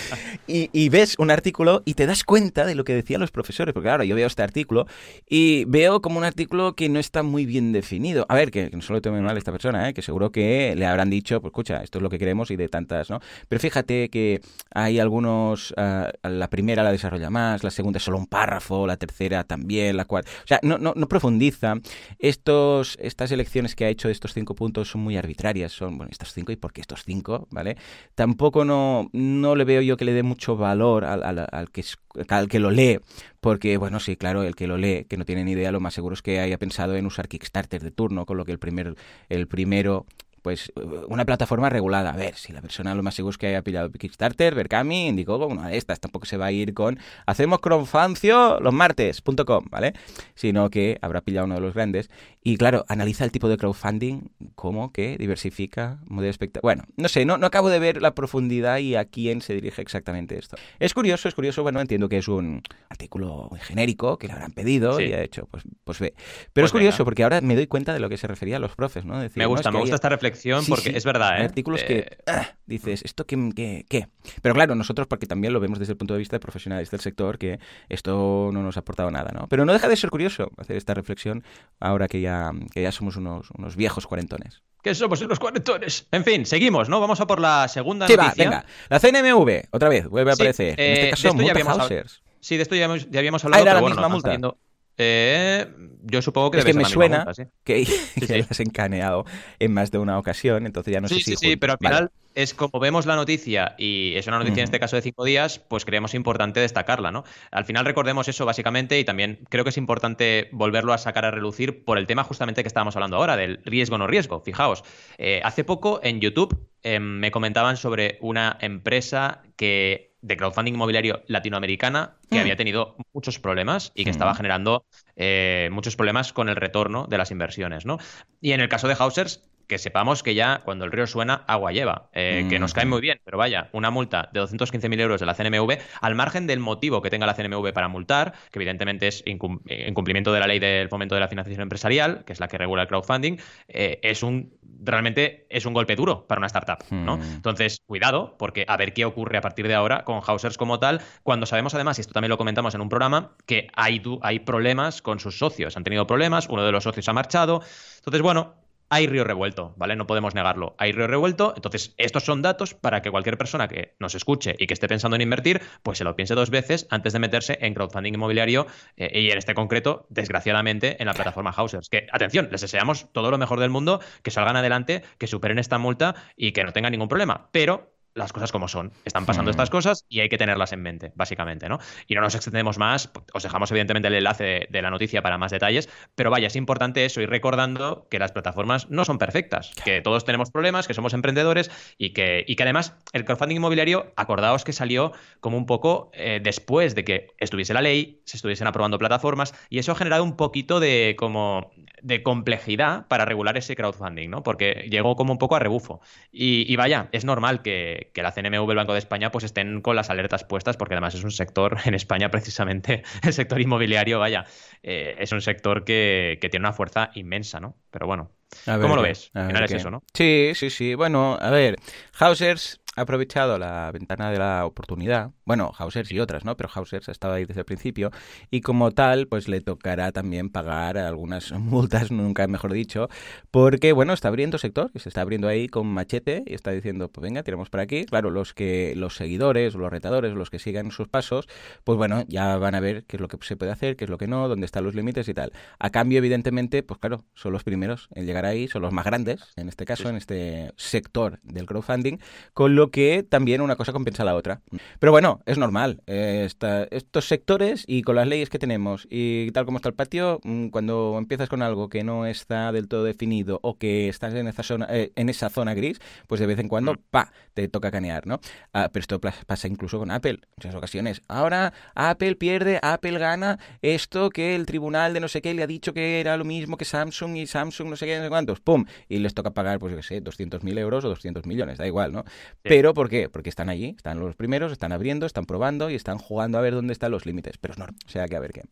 y, 0.46 0.88
ves 0.88 1.16
un 1.18 1.30
artículo 1.30 1.82
y 1.84 1.94
te 1.94 2.06
das 2.06 2.24
cuenta 2.24 2.64
de 2.64 2.74
lo 2.74 2.84
que 2.84 2.94
decían 2.94 3.20
los 3.20 3.30
profesores, 3.30 3.74
porque 3.74 3.88
claro, 3.88 4.04
yo 4.04 4.14
veo 4.14 4.26
este 4.26 4.42
artículo 4.42 4.86
y 5.28 5.64
veo 5.66 6.00
como 6.00 6.18
un 6.18 6.24
artículo 6.24 6.74
que 6.74 6.88
no 6.88 6.98
está 6.98 7.22
muy 7.22 7.44
bien 7.44 7.72
definido. 7.72 8.24
A 8.28 8.34
ver, 8.34 8.50
que, 8.50 8.70
que 8.70 8.76
no 8.76 8.82
se 8.82 8.92
lo 8.92 9.02
tome 9.02 9.20
mal 9.20 9.36
esta 9.36 9.52
persona, 9.52 9.88
¿eh? 9.88 9.94
que 9.94 10.02
seguro 10.02 10.32
que 10.32 10.74
le 10.76 10.86
habrán 10.86 11.10
dicho, 11.10 11.40
pues 11.40 11.50
escucha, 11.50 11.82
esto 11.82 11.98
es 11.98 12.02
lo 12.02 12.10
que 12.10 12.18
queremos 12.18 12.50
y 12.50 12.56
de 12.56 12.68
tantas, 12.68 13.10
¿no? 13.10 13.20
Pero 13.48 13.60
fíjate 13.60 14.08
que 14.08 14.40
hay 14.72 14.98
algunos, 14.98 15.74
ah, 15.76 16.10
la 16.22 16.48
primera 16.48 16.82
la 16.82 16.92
desarrolla 16.92 17.30
más, 17.30 17.64
la 17.64 17.70
segunda 17.70 17.98
es 17.98 18.04
solo 18.04 18.18
un 18.18 18.26
párrafo, 18.26 18.86
la 18.86 18.96
tercera 18.96 19.44
también, 19.44 19.96
la 19.96 20.04
cuarta, 20.06 20.30
o 20.44 20.46
sea, 20.46 20.60
no, 20.62 20.78
no, 20.78 20.92
no 20.96 21.08
profundiza. 21.08 21.74
Estos, 22.18 22.96
estas 23.00 23.30
elecciones 23.32 23.74
que 23.74 23.84
ha 23.84 23.88
hecho 23.88 23.97
de 24.06 24.12
estos 24.12 24.32
cinco 24.34 24.54
puntos 24.54 24.88
son 24.90 25.00
muy 25.00 25.16
arbitrarias, 25.16 25.72
son, 25.72 25.98
bueno, 25.98 26.10
estos 26.12 26.32
cinco 26.32 26.52
y 26.52 26.56
por 26.56 26.72
qué 26.72 26.80
estos 26.80 27.02
cinco, 27.04 27.48
¿vale? 27.50 27.76
Tampoco 28.14 28.64
no, 28.64 29.10
no 29.12 29.56
le 29.56 29.64
veo 29.64 29.82
yo 29.82 29.96
que 29.96 30.04
le 30.04 30.12
dé 30.12 30.22
mucho 30.22 30.56
valor 30.56 31.04
al, 31.04 31.24
al- 31.24 31.48
al 31.50 31.70
que, 31.70 31.82
al 32.28 32.48
que 32.48 32.60
lo 32.60 32.70
lee, 32.70 33.00
porque, 33.40 33.76
bueno, 33.78 33.98
sí, 33.98 34.16
claro, 34.16 34.44
el 34.44 34.54
que 34.54 34.68
lo 34.68 34.76
lee, 34.76 35.06
que 35.08 35.16
no 35.16 35.24
tiene 35.24 35.42
ni 35.42 35.52
idea, 35.52 35.72
lo 35.72 35.80
más 35.80 35.94
seguro 35.94 36.14
es 36.14 36.22
que 36.22 36.38
haya 36.38 36.58
pensado 36.58 36.94
en 36.94 37.06
usar 37.06 37.26
Kickstarter 37.26 37.82
de 37.82 37.90
turno, 37.90 38.26
con 38.26 38.36
lo 38.36 38.44
que 38.44 38.52
el, 38.52 38.58
primer, 38.60 38.94
el 39.28 39.48
primero 39.48 40.06
pues 40.40 40.72
una 41.08 41.24
plataforma 41.26 41.68
regulada. 41.68 42.10
A 42.12 42.16
ver, 42.16 42.36
si 42.36 42.52
la 42.52 42.62
persona 42.62 42.94
lo 42.94 43.02
más 43.02 43.16
seguro 43.16 43.32
es 43.32 43.38
que 43.38 43.48
haya 43.48 43.60
pillado 43.62 43.90
Kickstarter, 43.90 44.54
Berkami, 44.54 45.08
Indiegogo, 45.08 45.46
una 45.48 45.68
de 45.68 45.76
estas. 45.76 45.98
Tampoco 46.00 46.26
se 46.26 46.36
va 46.36 46.46
a 46.46 46.52
ir 46.52 46.74
con 46.74 46.98
hacemos 47.26 47.58
crowdfuncio 47.58 48.60
los 48.60 48.72
martes.com, 48.72 49.64
¿vale? 49.68 49.94
Sino 50.36 50.70
que 50.70 50.96
habrá 51.02 51.20
pillado 51.22 51.46
uno 51.46 51.56
de 51.56 51.60
los 51.60 51.74
grandes. 51.74 52.08
Y 52.48 52.56
claro, 52.56 52.86
analiza 52.88 53.26
el 53.26 53.30
tipo 53.30 53.46
de 53.50 53.58
crowdfunding, 53.58 54.30
cómo 54.54 54.90
que 54.90 55.18
diversifica, 55.18 55.98
modelo 56.06 56.30
espectacular. 56.30 56.62
Bueno, 56.78 56.84
no 56.96 57.08
sé, 57.08 57.26
no, 57.26 57.36
no 57.36 57.46
acabo 57.46 57.68
de 57.68 57.78
ver 57.78 58.00
la 58.00 58.14
profundidad 58.14 58.78
y 58.78 58.94
a 58.96 59.04
quién 59.04 59.42
se 59.42 59.52
dirige 59.52 59.82
exactamente 59.82 60.38
esto. 60.38 60.56
Es 60.78 60.94
curioso, 60.94 61.28
es 61.28 61.34
curioso, 61.34 61.62
bueno, 61.62 61.78
entiendo 61.82 62.08
que 62.08 62.16
es 62.16 62.26
un 62.26 62.62
artículo 62.88 63.50
genérico 63.60 64.16
que 64.16 64.28
le 64.28 64.32
habrán 64.32 64.52
pedido 64.52 64.96
Sí. 64.96 65.02
y 65.04 65.12
ha 65.12 65.20
hecho, 65.22 65.46
pues, 65.50 65.64
pues 65.84 65.98
ve. 66.00 66.14
Pero 66.16 66.48
Pues 66.54 66.64
es 66.64 66.72
curioso 66.72 66.96
venga. 66.96 67.04
porque 67.04 67.22
ahora 67.24 67.40
me 67.42 67.54
doy 67.54 67.66
cuenta 67.66 67.92
de 67.92 68.00
lo 68.00 68.08
que 68.08 68.16
se 68.16 68.26
refería 68.26 68.56
a 68.56 68.60
los 68.60 68.74
profes, 68.74 69.04
¿no? 69.04 69.18
Decir, 69.20 69.36
Me 69.36 69.44
no, 69.44 69.50
es 69.50 69.56
gusta, 69.56 69.68
que 69.68 69.74
me 69.74 69.80
gusta 69.80 69.94
hay- 69.94 69.96
esta 69.96 70.08
reflexión 70.08 70.62
Sí, 70.64 70.70
porque 70.70 70.88
sí, 70.88 70.96
es 70.96 71.04
verdad, 71.04 71.32
hay 71.32 71.42
¿eh? 71.42 71.44
artículos 71.44 71.82
Eh, 71.82 71.86
que 71.86 72.16
ah, 72.32 72.48
dices, 72.64 73.02
¿esto 73.04 73.26
qué, 73.26 73.36
qué, 73.54 73.84
qué? 73.90 74.08
Pero 74.40 74.54
claro, 74.54 74.74
nosotros 74.74 75.06
porque 75.06 75.26
también 75.26 75.52
lo 75.52 75.60
vemos 75.60 75.78
desde 75.78 75.92
el 75.92 75.98
punto 75.98 76.14
de 76.14 76.18
vista 76.20 76.36
de 76.36 76.40
profesionales 76.40 76.90
del 76.90 77.00
sector, 77.00 77.36
que 77.36 77.58
esto 77.90 78.48
no 78.54 78.62
nos 78.62 78.78
ha 78.78 78.80
aportado 78.80 79.10
nada, 79.10 79.32
¿no? 79.34 79.48
Pero 79.48 79.66
no 79.66 79.74
deja 79.74 79.86
de 79.86 79.96
ser 79.96 80.08
curioso 80.08 80.50
hacer 80.56 80.76
esta 80.78 80.94
reflexión 80.94 81.44
ahora 81.78 82.08
que 82.08 82.22
ya, 82.22 82.37
que 82.72 82.82
ya 82.82 82.92
somos 82.92 83.16
unos, 83.16 83.50
unos 83.56 83.76
viejos 83.76 84.06
cuarentones. 84.06 84.62
Que 84.82 84.94
somos 84.94 85.20
unos 85.20 85.38
cuarentones. 85.38 86.06
En 86.12 86.24
fin, 86.24 86.46
seguimos, 86.46 86.88
¿no? 86.88 87.00
Vamos 87.00 87.20
a 87.20 87.26
por 87.26 87.40
la 87.40 87.66
segunda 87.68 88.06
Sí, 88.06 88.14
va, 88.16 88.24
noticia. 88.24 88.44
venga. 88.44 88.64
La 88.88 89.00
CNMV, 89.00 89.68
otra 89.72 89.88
vez, 89.88 90.06
vuelve 90.08 90.30
a 90.32 90.36
Sí, 90.36 90.42
aparecer. 90.42 90.78
en 90.78 90.86
eh, 90.86 90.92
este 90.92 91.04
de 91.04 91.10
caso, 91.10 91.28
esto 91.28 91.42
ya 91.42 91.50
habíamos. 91.52 92.22
Sí, 92.40 92.56
de 92.56 92.62
esto 92.62 92.74
ya, 92.76 92.84
hemos- 92.84 93.10
ya 93.10 93.18
habíamos 93.18 93.44
hablado, 93.44 93.60
Ah, 93.60 93.62
era 93.62 93.70
pero 93.72 93.76
la 93.76 93.80
bueno, 93.82 93.96
misma 93.96 94.08
multa. 94.08 94.28
saliendo- 94.28 94.58
Eh, 94.98 95.66
yo 96.02 96.20
supongo 96.22 96.50
que 96.50 96.58
Es 96.58 96.64
que 96.64 96.74
me 96.74 96.84
suena 96.84 97.32
sí. 97.34 97.44
que, 97.64 97.84
que 98.14 98.26
sí. 98.26 98.42
las 98.48 98.60
encaneado 98.60 99.24
en 99.58 99.72
más 99.72 99.90
de 99.90 99.98
una 99.98 100.18
ocasión, 100.18 100.66
entonces 100.66 100.92
ya 100.92 101.00
no 101.00 101.08
sí, 101.08 101.16
sé 101.16 101.20
sí, 101.20 101.30
si... 101.32 101.36
sí, 101.36 101.46
jun- 101.52 101.58
pero 101.60 101.72
al 101.74 101.78
Vale. 101.80 101.94
final 101.96 102.10
es 102.34 102.54
como 102.54 102.78
vemos 102.78 103.04
la 103.06 103.16
noticia 103.16 103.74
y 103.78 104.14
es 104.14 104.26
una 104.28 104.38
noticia 104.38 104.60
en 104.60 104.64
este 104.64 104.78
caso 104.78 104.94
de 104.96 105.02
cinco 105.02 105.24
días, 105.24 105.58
pues 105.58 105.84
creemos 105.84 106.14
importante 106.14 106.60
destacarla, 106.60 107.10
¿no? 107.10 107.24
Al 107.50 107.64
final 107.64 107.84
recordemos 107.84 108.28
eso 108.28 108.44
básicamente 108.46 108.98
y 108.98 109.04
también 109.04 109.40
creo 109.48 109.64
que 109.64 109.70
es 109.70 109.76
importante 109.76 110.48
volverlo 110.52 110.92
a 110.92 110.98
sacar 110.98 111.24
a 111.24 111.30
relucir 111.32 111.84
por 111.84 111.98
el 111.98 112.06
tema 112.06 112.22
justamente 112.24 112.62
que 112.62 112.68
estábamos 112.68 112.94
hablando 112.94 113.16
ahora, 113.16 113.36
del 113.36 113.60
riesgo 113.64 113.98
no 113.98 114.06
riesgo. 114.06 114.40
Fijaos, 114.40 114.84
eh, 115.18 115.40
hace 115.42 115.64
poco 115.64 115.98
en 116.02 116.20
YouTube 116.20 116.56
eh, 116.84 117.00
me 117.00 117.32
comentaban 117.32 117.76
sobre 117.76 118.18
una 118.20 118.56
empresa 118.60 119.42
que 119.56 120.07
de 120.20 120.36
crowdfunding 120.36 120.74
inmobiliario 120.74 121.22
latinoamericana 121.26 122.16
que 122.30 122.36
Mm. 122.38 122.40
había 122.40 122.56
tenido 122.56 122.96
muchos 123.12 123.38
problemas 123.38 123.92
y 123.94 124.04
que 124.04 124.10
Mm. 124.10 124.12
estaba 124.12 124.34
generando 124.34 124.84
eh, 125.16 125.68
muchos 125.72 125.96
problemas 125.96 126.32
con 126.32 126.48
el 126.48 126.56
retorno 126.56 127.06
de 127.08 127.18
las 127.18 127.30
inversiones, 127.30 127.86
¿no? 127.86 127.98
Y 128.40 128.52
en 128.52 128.60
el 128.60 128.68
caso 128.68 128.88
de 128.88 128.94
Hausers, 128.98 129.42
que 129.68 129.78
sepamos 129.78 130.22
que 130.22 130.34
ya 130.34 130.62
cuando 130.64 130.84
el 130.84 130.90
río 130.90 131.06
suena, 131.06 131.44
agua 131.46 131.72
lleva, 131.72 132.08
eh, 132.14 132.46
que 132.48 132.58
nos 132.58 132.72
cae 132.72 132.84
Ujú. 132.84 132.94
muy 132.94 133.00
bien, 133.00 133.20
pero 133.24 133.38
vaya, 133.38 133.68
una 133.72 133.90
multa 133.90 134.30
de 134.32 134.40
215.000 134.40 134.98
euros 134.98 135.20
de 135.20 135.26
la 135.26 135.34
CNMV, 135.34 135.78
al 136.00 136.14
margen 136.14 136.46
del 136.46 136.58
motivo 136.58 137.02
que 137.02 137.10
tenga 137.10 137.26
la 137.26 137.34
CNMV 137.34 137.72
para 137.72 137.88
multar, 137.88 138.32
que 138.50 138.58
evidentemente 138.58 139.06
es 139.06 139.24
incum- 139.26 139.60
eh, 139.68 139.86
incumplimiento 139.88 140.32
de 140.32 140.40
la 140.40 140.46
ley 140.46 140.58
del 140.58 140.88
fomento 140.88 141.14
de 141.14 141.20
la 141.20 141.28
financiación 141.28 141.62
empresarial, 141.62 142.24
que 142.24 142.32
es 142.32 142.40
la 142.40 142.48
que 142.48 142.58
regula 142.58 142.82
el 142.82 142.88
crowdfunding, 142.88 143.36
eh, 143.68 144.00
es 144.02 144.22
un 144.22 144.56
realmente 144.80 145.46
es 145.50 145.66
un 145.66 145.74
golpe 145.74 145.96
duro 145.96 146.26
para 146.26 146.38
una 146.38 146.46
startup, 146.46 146.78
¿no? 146.90 147.16
Hmm. 147.16 147.22
Entonces, 147.34 147.82
cuidado, 147.84 148.36
porque 148.38 148.64
a 148.68 148.76
ver 148.76 148.92
qué 148.92 149.04
ocurre 149.04 149.36
a 149.36 149.40
partir 149.40 149.66
de 149.66 149.74
ahora 149.74 150.04
con 150.04 150.20
Hausers 150.26 150.56
como 150.56 150.78
tal, 150.78 151.00
cuando 151.24 151.46
sabemos 151.46 151.74
además, 151.74 151.98
y 151.98 152.02
esto 152.02 152.14
también 152.14 152.30
lo 152.30 152.38
comentamos 152.38 152.74
en 152.74 152.80
un 152.80 152.88
programa, 152.88 153.32
que 153.44 153.66
hay, 153.74 154.00
hay 154.22 154.38
problemas 154.38 155.02
con 155.02 155.18
sus 155.18 155.38
socios, 155.38 155.76
han 155.76 155.84
tenido 155.84 156.06
problemas, 156.06 156.48
uno 156.48 156.64
de 156.64 156.72
los 156.72 156.84
socios 156.84 157.08
ha 157.08 157.12
marchado. 157.12 157.60
Entonces, 157.98 158.22
bueno, 158.22 158.54
hay 158.90 159.06
río 159.06 159.24
revuelto, 159.24 159.74
¿vale? 159.76 159.96
No 159.96 160.06
podemos 160.06 160.34
negarlo. 160.34 160.74
Hay 160.78 160.92
río 160.92 161.06
revuelto. 161.06 161.52
Entonces, 161.54 161.94
estos 161.96 162.24
son 162.24 162.42
datos 162.42 162.74
para 162.74 163.02
que 163.02 163.10
cualquier 163.10 163.38
persona 163.38 163.68
que 163.68 163.94
nos 163.98 164.14
escuche 164.14 164.54
y 164.58 164.66
que 164.66 164.74
esté 164.74 164.88
pensando 164.88 165.16
en 165.16 165.22
invertir, 165.22 165.60
pues 165.82 165.98
se 165.98 166.04
lo 166.04 166.16
piense 166.16 166.34
dos 166.34 166.50
veces 166.50 166.86
antes 166.90 167.12
de 167.12 167.18
meterse 167.18 167.58
en 167.60 167.74
crowdfunding 167.74 168.14
inmobiliario 168.14 168.66
eh, 168.96 169.20
y 169.20 169.30
en 169.30 169.38
este 169.38 169.54
concreto, 169.54 170.06
desgraciadamente, 170.08 170.96
en 171.00 171.06
la 171.06 171.14
plataforma 171.14 171.52
Housers. 171.52 171.88
Que, 171.88 172.06
atención, 172.12 172.48
les 172.50 172.60
deseamos 172.60 173.12
todo 173.12 173.30
lo 173.30 173.38
mejor 173.38 173.60
del 173.60 173.70
mundo, 173.70 174.00
que 174.22 174.30
salgan 174.30 174.56
adelante, 174.56 175.02
que 175.18 175.26
superen 175.26 175.58
esta 175.58 175.78
multa 175.78 176.14
y 176.36 176.52
que 176.52 176.64
no 176.64 176.72
tengan 176.72 176.92
ningún 176.92 177.08
problema. 177.08 177.48
Pero 177.52 177.97
las 178.14 178.32
cosas 178.32 178.52
como 178.52 178.68
son. 178.68 178.92
Están 179.04 179.26
pasando 179.26 179.50
estas 179.50 179.70
cosas 179.70 180.04
y 180.08 180.20
hay 180.20 180.28
que 180.28 180.38
tenerlas 180.38 180.72
en 180.72 180.82
mente, 180.82 181.12
básicamente, 181.14 181.68
¿no? 181.68 181.78
Y 182.06 182.14
no 182.14 182.20
nos 182.20 182.34
extendemos 182.34 182.78
más, 182.78 183.10
os 183.32 183.42
dejamos 183.42 183.70
evidentemente 183.70 184.08
el 184.08 184.14
enlace 184.14 184.66
de, 184.68 184.82
la 184.82 184.90
noticia 184.90 185.22
para 185.22 185.38
más 185.38 185.50
detalles, 185.50 185.88
pero 186.14 186.30
vaya, 186.30 186.46
es 186.46 186.56
importante 186.56 187.04
eso, 187.04 187.20
ir 187.20 187.30
recordando 187.30 188.06
que 188.10 188.18
las 188.18 188.32
plataformas 188.32 188.90
no 188.90 189.04
son 189.04 189.18
perfectas, 189.18 189.72
que 189.84 190.00
todos 190.00 190.24
tenemos 190.24 190.50
problemas, 190.50 190.86
que 190.86 190.94
somos 190.94 191.14
emprendedores 191.14 191.70
y 191.98 192.10
que, 192.10 192.44
y 192.46 192.56
que 192.56 192.62
además 192.62 192.96
el 193.12 193.24
crowdfunding 193.24 193.56
inmobiliario, 193.56 194.12
acordaos 194.16 194.64
que 194.64 194.72
salió 194.72 195.12
como 195.40 195.56
un 195.56 195.66
poco 195.66 196.10
eh, 196.14 196.40
después 196.42 196.94
de 196.94 197.04
que 197.04 197.28
estuviese 197.38 197.74
la 197.74 197.82
ley, 197.82 198.22
se 198.24 198.36
estuviesen 198.36 198.66
aprobando 198.66 198.98
plataformas 198.98 199.54
y 199.68 199.78
eso 199.78 199.92
ha 199.92 199.96
generado 199.96 200.24
un 200.24 200.36
poquito 200.36 200.80
de 200.80 201.16
como 201.18 201.70
de 202.02 202.22
complejidad 202.22 203.06
para 203.08 203.24
regular 203.24 203.56
ese 203.56 203.74
crowdfunding, 203.74 204.30
¿no? 204.30 204.42
Porque 204.42 204.86
llegó 204.88 205.16
como 205.16 205.32
un 205.32 205.38
poco 205.38 205.56
a 205.56 205.58
rebufo. 205.58 206.00
Y, 206.30 206.72
y 206.72 206.76
vaya, 206.76 207.08
es 207.10 207.24
normal 207.24 207.62
que, 207.62 207.97
que, 208.12 208.22
la 208.22 208.32
CNMV, 208.32 208.70
el 208.70 208.76
Banco 208.76 208.92
de 208.92 208.98
España, 208.98 209.30
pues 209.30 209.44
estén 209.44 209.80
con 209.80 209.96
las 209.96 210.10
alertas 210.10 210.44
puestas, 210.44 210.76
porque 210.76 210.94
además 210.94 211.14
es 211.14 211.24
un 211.24 211.30
sector 211.30 211.78
en 211.84 211.94
España, 211.94 212.30
precisamente, 212.30 213.02
el 213.22 213.32
sector 213.32 213.60
inmobiliario, 213.60 214.18
vaya, 214.18 214.44
eh, 214.82 215.16
es 215.18 215.32
un 215.32 215.40
sector 215.40 215.84
que, 215.84 216.38
que, 216.40 216.48
tiene 216.48 216.64
una 216.64 216.72
fuerza 216.72 217.10
inmensa, 217.14 217.60
¿no? 217.60 217.76
Pero 217.90 218.06
bueno, 218.06 218.30
¿cómo 218.64 218.96
lo 218.96 219.02
ves? 219.02 219.30
Al 219.34 219.46
final 219.48 219.64
es 219.64 219.72
eso, 219.72 219.90
¿no? 219.90 220.02
Sí, 220.14 220.52
sí, 220.54 220.70
sí. 220.70 220.94
Bueno, 220.94 221.38
a 221.40 221.50
ver, 221.50 221.76
Hausers 222.18 222.80
ha 222.98 223.02
aprovechado 223.02 223.58
la 223.58 223.90
ventana 223.92 224.30
de 224.30 224.38
la 224.38 224.66
oportunidad, 224.66 225.30
bueno, 225.44 225.72
Hausers 225.78 226.10
y 226.10 226.20
otras, 226.20 226.44
¿no? 226.44 226.56
Pero 226.56 226.68
Hausers 226.74 227.08
ha 227.08 227.12
estado 227.12 227.34
ahí 227.34 227.44
desde 227.44 227.60
el 227.60 227.64
principio 227.64 228.10
y 228.50 228.60
como 228.60 228.90
tal, 228.90 229.28
pues 229.28 229.48
le 229.48 229.60
tocará 229.60 230.12
también 230.12 230.50
pagar 230.50 230.98
algunas 230.98 231.52
multas, 231.58 232.10
nunca 232.10 232.46
mejor 232.48 232.72
dicho, 232.72 233.08
porque, 233.50 233.92
bueno, 233.92 234.12
está 234.12 234.28
abriendo 234.28 234.58
sector, 234.58 234.90
se 234.94 235.08
está 235.08 235.20
abriendo 235.20 235.48
ahí 235.48 235.68
con 235.68 235.86
machete 235.86 236.42
y 236.46 236.54
está 236.54 236.72
diciendo, 236.72 237.08
pues 237.10 237.22
venga, 237.22 237.42
tiramos 237.42 237.70
por 237.70 237.80
aquí. 237.80 238.04
Claro, 238.04 238.30
los 238.30 238.52
que 238.52 238.94
los 238.96 239.16
seguidores, 239.16 239.74
los 239.74 239.90
retadores, 239.90 240.34
los 240.34 240.50
que 240.50 240.58
sigan 240.58 240.90
sus 240.90 241.08
pasos, 241.08 241.48
pues 241.84 241.96
bueno, 241.96 242.24
ya 242.26 242.56
van 242.58 242.74
a 242.74 242.80
ver 242.80 243.04
qué 243.04 243.16
es 243.16 243.20
lo 243.20 243.28
que 243.28 243.38
se 243.42 243.56
puede 243.56 243.72
hacer, 243.72 243.96
qué 243.96 244.04
es 244.04 244.10
lo 244.10 244.18
que 244.18 244.26
no, 244.26 244.48
dónde 244.48 244.66
están 244.66 244.84
los 244.84 244.94
límites 244.94 245.28
y 245.28 245.34
tal. 245.34 245.52
A 245.78 245.90
cambio, 245.90 246.18
evidentemente, 246.18 246.82
pues 246.82 246.98
claro, 246.98 247.24
son 247.34 247.52
los 247.52 247.62
primeros 247.62 248.08
en 248.14 248.26
llegar 248.26 248.44
ahí, 248.44 248.68
son 248.68 248.82
los 248.82 248.92
más 248.92 249.04
grandes, 249.04 249.42
en 249.56 249.68
este 249.68 249.84
caso, 249.84 250.08
en 250.08 250.16
este 250.16 250.72
sector 250.76 251.38
del 251.42 251.66
crowdfunding, 251.66 252.18
con 252.52 252.74
lo 252.74 252.87
que 252.90 253.22
también 253.22 253.60
una 253.60 253.76
cosa 253.76 253.92
compensa 253.92 254.22
a 254.22 254.26
la 254.26 254.34
otra. 254.34 254.60
Pero 254.98 255.12
bueno, 255.12 255.40
es 255.46 255.58
normal. 255.58 256.02
Eh, 256.06 256.48
estos 256.90 257.28
sectores 257.28 257.84
y 257.86 258.02
con 258.02 258.16
las 258.16 258.26
leyes 258.26 258.50
que 258.50 258.58
tenemos 258.58 259.06
y 259.10 259.50
tal 259.52 259.64
como 259.64 259.78
está 259.78 259.88
el 259.88 259.94
patio, 259.94 260.40
mm, 260.44 260.68
cuando 260.68 261.16
empiezas 261.18 261.48
con 261.48 261.62
algo 261.62 261.88
que 261.88 262.04
no 262.04 262.26
está 262.26 262.72
del 262.72 262.88
todo 262.88 263.04
definido 263.04 263.60
o 263.62 263.78
que 263.78 264.08
estás 264.08 264.34
en 264.34 264.48
esa 264.48 264.62
zona, 264.62 264.86
eh, 264.90 265.12
en 265.16 265.28
esa 265.28 265.50
zona 265.50 265.74
gris, 265.74 266.00
pues 266.26 266.40
de 266.40 266.46
vez 266.46 266.58
en 266.58 266.68
cuando, 266.68 266.94
mm. 266.94 266.98
pa, 267.10 267.32
te 267.54 267.68
toca 267.68 267.90
canear, 267.90 268.26
¿no? 268.26 268.40
Ah, 268.72 268.90
pero 268.92 269.00
esto 269.00 269.20
pasa 269.20 269.68
incluso 269.68 269.98
con 269.98 270.10
Apple, 270.10 270.40
en 270.42 270.48
muchas 270.56 270.74
ocasiones. 270.74 271.22
Ahora 271.28 271.72
Apple 271.94 272.36
pierde, 272.36 272.78
Apple 272.82 273.18
gana 273.18 273.58
esto 273.82 274.30
que 274.30 274.54
el 274.54 274.66
tribunal 274.66 275.14
de 275.14 275.20
no 275.20 275.28
sé 275.28 275.42
qué 275.42 275.54
le 275.54 275.62
ha 275.62 275.66
dicho 275.66 275.92
que 275.92 276.20
era 276.20 276.36
lo 276.36 276.44
mismo 276.44 276.76
que 276.76 276.84
Samsung 276.84 277.36
y 277.36 277.46
Samsung 277.46 277.90
no 277.90 277.96
sé 277.96 278.06
qué, 278.06 278.16
no 278.18 278.24
sé 278.24 278.28
cuántos, 278.28 278.60
¡pum! 278.60 278.84
Y 279.08 279.18
les 279.18 279.34
toca 279.34 279.50
pagar, 279.50 279.78
pues 279.78 279.92
yo 279.92 279.96
qué 279.96 280.02
sé, 280.02 280.22
200.000 280.22 280.78
euros 280.78 281.04
o 281.04 281.08
200 281.08 281.46
millones, 281.46 281.78
da 281.78 281.86
igual, 281.86 282.12
¿no? 282.12 282.24
Pero 282.62 282.77
¿por 282.82 283.08
qué? 283.08 283.28
Porque 283.28 283.48
están 283.48 283.68
allí, 283.68 283.94
están 283.96 284.20
los 284.20 284.34
primeros, 284.36 284.72
están 284.72 284.92
abriendo, 284.92 285.26
están 285.26 285.44
probando 285.44 285.90
y 285.90 285.94
están 285.94 286.18
jugando 286.18 286.58
a 286.58 286.60
ver 286.60 286.74
dónde 286.74 286.92
están 286.92 287.10
los 287.10 287.26
límites. 287.26 287.58
Pero 287.58 287.72
es 287.72 287.78
normal, 287.78 287.98
o 288.06 288.08
sea 288.08 288.26
que 288.26 288.36
a 288.36 288.40
ver 288.40 288.52
qué. 288.52 288.62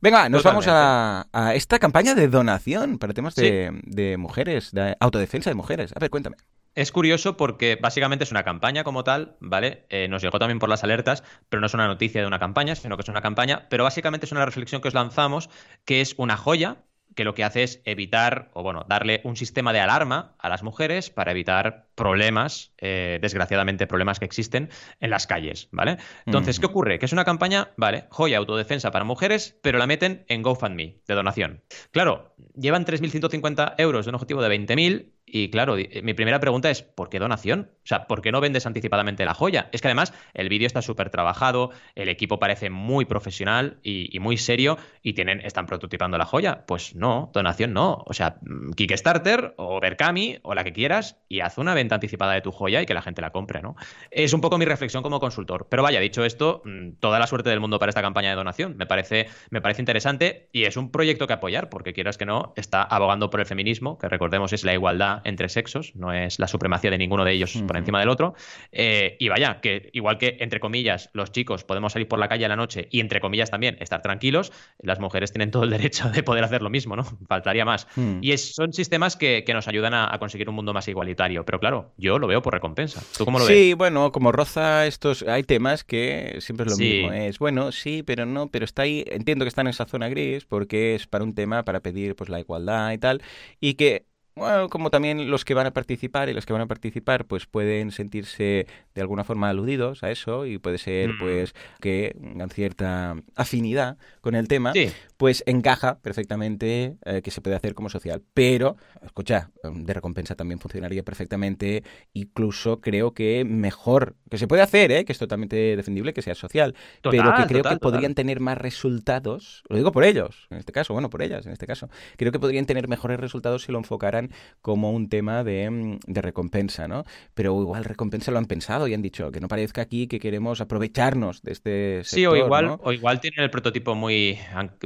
Venga, 0.00 0.28
nos 0.28 0.44
vamos 0.44 0.66
a, 0.68 1.26
esta 1.54 1.78
campaña 1.78 2.14
de 2.14 2.28
donación 2.28 2.98
para 2.98 3.12
temas 3.12 3.34
de, 3.34 4.16
mujeres, 4.18 4.70
de 4.70 4.96
autodefensa 5.00 5.50
de 5.50 5.54
mujeres. 5.54 5.92
A 5.96 5.98
ver, 5.98 6.10
cuéntame. 6.10 6.36
Es 6.76 6.92
curioso 6.92 7.36
porque 7.36 7.76
básicamente 7.80 8.22
es 8.22 8.30
una 8.30 8.44
campaña 8.44 8.84
como 8.84 9.02
tal, 9.02 9.36
¿vale? 9.40 9.86
Eh, 9.88 10.06
nos 10.06 10.22
llegó 10.22 10.38
también 10.38 10.60
por 10.60 10.68
las 10.68 10.84
alertas, 10.84 11.24
pero 11.48 11.60
no 11.60 11.66
es 11.66 11.74
una 11.74 11.88
noticia 11.88 12.20
de 12.20 12.28
una 12.28 12.38
campaña, 12.38 12.76
sino 12.76 12.96
que 12.96 13.02
es 13.02 13.08
una 13.08 13.20
campaña, 13.20 13.66
pero 13.68 13.82
básicamente 13.82 14.26
es 14.26 14.32
una 14.32 14.44
reflexión 14.44 14.80
que 14.80 14.86
os 14.86 14.94
lanzamos, 14.94 15.50
que 15.84 16.00
es 16.00 16.14
una 16.18 16.36
joya 16.36 16.84
que 17.18 17.24
lo 17.24 17.34
que 17.34 17.42
hace 17.42 17.64
es 17.64 17.82
evitar, 17.84 18.48
o 18.52 18.62
bueno, 18.62 18.86
darle 18.88 19.22
un 19.24 19.34
sistema 19.34 19.72
de 19.72 19.80
alarma 19.80 20.36
a 20.38 20.48
las 20.48 20.62
mujeres 20.62 21.10
para 21.10 21.32
evitar 21.32 21.88
problemas, 21.96 22.72
eh, 22.78 23.18
desgraciadamente 23.20 23.88
problemas 23.88 24.20
que 24.20 24.24
existen 24.24 24.70
en 25.00 25.10
las 25.10 25.26
calles, 25.26 25.68
¿vale? 25.72 25.96
Entonces, 26.26 26.60
¿qué 26.60 26.66
ocurre? 26.66 27.00
Que 27.00 27.06
es 27.06 27.12
una 27.12 27.24
campaña, 27.24 27.72
vale, 27.76 28.04
joya 28.10 28.38
autodefensa 28.38 28.92
para 28.92 29.04
mujeres, 29.04 29.58
pero 29.64 29.78
la 29.78 29.88
meten 29.88 30.26
en 30.28 30.42
GoFundMe, 30.42 31.00
de 31.08 31.14
donación. 31.16 31.64
Claro, 31.90 32.36
llevan 32.54 32.84
3.150 32.84 33.74
euros 33.78 34.06
de 34.06 34.10
un 34.10 34.14
objetivo 34.14 34.40
de 34.40 34.56
20.000 34.56 35.17
y 35.32 35.50
claro, 35.50 35.76
eh, 35.76 36.00
mi 36.02 36.14
primera 36.14 36.40
pregunta 36.40 36.70
es, 36.70 36.82
¿por 36.82 37.08
qué 37.08 37.18
donación? 37.18 37.70
O 37.84 37.86
sea, 37.86 38.06
¿por 38.06 38.22
qué 38.22 38.32
no 38.32 38.40
vendes 38.40 38.66
anticipadamente 38.66 39.24
la 39.24 39.34
joya? 39.34 39.68
Es 39.72 39.82
que 39.82 39.88
además 39.88 40.12
el 40.34 40.48
vídeo 40.48 40.66
está 40.66 40.82
súper 40.82 41.10
trabajado, 41.10 41.70
el 41.94 42.08
equipo 42.08 42.38
parece 42.38 42.70
muy 42.70 43.04
profesional 43.04 43.78
y, 43.82 44.18
muy 44.20 44.36
serio 44.36 44.78
y 45.02 45.12
tienen, 45.12 45.40
están 45.40 45.66
prototipando 45.66 46.18
la 46.18 46.24
joya. 46.24 46.64
Pues 46.66 46.94
no, 46.94 47.30
donación 47.32 47.72
no. 47.72 48.04
O 48.06 48.12
sea, 48.12 48.38
mm, 48.42 48.72
Kickstarter 48.72 49.54
o 49.56 49.80
Berkami 49.80 50.38
o 50.42 50.54
la 50.54 50.64
que 50.64 50.72
quieras 50.72 51.16
y 51.28 51.40
haz 51.40 51.58
una 51.58 51.74
venta 51.74 51.94
anticipada 51.94 52.32
de 52.32 52.40
tu 52.40 52.50
joya 52.50 52.82
y 52.82 52.86
que 52.86 52.94
la 52.94 53.02
gente 53.02 53.22
la 53.22 53.30
compre, 53.30 53.62
¿no? 53.62 53.76
Es 54.10 54.32
un 54.32 54.40
poco 54.40 54.58
mi 54.58 54.64
reflexión 54.64 55.02
como 55.02 55.20
consultor. 55.20 55.68
Pero 55.70 55.82
vaya, 55.82 56.00
dicho 56.00 56.24
esto, 56.24 56.62
mm, 56.64 56.92
toda 57.00 57.18
la 57.18 57.26
suerte 57.26 57.50
del 57.50 57.60
mundo 57.60 57.78
para 57.78 57.90
esta 57.90 58.02
campaña 58.02 58.30
de 58.30 58.36
donación. 58.36 58.76
Me 58.76 58.86
parece, 58.86 59.28
me 59.50 59.60
parece 59.60 59.82
interesante 59.82 60.48
y 60.52 60.64
es 60.64 60.76
un 60.76 60.90
proyecto 60.90 61.26
que 61.26 61.32
apoyar 61.32 61.68
porque 61.68 61.92
quieras 61.92 62.18
que 62.18 62.26
no, 62.26 62.52
está 62.56 62.82
abogando 62.82 63.30
por 63.30 63.40
el 63.40 63.46
feminismo, 63.46 63.98
que 63.98 64.08
recordemos 64.08 64.52
es 64.52 64.64
la 64.64 64.74
igualdad 64.74 65.17
entre 65.24 65.48
sexos, 65.48 65.94
no 65.94 66.12
es 66.12 66.38
la 66.38 66.48
supremacía 66.48 66.90
de 66.90 66.98
ninguno 66.98 67.24
de 67.24 67.32
ellos 67.32 67.62
por 67.66 67.76
encima 67.76 68.00
del 68.00 68.08
otro. 68.08 68.34
Eh, 68.72 69.16
y 69.18 69.28
vaya, 69.28 69.60
que 69.60 69.90
igual 69.92 70.18
que 70.18 70.36
entre 70.40 70.60
comillas 70.60 71.10
los 71.12 71.32
chicos 71.32 71.64
podemos 71.64 71.92
salir 71.92 72.08
por 72.08 72.18
la 72.18 72.28
calle 72.28 72.44
a 72.44 72.48
la 72.48 72.56
noche 72.56 72.88
y 72.90 73.00
entre 73.00 73.20
comillas 73.20 73.50
también 73.50 73.76
estar 73.80 74.02
tranquilos, 74.02 74.52
las 74.80 75.00
mujeres 75.00 75.32
tienen 75.32 75.50
todo 75.50 75.64
el 75.64 75.70
derecho 75.70 76.10
de 76.10 76.22
poder 76.22 76.44
hacer 76.44 76.62
lo 76.62 76.70
mismo, 76.70 76.96
¿no? 76.96 77.04
Faltaría 77.28 77.64
más. 77.64 77.86
Hmm. 77.96 78.18
Y 78.22 78.36
son 78.38 78.72
sistemas 78.72 79.16
que, 79.16 79.44
nos 79.48 79.66
ayudan 79.66 79.94
a, 79.94 80.16
conseguir 80.18 80.48
un 80.48 80.54
mundo 80.54 80.72
más 80.74 80.86
igualitario. 80.88 81.44
Pero 81.44 81.58
claro, 81.58 81.92
yo 81.96 82.18
lo 82.18 82.26
veo 82.26 82.42
por 82.42 82.52
recompensa. 82.52 83.02
¿Tú 83.16 83.24
cómo 83.24 83.38
lo 83.38 83.46
ves? 83.46 83.54
Sí, 83.54 83.74
bueno, 83.74 84.12
como 84.12 84.30
roza 84.30 84.86
estos, 84.86 85.22
hay 85.22 85.42
temas 85.42 85.84
que 85.84 86.36
siempre 86.40 86.66
es 86.66 86.72
lo 86.72 86.78
mismo. 86.78 87.12
Es 87.12 87.38
bueno, 87.38 87.72
sí, 87.72 88.02
pero 88.02 88.26
no, 88.26 88.48
pero 88.50 88.64
está 88.64 88.82
ahí, 88.82 89.04
entiendo 89.10 89.44
que 89.44 89.48
está 89.48 89.62
en 89.62 89.68
esa 89.68 89.86
zona 89.86 90.08
gris 90.08 90.44
porque 90.44 90.94
es 90.94 91.06
para 91.06 91.24
un 91.24 91.34
tema, 91.34 91.64
para 91.64 91.80
pedir 91.80 92.14
pues 92.14 92.30
la 92.30 92.40
igualdad 92.40 92.92
y 92.92 92.98
tal, 92.98 93.22
y 93.60 93.74
que 93.74 94.06
bueno, 94.38 94.68
como 94.68 94.90
también 94.90 95.30
los 95.30 95.44
que 95.44 95.54
van 95.54 95.66
a 95.66 95.72
participar 95.72 96.28
y 96.28 96.34
los 96.34 96.46
que 96.46 96.52
van 96.52 96.62
a 96.62 96.66
participar 96.66 97.26
pues 97.26 97.46
pueden 97.46 97.90
sentirse 97.90 98.66
de 98.94 99.00
alguna 99.00 99.24
forma 99.24 99.48
aludidos 99.48 100.02
a 100.02 100.10
eso 100.10 100.46
y 100.46 100.58
puede 100.58 100.78
ser 100.78 101.10
mm. 101.10 101.18
pues 101.18 101.54
que 101.80 102.16
tengan 102.20 102.50
cierta 102.50 103.16
afinidad 103.34 103.98
con 104.20 104.34
el 104.34 104.48
tema, 104.48 104.72
pues 105.16 105.42
encaja 105.46 105.98
perfectamente 105.98 106.96
eh, 107.04 107.22
que 107.22 107.30
se 107.30 107.40
puede 107.40 107.56
hacer 107.56 107.74
como 107.74 107.88
social. 107.88 108.22
Pero, 108.34 108.76
escucha, 109.02 109.50
de 109.62 109.92
recompensa 109.92 110.34
también 110.34 110.60
funcionaría 110.60 111.02
perfectamente, 111.02 111.82
incluso 112.12 112.80
creo 112.80 113.12
que 113.12 113.44
mejor, 113.44 114.16
que 114.30 114.38
se 114.38 114.46
puede 114.46 114.62
hacer, 114.62 114.92
¿eh? 114.92 115.04
que 115.04 115.12
es 115.12 115.18
totalmente 115.18 115.76
defendible 115.76 116.12
que 116.12 116.22
sea 116.22 116.34
social, 116.34 116.74
pero 117.02 117.34
que 117.34 117.46
creo 117.46 117.62
que 117.62 117.76
podrían 117.76 118.14
tener 118.14 118.40
más 118.40 118.58
resultados, 118.58 119.62
lo 119.68 119.76
digo 119.76 119.92
por 119.92 120.04
ellos, 120.04 120.46
en 120.50 120.58
este 120.58 120.72
caso, 120.72 120.92
bueno, 120.92 121.10
por 121.10 121.22
ellas, 121.22 121.46
en 121.46 121.52
este 121.52 121.66
caso, 121.66 121.88
creo 122.16 122.32
que 122.32 122.38
podrían 122.38 122.66
tener 122.66 122.88
mejores 122.88 123.18
resultados 123.18 123.62
si 123.62 123.72
lo 123.72 123.78
enfocaran 123.78 124.27
como 124.60 124.92
un 124.92 125.08
tema 125.08 125.44
de, 125.44 125.70
mm, 125.70 125.98
de 126.06 126.22
recompensa, 126.22 126.88
¿no? 126.88 127.04
Pero 127.34 127.60
igual 127.60 127.84
recompensa 127.84 128.30
lo 128.30 128.38
han 128.38 128.46
pensado 128.46 128.88
y 128.88 128.94
han 128.94 129.02
dicho 129.02 129.30
que 129.30 129.40
no 129.40 129.48
parezca 129.48 129.82
aquí 129.82 130.06
que 130.06 130.20
queremos 130.20 130.60
aprovecharnos 130.60 131.42
de 131.42 131.52
este 131.52 132.04
sector, 132.04 132.18
Sí, 132.18 132.26
o 132.26 132.36
igual, 132.36 132.76
o 132.82 132.92
igual 132.92 133.20
tienen 133.20 133.40
el 133.40 133.50
prototipo 133.50 133.94
muy 133.94 134.38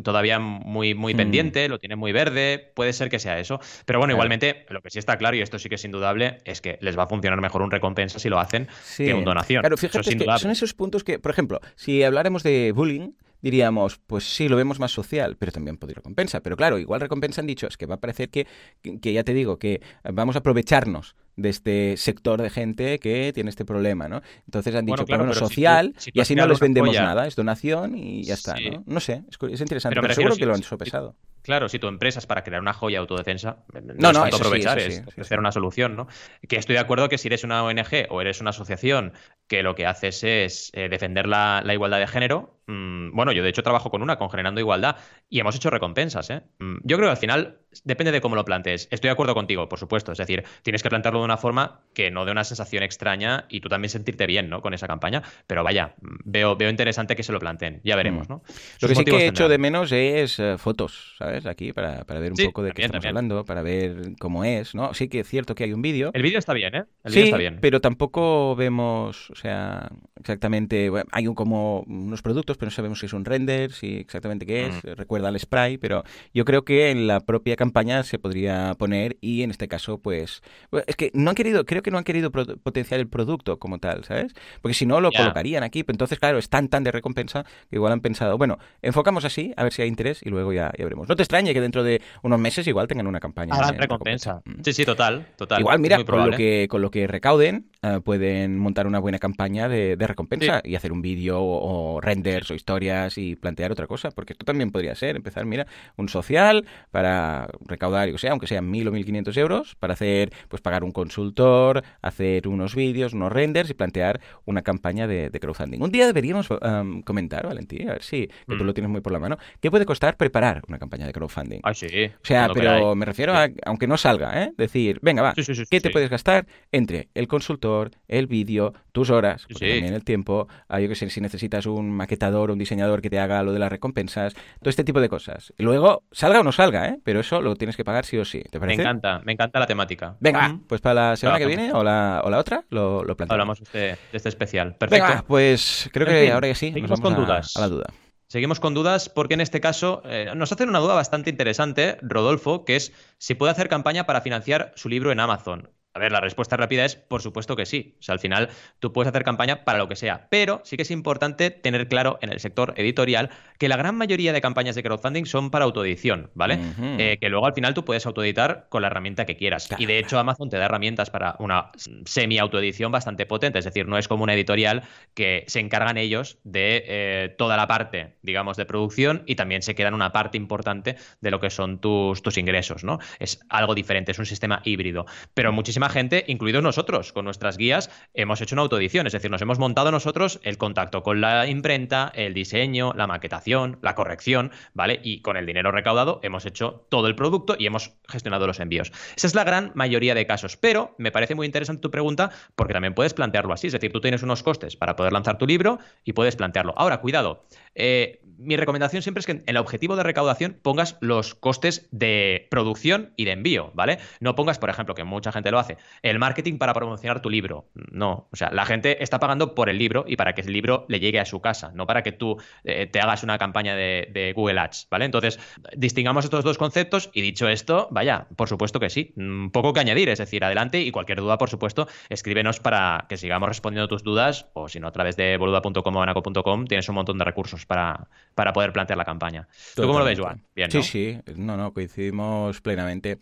todavía 0.02 0.38
muy, 0.38 0.94
muy 0.94 1.14
mm. 1.14 1.16
pendiente, 1.16 1.68
lo 1.68 1.78
tienen 1.78 1.98
muy 1.98 2.12
verde, 2.12 2.72
puede 2.74 2.92
ser 2.92 3.08
que 3.08 3.18
sea 3.18 3.38
eso. 3.38 3.60
Pero 3.84 3.98
bueno, 3.98 4.12
igualmente, 4.12 4.66
lo 4.68 4.80
que 4.80 4.90
sí 4.90 4.98
está 4.98 5.16
claro, 5.16 5.36
y 5.36 5.40
esto 5.40 5.58
sí 5.58 5.68
que 5.68 5.76
es 5.76 5.84
indudable, 5.84 6.38
es 6.44 6.60
que 6.60 6.78
les 6.80 6.98
va 6.98 7.04
a 7.04 7.08
funcionar 7.08 7.40
mejor 7.40 7.62
un 7.62 7.70
recompensa 7.70 8.18
si 8.18 8.28
lo 8.28 8.38
hacen 8.38 8.68
que 8.96 9.14
un 9.14 9.24
donación. 9.24 9.62
Claro, 9.62 9.76
fíjate 9.76 10.16
que 10.16 10.38
son 10.38 10.50
esos 10.50 10.74
puntos 10.74 11.04
que, 11.04 11.18
por 11.18 11.30
ejemplo, 11.30 11.60
si 11.76 12.02
habláramos 12.02 12.42
de 12.42 12.72
bullying, 12.72 13.12
diríamos, 13.42 13.98
pues 14.06 14.24
sí, 14.24 14.48
lo 14.48 14.56
vemos 14.56 14.78
más 14.78 14.92
social, 14.92 15.36
pero 15.36 15.52
también 15.52 15.76
podría 15.76 15.96
recompensa. 15.96 16.40
Pero 16.40 16.56
claro, 16.56 16.78
igual 16.78 17.00
recompensa 17.00 17.40
han 17.40 17.46
dicho, 17.46 17.66
es 17.66 17.76
que 17.76 17.86
va 17.86 17.96
a 17.96 18.00
parecer 18.00 18.30
que, 18.30 18.46
que, 18.80 19.12
ya 19.12 19.24
te 19.24 19.34
digo, 19.34 19.58
que 19.58 19.82
vamos 20.04 20.36
a 20.36 20.38
aprovecharnos 20.38 21.16
de 21.36 21.48
este 21.48 21.96
sector 21.96 22.40
de 22.40 22.50
gente 22.50 22.98
que 22.98 23.32
tiene 23.34 23.50
este 23.50 23.64
problema, 23.64 24.08
¿no? 24.08 24.22
Entonces 24.46 24.74
han 24.74 24.86
dicho, 24.86 25.04
bueno, 25.06 25.34
social, 25.34 25.94
y 26.12 26.20
así 26.20 26.34
no 26.34 26.46
les 26.46 26.60
vendemos 26.60 26.94
nada, 26.94 27.26
es 27.26 27.36
donación 27.36 27.96
y 27.96 28.22
ya 28.22 28.34
está, 28.34 28.54
¿no? 28.54 28.84
No 28.86 29.00
sé, 29.00 29.24
es, 29.28 29.60
interesante, 29.60 30.00
pero, 30.00 30.14
seguro 30.14 30.36
que 30.36 30.46
lo 30.46 30.54
han 30.54 30.62
sopesado. 30.62 31.16
Claro, 31.42 31.68
si 31.68 31.78
tu 31.78 31.88
empresa 31.88 32.18
es 32.18 32.26
para 32.26 32.42
crear 32.44 32.60
una 32.62 32.72
joya 32.72 33.00
autodefensa, 33.00 33.64
no, 33.72 33.80
No, 33.96 34.10
es 34.10 34.14
no, 34.14 34.20
tanto 34.22 34.36
sí, 34.36 34.42
aprovechar, 34.42 34.78
es 34.78 34.94
sí, 34.94 35.00
sí, 35.00 35.08
ofrecer 35.08 35.38
una 35.38 35.52
solución, 35.52 35.96
¿no? 35.96 36.06
Que 36.48 36.56
estoy 36.56 36.74
de 36.74 36.80
acuerdo 36.80 37.08
que 37.08 37.18
si 37.18 37.28
eres 37.28 37.44
una 37.44 37.64
ONG 37.64 38.06
o 38.10 38.20
eres 38.20 38.40
una 38.40 38.50
asociación 38.50 39.12
que 39.48 39.62
lo 39.62 39.74
que 39.74 39.86
haces 39.86 40.22
es 40.24 40.70
eh, 40.74 40.88
defender 40.88 41.26
la, 41.26 41.62
la 41.64 41.74
igualdad 41.74 41.98
de 41.98 42.06
género, 42.06 42.60
mm, 42.66 43.14
bueno, 43.14 43.32
yo 43.32 43.42
de 43.42 43.48
hecho 43.50 43.62
trabajo 43.62 43.90
con 43.90 44.02
una, 44.02 44.16
con 44.16 44.30
Generando 44.30 44.60
Igualdad, 44.60 44.96
y 45.28 45.40
hemos 45.40 45.56
hecho 45.56 45.68
recompensas, 45.70 46.30
¿eh? 46.30 46.42
Mm, 46.58 46.76
Yo 46.84 46.96
creo 46.96 47.08
que 47.08 47.12
al 47.12 47.16
final 47.16 47.58
depende 47.84 48.12
de 48.12 48.20
cómo 48.20 48.36
lo 48.36 48.44
plantees. 48.44 48.88
Estoy 48.90 49.08
de 49.08 49.12
acuerdo 49.12 49.34
contigo, 49.34 49.68
por 49.68 49.78
supuesto, 49.78 50.12
es 50.12 50.18
decir, 50.18 50.44
tienes 50.62 50.82
que 50.82 50.88
plantearlo 50.90 51.20
de 51.20 51.24
una 51.24 51.36
forma 51.38 51.80
que 51.94 52.10
no 52.10 52.24
dé 52.24 52.32
una 52.32 52.44
sensación 52.44 52.82
extraña 52.82 53.46
y 53.48 53.60
tú 53.60 53.68
también 53.68 53.90
sentirte 53.90 54.26
bien, 54.26 54.48
¿no? 54.48 54.60
Con 54.62 54.74
esa 54.74 54.86
campaña, 54.86 55.22
pero 55.46 55.64
vaya, 55.64 55.94
mm, 56.00 56.16
veo, 56.24 56.56
veo 56.56 56.70
interesante 56.70 57.16
que 57.16 57.22
se 57.22 57.32
lo 57.32 57.40
planteen, 57.40 57.80
ya 57.84 57.96
veremos, 57.96 58.28
¿no? 58.28 58.42
Lo 58.80 58.88
que 58.88 58.94
sí 58.94 59.04
que 59.04 59.10
he 59.12 59.26
hecho 59.26 59.44
tendrán. 59.44 59.50
de 59.50 59.58
menos 59.58 59.92
es 59.92 60.38
eh, 60.38 60.56
fotos, 60.58 61.14
¿sabes? 61.18 61.31
Aquí, 61.46 61.72
para, 61.72 62.04
para 62.04 62.20
ver 62.20 62.32
un 62.32 62.36
Sí, 62.36 62.46
poco 62.46 62.62
de 62.62 62.70
qué 62.70 62.82
también, 62.82 62.86
estamos 62.86 63.02
también. 63.04 63.16
hablando, 63.16 63.44
para 63.44 63.62
ver 63.62 64.12
cómo 64.18 64.44
es, 64.44 64.74
¿no? 64.74 64.94
Sí 64.94 65.08
que 65.08 65.20
es 65.20 65.28
cierto 65.28 65.54
que 65.54 65.64
hay 65.64 65.72
un 65.72 65.82
vídeo. 65.82 66.10
El 66.14 66.22
vídeo 66.22 66.38
está 66.38 66.52
bien, 66.52 66.74
¿eh? 66.74 66.84
El 67.04 67.12
sí, 67.12 67.18
vídeo 67.20 67.24
está 67.26 67.36
bien. 67.38 67.58
pero 67.60 67.80
tampoco 67.80 68.54
vemos, 68.56 69.30
o 69.30 69.34
sea, 69.34 69.90
exactamente, 70.20 70.90
bueno, 70.90 71.06
hay 71.12 71.26
un, 71.26 71.34
como 71.34 71.80
unos 71.86 72.22
productos, 72.22 72.56
pero 72.56 72.66
no 72.68 72.70
sabemos 72.74 73.00
si 73.00 73.06
es 73.06 73.12
un 73.12 73.24
render, 73.24 73.72
si 73.72 73.96
exactamente 73.96 74.46
qué 74.46 74.66
es, 74.66 74.74
Mm. 74.84 74.88
recuerda 74.96 75.28
al 75.28 75.38
spray, 75.38 75.78
pero 75.78 76.04
yo 76.32 76.44
creo 76.44 76.64
que 76.64 76.90
en 76.90 77.06
la 77.06 77.20
propia 77.20 77.56
campaña 77.56 78.02
se 78.02 78.18
podría 78.18 78.74
poner 78.78 79.16
y 79.20 79.42
en 79.42 79.50
este 79.50 79.68
caso, 79.68 79.98
pues, 79.98 80.42
bueno, 80.70 80.84
es 80.86 80.96
que 80.96 81.10
no 81.14 81.30
han 81.30 81.34
querido, 81.36 81.64
creo 81.64 81.82
que 81.82 81.90
no 81.90 81.98
han 81.98 82.04
querido 82.04 82.30
potenciar 82.30 83.00
el 83.00 83.08
producto 83.08 83.58
como 83.58 83.78
tal, 83.78 84.04
¿sabes? 84.04 84.32
Porque 84.60 84.74
si 84.74 84.86
no 84.86 85.00
lo 85.00 85.10
colocarían 85.12 85.62
aquí, 85.62 85.82
pero 85.84 85.94
entonces, 85.94 86.18
claro, 86.18 86.38
es 86.38 86.48
tan 86.48 86.68
tan 86.68 86.84
de 86.84 86.92
recompensa 86.92 87.44
que 87.70 87.76
igual 87.76 87.92
han 87.92 88.00
pensado, 88.00 88.38
bueno, 88.38 88.58
enfocamos 88.82 89.24
así, 89.24 89.52
a 89.56 89.62
ver 89.64 89.72
si 89.72 89.82
hay 89.82 89.88
interés 89.88 90.22
y 90.24 90.30
luego 90.30 90.52
ya, 90.52 90.72
ya 90.78 90.84
veremos. 90.84 91.08
No 91.08 91.16
te 91.16 91.21
extrañe 91.22 91.52
que 91.54 91.60
dentro 91.60 91.82
de 91.82 92.00
unos 92.22 92.38
meses 92.38 92.66
igual 92.66 92.86
tengan 92.88 93.06
una 93.06 93.20
campaña. 93.20 93.54
Harán 93.54 93.74
de 93.76 93.82
recompensa. 93.82 94.42
Sí, 94.64 94.72
sí, 94.72 94.84
total, 94.84 95.26
total. 95.36 95.60
Igual, 95.60 95.78
mira, 95.78 96.04
con 96.04 96.30
lo, 96.30 96.36
que, 96.36 96.66
con 96.68 96.82
lo 96.82 96.90
que 96.90 97.06
recauden, 97.06 97.66
eh, 97.82 98.00
pueden 98.04 98.58
montar 98.58 98.86
una 98.86 98.98
buena 98.98 99.18
campaña 99.18 99.68
de, 99.68 99.96
de 99.96 100.06
recompensa 100.06 100.60
y 100.64 100.74
hacer 100.74 100.92
un 100.92 101.02
vídeo 101.02 101.40
o, 101.40 101.94
o 101.96 102.00
renders 102.00 102.50
o 102.50 102.54
historias 102.54 103.18
y 103.18 103.36
plantear 103.36 103.72
otra 103.72 103.86
cosa, 103.86 104.10
porque 104.10 104.32
esto 104.34 104.44
también 104.44 104.70
podría 104.70 104.94
ser, 104.94 105.16
empezar, 105.16 105.44
mira, 105.46 105.66
un 105.96 106.08
social 106.08 106.64
para 106.90 107.48
recaudar, 107.66 108.08
yo 108.08 108.18
sé, 108.18 108.28
aunque 108.28 108.46
sean 108.46 108.70
mil 108.70 108.86
o 108.88 108.92
mil 108.92 109.04
quinientos 109.04 109.36
euros, 109.36 109.74
para 109.76 109.94
hacer, 109.94 110.32
pues 110.48 110.62
pagar 110.62 110.84
un 110.84 110.92
consultor, 110.92 111.82
hacer 112.02 112.48
unos 112.48 112.74
vídeos, 112.74 113.12
unos 113.12 113.32
renders 113.32 113.70
y 113.70 113.74
plantear 113.74 114.20
una 114.44 114.62
campaña 114.62 115.06
de, 115.06 115.30
de 115.30 115.40
crowdfunding. 115.40 115.80
Un 115.82 115.90
día 115.90 116.06
deberíamos 116.06 116.48
em, 116.62 117.02
comentar, 117.02 117.46
Valentín, 117.46 117.88
a 117.88 117.92
ver 117.94 118.02
si, 118.02 118.26
que 118.26 118.56
tú 118.56 118.62
Mm. 118.64 118.66
lo 118.66 118.74
tienes 118.74 118.90
muy 118.90 119.00
por 119.00 119.12
la 119.12 119.18
mano, 119.18 119.38
¿qué 119.60 119.70
puede 119.70 119.84
costar 119.86 120.16
preparar 120.16 120.62
una 120.68 120.78
campaña 120.78 121.06
de 121.06 121.11
crowdfunding? 121.12 121.60
Ay, 121.62 121.74
sí. 121.74 121.86
O 122.06 122.24
sea, 122.26 122.48
pero 122.52 122.94
me 122.94 123.04
refiero 123.06 123.34
a, 123.34 123.48
aunque 123.66 123.86
no 123.86 123.96
salga, 123.96 124.42
¿eh? 124.42 124.52
Decir, 124.56 124.98
venga, 125.02 125.22
va, 125.22 125.34
Sí, 125.34 125.42
sí, 125.44 125.54
sí, 125.54 125.64
¿qué 125.70 125.80
te 125.80 125.90
puedes 125.90 126.10
gastar 126.10 126.46
entre 126.70 127.08
el 127.14 127.28
consultor, 127.28 127.90
el 128.08 128.26
vídeo, 128.26 128.74
tus 128.92 129.10
horas, 129.10 129.46
también 129.48 129.84
el 129.94 130.04
tiempo, 130.04 130.48
ah, 130.68 130.80
yo 130.80 130.88
que 130.88 130.94
sé, 130.94 131.08
si 131.10 131.20
necesitas 131.20 131.66
un 131.66 131.90
maquetador, 131.90 132.50
un 132.50 132.58
diseñador 132.58 133.00
que 133.02 133.10
te 133.10 133.18
haga 133.18 133.42
lo 133.42 133.52
de 133.52 133.58
las 133.58 133.70
recompensas, 133.70 134.34
todo 134.34 134.70
este 134.70 134.84
tipo 134.84 135.00
de 135.00 135.08
cosas. 135.08 135.52
Y 135.58 135.62
luego, 135.62 136.02
salga 136.12 136.40
o 136.40 136.42
no 136.42 136.52
salga, 136.52 136.88
¿eh? 136.88 136.98
Pero 137.04 137.20
eso 137.20 137.40
lo 137.40 137.56
tienes 137.56 137.76
que 137.76 137.84
pagar 137.84 138.04
sí 138.04 138.18
o 138.18 138.24
sí, 138.24 138.42
¿te 138.50 138.58
Me 138.58 138.60
parece? 138.60 138.82
encanta, 138.82 139.20
me 139.24 139.32
encanta 139.32 139.58
la 139.60 139.66
temática. 139.66 140.16
Venga, 140.20 140.58
pues 140.66 140.80
para 140.80 141.10
la 141.10 141.16
semana 141.16 141.38
que 141.38 141.46
viene 141.46 141.72
o 141.72 141.82
la, 141.82 142.22
o 142.24 142.30
la 142.30 142.38
otra, 142.38 142.64
lo, 142.70 143.02
lo 143.04 143.16
planteamos. 143.16 143.30
Hablamos 143.30 143.58
de 143.60 143.64
este, 143.64 143.78
de 144.10 144.16
este 144.16 144.28
especial. 144.28 144.74
Perfecto. 144.76 145.06
Venga, 145.06 145.24
pues 145.26 145.88
creo 145.92 146.06
En 146.06 146.12
que 146.14 146.22
fin, 146.24 146.32
ahora 146.32 146.48
ya 146.48 146.54
sí, 146.54 146.70
nos 146.72 146.82
vamos 146.90 147.00
con 147.00 147.14
a- 147.14 147.16
dudas. 147.16 147.56
a 147.56 147.60
la 147.60 147.68
duda. 147.68 147.86
Seguimos 148.32 148.60
con 148.60 148.72
dudas 148.72 149.10
porque 149.10 149.34
en 149.34 149.42
este 149.42 149.60
caso 149.60 150.00
eh, 150.06 150.32
nos 150.34 150.50
hacen 150.50 150.70
una 150.70 150.78
duda 150.78 150.94
bastante 150.94 151.28
interesante, 151.28 151.98
Rodolfo, 152.00 152.64
que 152.64 152.76
es 152.76 152.90
si 153.18 153.34
puede 153.34 153.52
hacer 153.52 153.68
campaña 153.68 154.06
para 154.06 154.22
financiar 154.22 154.72
su 154.74 154.88
libro 154.88 155.12
en 155.12 155.20
Amazon. 155.20 155.68
A 155.94 155.98
ver, 155.98 156.12
la 156.12 156.20
respuesta 156.20 156.56
rápida 156.56 156.84
es 156.84 156.96
por 156.96 157.20
supuesto 157.22 157.56
que 157.56 157.66
sí. 157.66 157.96
O 158.00 158.02
sea, 158.02 158.14
al 158.14 158.18
final 158.18 158.48
tú 158.78 158.92
puedes 158.92 159.08
hacer 159.08 159.24
campaña 159.24 159.64
para 159.64 159.78
lo 159.78 159.88
que 159.88 159.96
sea, 159.96 160.26
pero 160.30 160.62
sí 160.64 160.76
que 160.76 160.82
es 160.82 160.90
importante 160.90 161.50
tener 161.50 161.88
claro 161.88 162.18
en 162.22 162.32
el 162.32 162.40
sector 162.40 162.74
editorial 162.76 163.30
que 163.58 163.68
la 163.68 163.76
gran 163.76 163.96
mayoría 163.96 164.32
de 164.32 164.40
campañas 164.40 164.74
de 164.74 164.82
crowdfunding 164.82 165.26
son 165.26 165.50
para 165.50 165.64
autoedición, 165.64 166.30
¿vale? 166.34 166.58
Eh, 166.98 167.18
que 167.20 167.28
luego 167.28 167.46
al 167.46 167.54
final 167.54 167.74
tú 167.74 167.84
puedes 167.84 168.06
autoeditar 168.06 168.66
con 168.68 168.82
la 168.82 168.88
herramienta 168.88 169.26
que 169.26 169.36
quieras. 169.36 169.68
Claro. 169.68 169.82
Y 169.82 169.86
de 169.86 169.98
hecho 169.98 170.18
Amazon 170.18 170.48
te 170.48 170.56
da 170.56 170.64
herramientas 170.64 171.10
para 171.10 171.36
una 171.38 171.70
semi-autoedición 172.06 172.90
bastante 172.90 173.26
potente, 173.26 173.58
es 173.58 173.64
decir, 173.64 173.86
no 173.86 173.98
es 173.98 174.08
como 174.08 174.24
una 174.24 174.34
editorial 174.34 174.82
que 175.14 175.44
se 175.46 175.60
encargan 175.60 175.98
ellos 175.98 176.38
de 176.44 176.84
eh, 176.86 177.34
toda 177.36 177.56
la 177.56 177.66
parte, 177.66 178.16
digamos, 178.22 178.56
de 178.56 178.64
producción 178.64 179.22
y 179.26 179.34
también 179.34 179.62
se 179.62 179.74
quedan 179.74 179.94
una 179.94 180.12
parte 180.12 180.36
importante 180.36 180.96
de 181.20 181.30
lo 181.30 181.40
que 181.40 181.50
son 181.50 181.80
tus, 181.80 182.22
tus 182.22 182.38
ingresos, 182.38 182.82
¿no? 182.82 182.98
Es 183.18 183.40
algo 183.48 183.74
diferente, 183.74 184.12
es 184.12 184.18
un 184.18 184.26
sistema 184.26 184.62
híbrido. 184.64 185.06
Pero 185.34 185.52
muchísima 185.82 186.00
gente, 186.00 186.24
incluidos 186.28 186.62
nosotros, 186.62 187.12
con 187.12 187.24
nuestras 187.24 187.56
guías, 187.56 187.90
hemos 188.14 188.40
hecho 188.40 188.54
una 188.54 188.62
autoedición, 188.62 189.08
es 189.08 189.12
decir, 189.12 189.30
nos 189.32 189.42
hemos 189.42 189.58
montado 189.58 189.90
nosotros 189.90 190.38
el 190.44 190.56
contacto 190.56 191.02
con 191.02 191.20
la 191.20 191.48
imprenta, 191.48 192.12
el 192.14 192.34
diseño, 192.34 192.92
la 192.94 193.08
maquetación, 193.08 193.78
la 193.82 193.96
corrección, 193.96 194.52
¿vale? 194.74 195.00
Y 195.02 195.22
con 195.22 195.36
el 195.36 195.44
dinero 195.44 195.72
recaudado 195.72 196.20
hemos 196.22 196.46
hecho 196.46 196.86
todo 196.88 197.08
el 197.08 197.16
producto 197.16 197.56
y 197.58 197.66
hemos 197.66 197.94
gestionado 198.08 198.46
los 198.46 198.60
envíos. 198.60 198.92
Esa 199.16 199.26
es 199.26 199.34
la 199.34 199.42
gran 199.42 199.72
mayoría 199.74 200.14
de 200.14 200.24
casos, 200.24 200.56
pero 200.56 200.94
me 200.98 201.10
parece 201.10 201.34
muy 201.34 201.46
interesante 201.46 201.82
tu 201.82 201.90
pregunta 201.90 202.30
porque 202.54 202.74
también 202.74 202.94
puedes 202.94 203.12
plantearlo 203.12 203.52
así, 203.52 203.66
es 203.66 203.72
decir, 203.72 203.90
tú 203.90 204.00
tienes 204.00 204.22
unos 204.22 204.44
costes 204.44 204.76
para 204.76 204.94
poder 204.94 205.12
lanzar 205.12 205.36
tu 205.36 205.48
libro 205.48 205.80
y 206.04 206.12
puedes 206.12 206.36
plantearlo. 206.36 206.74
Ahora, 206.76 207.00
cuidado, 207.00 207.44
eh, 207.74 208.20
mi 208.38 208.56
recomendación 208.56 209.02
siempre 209.02 209.20
es 209.20 209.26
que 209.26 209.32
en 209.32 209.42
el 209.46 209.56
objetivo 209.56 209.96
de 209.96 210.02
recaudación 210.02 210.58
pongas 210.62 210.96
los 211.00 211.34
costes 211.34 211.88
de 211.90 212.46
producción 212.50 213.12
y 213.16 213.24
de 213.24 213.32
envío, 213.32 213.70
¿vale? 213.74 213.98
No 214.20 214.34
pongas, 214.34 214.58
por 214.58 214.70
ejemplo, 214.70 214.94
que 214.94 215.04
mucha 215.04 215.32
gente 215.32 215.50
lo 215.50 215.58
hace, 215.58 215.71
el 216.02 216.18
marketing 216.18 216.58
para 216.58 216.74
promocionar 216.74 217.20
tu 217.22 217.30
libro. 217.30 217.66
No, 217.74 218.28
o 218.32 218.36
sea, 218.36 218.50
la 218.50 218.64
gente 218.64 219.02
está 219.02 219.18
pagando 219.18 219.54
por 219.54 219.68
el 219.68 219.78
libro 219.78 220.04
y 220.06 220.16
para 220.16 220.34
que 220.34 220.42
el 220.42 220.52
libro 220.52 220.86
le 220.88 221.00
llegue 221.00 221.20
a 221.20 221.24
su 221.24 221.40
casa, 221.40 221.72
no 221.74 221.86
para 221.86 222.02
que 222.02 222.12
tú 222.12 222.36
eh, 222.64 222.86
te 222.86 223.00
hagas 223.00 223.22
una 223.22 223.38
campaña 223.38 223.74
de, 223.74 224.08
de 224.12 224.32
Google 224.32 224.60
Ads, 224.60 224.88
¿vale? 224.90 225.04
Entonces, 225.04 225.38
distingamos 225.76 226.24
estos 226.24 226.44
dos 226.44 226.58
conceptos 226.58 227.10
y 227.12 227.22
dicho 227.22 227.48
esto, 227.48 227.88
vaya, 227.90 228.26
por 228.36 228.48
supuesto 228.48 228.80
que 228.80 228.90
sí, 228.90 229.12
un 229.16 229.50
poco 229.50 229.72
que 229.72 229.80
añadir, 229.80 230.08
es 230.08 230.18
decir, 230.18 230.44
adelante 230.44 230.80
y 230.80 230.90
cualquier 230.90 231.20
duda, 231.20 231.38
por 231.38 231.50
supuesto, 231.50 231.88
escríbenos 232.08 232.60
para 232.60 233.06
que 233.08 233.16
sigamos 233.16 233.48
respondiendo 233.48 233.88
tus 233.88 234.02
dudas 234.02 234.46
o 234.54 234.68
si 234.68 234.80
no, 234.80 234.88
a 234.88 234.92
través 234.92 235.16
de 235.16 235.36
boluda.com 235.36 235.96
o 235.96 236.02
anaco.com 236.02 236.66
tienes 236.66 236.88
un 236.88 236.94
montón 236.94 237.18
de 237.18 237.24
recursos 237.24 237.66
para, 237.66 238.08
para 238.34 238.52
poder 238.52 238.72
plantear 238.72 238.96
la 238.96 239.04
campaña. 239.04 239.48
¿Tú 239.74 239.82
cómo 239.82 239.98
lo 239.98 240.04
ves, 240.04 240.18
Joan? 240.18 240.42
Bien, 240.54 240.70
Sí, 240.70 240.78
¿no? 240.78 240.82
sí, 240.82 241.18
no, 241.36 241.56
no, 241.56 241.72
coincidimos 241.72 242.60
plenamente. 242.60 243.18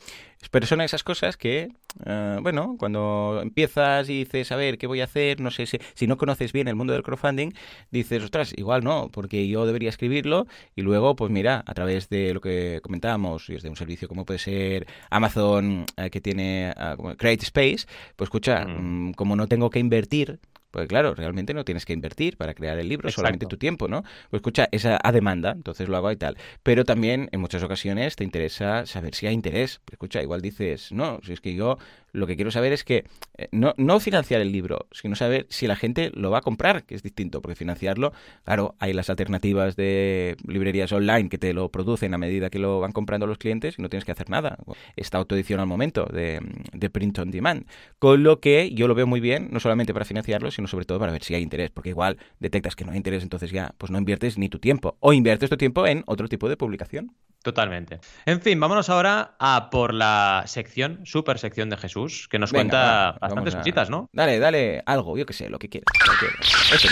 Pero 0.50 0.66
son 0.66 0.80
esas 0.80 1.04
cosas 1.04 1.36
que, 1.36 1.68
eh, 2.06 2.38
bueno, 2.42 2.76
cuando 2.78 3.40
empiezas 3.42 4.08
y 4.08 4.20
dices, 4.24 4.50
a 4.52 4.56
ver, 4.56 4.78
¿qué 4.78 4.86
voy 4.86 5.00
a 5.00 5.04
hacer? 5.04 5.38
No 5.40 5.50
sé 5.50 5.66
si, 5.66 5.78
si 5.94 6.06
no 6.06 6.16
conoces 6.16 6.52
bien 6.52 6.66
el 6.66 6.74
mundo 6.74 6.92
del 6.92 7.02
crowdfunding, 7.02 7.50
dices, 7.90 8.22
ostras, 8.24 8.52
igual 8.56 8.82
no, 8.82 9.10
porque 9.12 9.46
yo 9.48 9.66
debería 9.66 9.90
escribirlo 9.90 10.46
y 10.74 10.82
luego, 10.82 11.14
pues 11.14 11.30
mira, 11.30 11.62
a 11.66 11.74
través 11.74 12.08
de 12.08 12.32
lo 12.34 12.40
que 12.40 12.80
comentábamos, 12.82 13.48
y 13.50 13.52
desde 13.52 13.68
un 13.68 13.76
servicio 13.76 14.08
como 14.08 14.24
puede 14.24 14.38
ser 14.38 14.86
Amazon, 15.10 15.84
eh, 15.96 16.10
que 16.10 16.20
tiene 16.20 16.72
como 16.96 17.14
Create 17.16 17.44
Space, 17.44 17.86
pues 18.16 18.26
escucha, 18.28 18.64
Mm. 18.64 19.08
mm, 19.10 19.12
como 19.12 19.36
no 19.36 19.46
tengo 19.46 19.68
que 19.70 19.78
invertir 19.78 20.40
pues 20.70 20.88
claro, 20.88 21.14
realmente 21.14 21.54
no 21.54 21.64
tienes 21.64 21.84
que 21.84 21.92
invertir 21.92 22.36
para 22.36 22.54
crear 22.54 22.78
el 22.78 22.88
libro, 22.88 23.08
Exacto. 23.08 23.22
solamente 23.22 23.46
tu 23.46 23.56
tiempo, 23.56 23.88
¿no? 23.88 24.02
Pues 24.30 24.40
escucha, 24.40 24.68
esa 24.72 24.98
a 25.02 25.12
demanda, 25.12 25.52
entonces 25.52 25.88
lo 25.88 25.96
hago 25.96 26.10
y 26.12 26.16
tal. 26.16 26.36
Pero 26.62 26.84
también 26.84 27.28
en 27.32 27.40
muchas 27.40 27.62
ocasiones 27.62 28.16
te 28.16 28.24
interesa 28.24 28.86
saber 28.86 29.14
si 29.14 29.26
hay 29.26 29.34
interés. 29.34 29.80
Pues 29.84 29.94
escucha, 29.94 30.22
igual 30.22 30.40
dices, 30.40 30.92
no, 30.92 31.20
si 31.22 31.32
es 31.32 31.40
que 31.40 31.54
yo 31.54 31.78
lo 32.12 32.26
que 32.26 32.36
quiero 32.36 32.50
saber 32.50 32.72
es 32.72 32.84
que 32.84 33.04
eh, 33.36 33.48
no, 33.52 33.74
no 33.76 34.00
financiar 34.00 34.40
el 34.40 34.52
libro, 34.52 34.86
sino 34.90 35.14
saber 35.14 35.46
si 35.48 35.66
la 35.66 35.76
gente 35.76 36.10
lo 36.14 36.30
va 36.30 36.38
a 36.38 36.42
comprar, 36.42 36.84
que 36.84 36.94
es 36.94 37.02
distinto, 37.02 37.40
porque 37.40 37.54
financiarlo, 37.54 38.12
claro, 38.44 38.74
hay 38.78 38.92
las 38.92 39.10
alternativas 39.10 39.76
de 39.76 40.36
librerías 40.46 40.92
online 40.92 41.28
que 41.28 41.38
te 41.38 41.52
lo 41.52 41.68
producen 41.68 42.14
a 42.14 42.18
medida 42.18 42.50
que 42.50 42.58
lo 42.58 42.80
van 42.80 42.92
comprando 42.92 43.26
los 43.26 43.38
clientes 43.38 43.76
y 43.78 43.82
no 43.82 43.88
tienes 43.88 44.04
que 44.04 44.12
hacer 44.12 44.30
nada. 44.30 44.58
Esta 44.96 45.18
autoedición 45.18 45.60
al 45.60 45.66
momento 45.66 46.06
de, 46.06 46.40
de 46.72 46.90
print 46.90 47.18
on 47.18 47.30
demand. 47.30 47.66
Con 47.98 48.22
lo 48.22 48.40
que 48.40 48.70
yo 48.72 48.88
lo 48.88 48.94
veo 48.94 49.06
muy 49.06 49.20
bien, 49.20 49.48
no 49.50 49.60
solamente 49.60 49.92
para 49.92 50.04
financiarlo, 50.04 50.50
sino 50.50 50.59
sobre 50.68 50.84
todo 50.84 50.98
para 50.98 51.12
ver 51.12 51.22
si 51.22 51.34
hay 51.34 51.42
interés, 51.42 51.70
porque 51.70 51.90
igual 51.90 52.18
detectas 52.38 52.74
que 52.76 52.84
no 52.84 52.92
hay 52.92 52.96
interés, 52.98 53.22
entonces 53.22 53.50
ya 53.50 53.74
pues 53.78 53.90
no 53.90 53.98
inviertes 53.98 54.38
ni 54.38 54.48
tu 54.48 54.58
tiempo, 54.58 54.96
o 55.00 55.12
inviertes 55.12 55.50
tu 55.50 55.56
tiempo 55.56 55.86
en 55.86 56.02
otro 56.06 56.28
tipo 56.28 56.48
de 56.48 56.56
publicación. 56.56 57.12
Totalmente. 57.42 58.00
En 58.26 58.42
fin, 58.42 58.60
vámonos 58.60 58.90
ahora 58.90 59.34
a 59.38 59.70
por 59.70 59.94
la 59.94 60.42
sección, 60.46 61.00
super 61.06 61.38
sección 61.38 61.70
de 61.70 61.76
Jesús, 61.78 62.28
que 62.30 62.38
nos 62.38 62.52
Venga, 62.52 62.60
cuenta 62.62 62.78
va, 63.12 63.18
bastantes 63.20 63.54
a- 63.54 63.58
cositas, 63.58 63.88
¿no? 63.88 64.10
Dale, 64.12 64.38
dale 64.38 64.82
algo, 64.84 65.16
yo 65.16 65.24
que 65.24 65.32
sé, 65.32 65.48
lo 65.48 65.58
que 65.58 65.68
quieras. 65.70 65.86
lo 66.06 66.12
que 66.12 66.18
quieras. 66.18 66.72
Eso. 66.74 66.88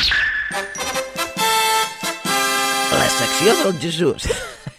La 2.92 3.08
secció 3.08 3.54
del 3.72 3.80
Jesús. 3.80 4.28